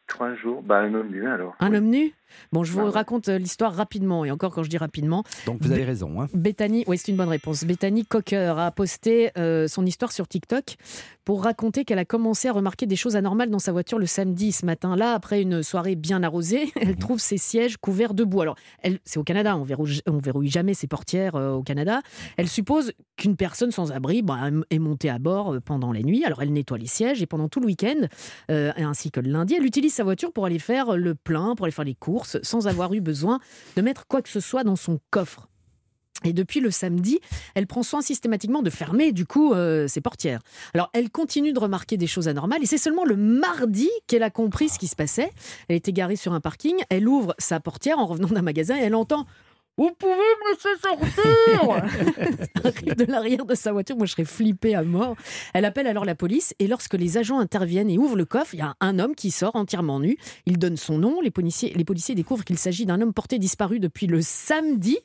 [0.06, 0.62] Trois jours.
[0.62, 1.54] Bah, un homme nu, alors.
[1.60, 2.12] Un homme nu
[2.52, 5.24] Bon, je vous Bah raconte euh, l'histoire rapidement, et encore quand je dis rapidement.
[5.47, 6.20] Donc vous avez raison.
[6.20, 6.28] Hein.
[6.35, 7.65] Bethany, oui, c'est une bonne réponse.
[7.65, 10.77] Bethany Cocker a posté euh, son histoire sur TikTok
[11.24, 14.52] pour raconter qu'elle a commencé à remarquer des choses anormales dans sa voiture le samedi
[14.52, 16.73] ce matin-là, après une soirée bien arrosée.
[16.81, 18.43] Elle trouve ses sièges couverts de boue.
[18.43, 18.56] Alors,
[19.05, 22.02] c'est au Canada, on verrouille, on verrouille jamais ses portières euh, au Canada.
[22.36, 26.24] Elle suppose qu'une personne sans abri bah, est montée à bord pendant la nuit.
[26.24, 28.06] Alors, elle nettoie les sièges et pendant tout le week-end,
[28.51, 31.65] euh, ainsi que le lundi, elle utilise sa voiture pour aller faire le plein, pour
[31.65, 33.40] aller faire les courses, sans avoir eu besoin
[33.76, 35.48] de mettre quoi que ce soit dans son coffre.
[36.24, 37.20] Et depuis le samedi,
[37.55, 40.40] elle prend soin systématiquement de fermer du coup euh, ses portières.
[40.72, 44.30] Alors elle continue de remarquer des choses anormales et c'est seulement le mardi qu'elle a
[44.30, 45.30] compris ce qui se passait.
[45.68, 48.82] Elle était garée sur un parking, elle ouvre sa portière en revenant d'un magasin et
[48.82, 49.26] elle entend
[49.76, 53.96] vous pouvez me laisser sortir de l'arrière de sa voiture.
[53.96, 55.16] Moi, je serais flippée à mort.
[55.52, 58.59] Elle appelle alors la police et lorsque les agents interviennent et ouvrent le coffre, il
[58.59, 60.16] y a un homme qui sort entièrement nu.
[60.46, 61.20] Il donne son nom.
[61.20, 64.98] Les policiers, les policiers découvrent qu'il s'agit d'un homme porté disparu depuis le samedi.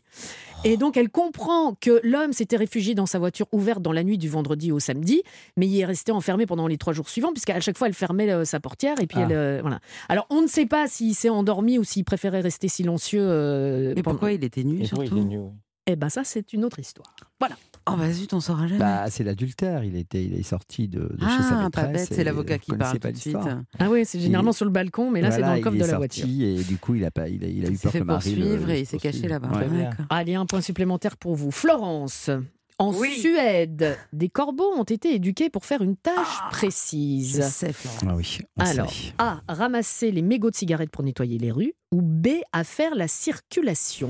[0.65, 4.17] Et donc, elle comprend que l'homme s'était réfugié dans sa voiture ouverte dans la nuit
[4.17, 5.23] du vendredi au samedi,
[5.55, 8.29] mais il est resté enfermé pendant les trois jours suivants, puisqu'à chaque fois, elle fermait
[8.29, 8.99] euh, sa portière.
[8.99, 9.27] Et puis, Ah.
[9.29, 9.79] elle, euh, voilà.
[10.09, 13.21] Alors, on ne sait pas s'il s'est endormi ou s'il préférait rester silencieux.
[13.23, 15.49] euh, Mais pendant- pourquoi il était nu, Et pourquoi il surtout est nu, oui.
[15.91, 17.15] Eh ben, ça, c'est une autre histoire.
[17.39, 17.55] Voilà.
[17.89, 18.77] Oh bah zut, on saura jamais.
[18.79, 19.83] Bah, c'est l'adultère.
[19.83, 21.71] Il était, il est sorti de, de chez sa ah, maîtresse.
[21.85, 23.33] pas bête, c'est l'avocat qui parle pas tout de suite.
[23.35, 23.61] l'histoire.
[23.79, 25.79] Ah oui, c'est généralement Il- sur le balcon, mais là, c'est dans le coffre il
[25.79, 26.47] de est la sorti voiture.
[26.61, 27.99] Et du coup, il a, pas, il a, il a eu Il s'est peur fait
[28.01, 29.49] que Marie le- poursuivre le et il s'est caché là-bas.
[29.57, 29.89] Ouais.
[30.11, 31.49] Allez, un point supplémentaire pour vous.
[31.49, 32.29] Florence,
[32.77, 33.09] en Oui.
[33.19, 36.13] Suède, des corbeaux ont été éduqués pour faire une tâche
[36.51, 37.41] Je précise.
[37.47, 37.97] sais, Florent.
[38.13, 39.13] Ah oui, on Alors, sait.
[39.17, 39.41] A.
[39.47, 41.73] Ramasser les mégots de cigarettes pour nettoyer les rues.
[41.91, 42.27] Ou B.
[42.53, 44.09] À faire la circulation.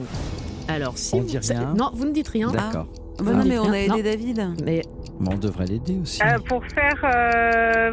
[0.69, 1.25] Alors, si On vous...
[1.27, 1.73] dit rien.
[1.77, 2.51] Non, vous ne dites rien.
[2.51, 2.87] D'accord.
[3.19, 3.97] Ah bah non, mais dites on a aidé Non.
[4.03, 4.47] David.
[4.63, 4.81] Mais
[5.19, 6.21] Mais on devrait l'aider aussi.
[6.23, 6.95] Euh, pour faire.
[7.03, 7.91] euh,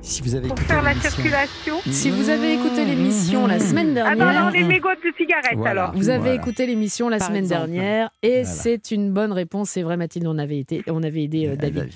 [0.00, 1.74] Si vous avez Pour écouté faire la l'émission- circulation.
[1.90, 4.34] Si vous avez écouté l'émission la semaine Ah dernière.
[4.40, 5.82] non, non, les mégots de cigarettes Voilà.
[5.84, 5.94] alors.
[5.94, 6.34] Vous avez Voilà.
[6.36, 7.66] écouté l'émission la Par semaine exemple.
[7.70, 8.44] dernière et Voilà.
[8.46, 9.70] c'est une bonne réponse.
[9.70, 11.74] C'est vrai, Mathilde, on avait, été, on avait aidé euh, Ah, David.
[11.80, 11.92] David.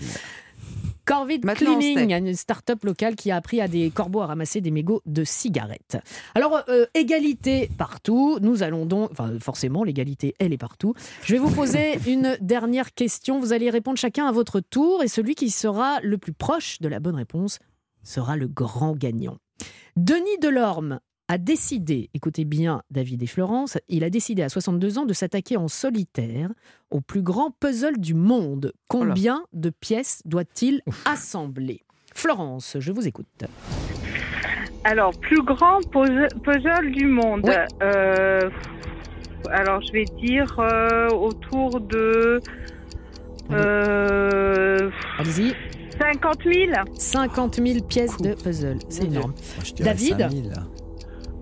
[1.04, 4.70] Corvid Maintenant, Cleaning, une start-up locale qui a appris à des corbeaux à ramasser des
[4.70, 5.98] mégots de cigarettes.
[6.34, 8.38] Alors, euh, égalité partout.
[8.40, 10.94] Nous allons donc, enfin, forcément, l'égalité, elle est partout.
[11.24, 13.40] Je vais vous poser une dernière question.
[13.40, 16.88] Vous allez répondre chacun à votre tour et celui qui sera le plus proche de
[16.88, 17.58] la bonne réponse
[18.04, 19.38] sera le grand gagnant.
[19.96, 25.04] Denis Delorme a décidé, écoutez bien David et Florence, il a décidé à 62 ans
[25.04, 26.50] de s'attaquer en solitaire
[26.90, 28.72] au plus grand puzzle du monde.
[28.88, 31.82] Combien de pièces doit-il assembler?
[32.14, 33.44] Florence, je vous écoute.
[34.84, 37.50] Alors, plus grand puzzle du monde.
[37.82, 38.50] Euh,
[39.50, 42.40] alors, je vais dire euh, autour de
[43.50, 45.54] euh, Allez-y.
[46.00, 46.72] 50 000.
[46.94, 49.32] 50 000 pièces de puzzle, c'est énorme.
[49.32, 50.52] Moi, je dirais David 5000.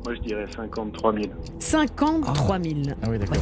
[0.05, 1.27] Moi, je dirais 53 000.
[1.59, 2.75] 53 000.
[3.03, 3.37] Ah oui, d'accord.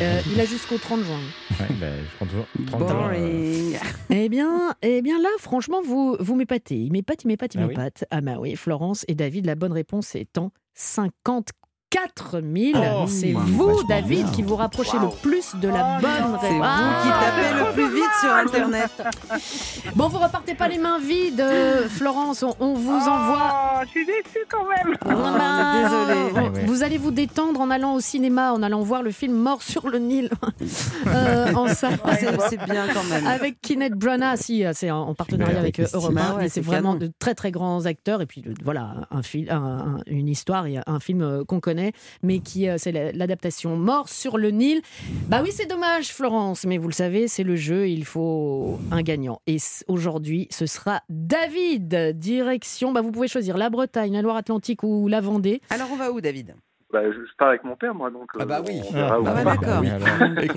[0.00, 1.16] Euh, il a jusqu'au 30 juin.
[1.58, 3.78] Ouais, bah, je prends toujours 30 ans, euh, Boring.
[4.10, 6.76] Eh bien, eh bien là, franchement, vous, vous m'épatez.
[6.76, 8.04] Il m'épate, il m'épate, il Ah oui m'épate.
[8.10, 11.54] Ah bah oui, Florence et David, la bonne réponse étant 54
[11.92, 12.78] 000.
[12.78, 14.32] Oh, c'est vous, David, bien.
[14.32, 16.66] qui vous rapprochez le plus de la bonne C'est réponse.
[16.66, 18.90] vous qui tapez le plus vite sur Internet.
[19.94, 22.42] Bon, vous repartez pas les mains vides, euh, Florence.
[22.42, 23.52] On, on vous envoie.
[23.52, 24.96] Oh, je suis déçue quand même.
[25.00, 26.20] Ah bah, désolé.
[26.20, 26.64] on- Ouais, ouais.
[26.66, 29.88] Vous allez vous détendre en allant au cinéma, en allant voir le film Mort sur
[29.88, 30.30] le Nil
[31.06, 31.98] euh, en salle.
[32.04, 33.26] Ah, c'est- C'est bien quand même.
[33.26, 36.44] Avec Kenneth Branagh, si, euh, c'est en en partenariat avec avec euh, Europe 1, ouais,
[36.46, 37.06] et c'est c'est vraiment canon.
[37.06, 38.20] de très très grands acteurs.
[38.20, 41.77] Et puis voilà, un fil, un- un- une histoire et un film qu'on connaît,
[42.22, 44.80] mais qui euh, c'est la- l'adaptation Mort sur le Nil.
[45.28, 49.02] Bah oui, c'est dommage, Florence, mais vous le savez, c'est le jeu, il faut un
[49.02, 49.40] gagnant.
[49.46, 49.56] Et
[49.88, 52.12] aujourd'hui, ce sera David.
[52.18, 55.60] Direction, bah vous pouvez choisir la Bretagne, la Loire-Atlantique ou la Vendée.
[55.70, 56.54] Alors on va où, David?
[56.90, 58.30] Bah, je, je pars avec mon père, moi, donc.
[58.40, 58.80] Ah bah oui.
[58.90, 59.80] verra où Ah bah d'accord.
[59.82, 59.88] Oui,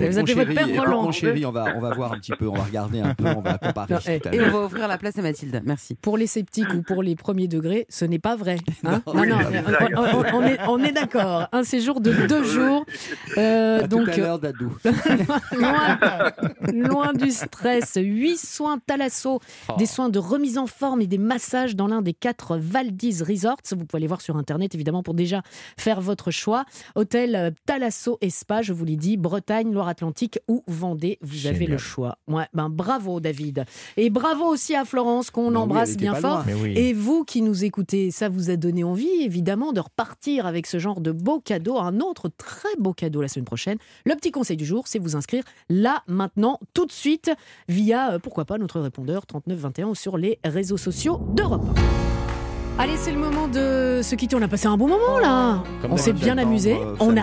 [0.08, 1.02] Vous mon chéri, père Roland.
[1.02, 3.26] Mon chéri, on va, on va voir un petit peu, on va regarder un peu,
[3.26, 5.60] on va comparer Non, tout à Et on va offrir la place à Mathilde.
[5.66, 5.94] Merci.
[5.96, 8.56] Pour les sceptiques ou pour les premiers degrés, ce n'est pas vrai.
[8.84, 9.02] hein.
[9.06, 9.94] Non, non, oui, non, on, blague.
[9.94, 11.48] on- on est, on est d'accord.
[11.52, 12.86] Un séjour de deux jours.
[13.36, 14.74] Euh, À donc, tout à l'heure, Dadou.
[15.52, 15.98] loin,
[16.72, 17.98] loin du stress.
[18.00, 19.74] Huit soins Thalasso, Oh.
[19.78, 23.58] des soins de remise en forme et des massages dans l'un des quatre Valdis Resorts.
[23.72, 25.42] Vous pouvez aller voir sur Internet, évidemment, pour déjà
[25.76, 26.64] faire votre choix.
[26.94, 31.18] Hôtel euh, Thalasso et Spa, je vous l'ai dit, Bretagne, Loire-Atlantique ou Vendée.
[31.20, 32.18] Vous avez le choix.
[32.28, 33.64] Ouais, ben, bravo, David.
[33.96, 36.44] Et bravo aussi à Florence, qu'on oui, embrasse bien fort.
[36.60, 36.72] oui.
[36.76, 40.78] Et vous qui nous écoutez, ça vous a donné envie, évidemment, de repartir avec ce
[40.78, 41.78] genre de beau cadeau.
[41.78, 43.78] Un autre très beau cadeau la semaine prochaine.
[44.04, 47.30] Le petit conseil du jour, c'est vous inscrire là, maintenant, tout de suite,
[47.68, 51.62] via, euh, pourquoi pas, notre répondeur 3921 ou sur les réseaux sociaux d'Europe.
[52.78, 54.34] Allez, c'est le moment de se quitter.
[54.34, 55.62] On a passé un bon moment là.
[55.82, 56.72] Comme on s'est bien amusé.
[56.74, 57.22] euh, On a,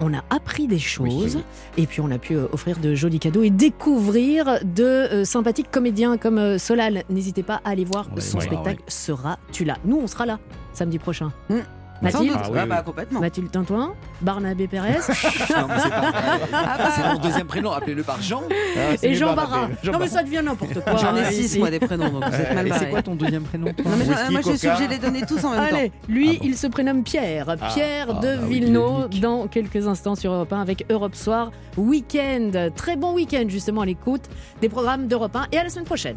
[0.00, 1.36] on a appris des choses.
[1.36, 1.42] Oui.
[1.76, 5.70] Et puis on a pu euh, offrir de jolis cadeaux et découvrir de euh, sympathiques
[5.70, 7.02] comédiens comme euh, Solal.
[7.10, 8.44] N'hésitez pas à aller voir Ouais, son ouais.
[8.44, 9.76] spectacle Sera tu là.
[9.84, 10.38] Nous, on sera là
[10.72, 11.32] samedi prochain.
[11.48, 11.60] Hmm.
[12.02, 12.42] Mathilde Sans doute.
[12.44, 12.68] Ah oui, Ah oui.
[12.68, 13.20] bah complètement.
[13.20, 16.38] Mathilde Tintoin Barnabé Pérez Non, mais c'est pas vrai.
[16.52, 18.42] Ah bah, C'est mon deuxième prénom, appelez-le par Jean.
[18.50, 19.34] Ah, et Jean.
[19.34, 19.68] Barra.
[19.84, 20.96] Non mais ça devient n'importe quoi.
[20.96, 23.42] J'en ai hein, six, moi, des prénoms, donc vous êtes mal c'est quoi ton deuxième
[23.44, 25.68] prénom toi Non, mais Whisky, moi, je suis obligée de les donner tous en même
[25.68, 25.76] temps.
[25.76, 26.48] Allez, lui, Ah bon.
[26.48, 27.46] il se prénomme Pierre.
[27.48, 27.56] Ah.
[27.72, 31.50] Pierre Ah, de bah oui, Villeneuve, dans quelques instants sur Europe 1 avec Europe Soir
[31.76, 32.50] Week-end.
[32.76, 34.22] Très bon week-end, justement, à l'écoute
[34.60, 36.16] des programmes d'Europe 1 et à la semaine prochaine.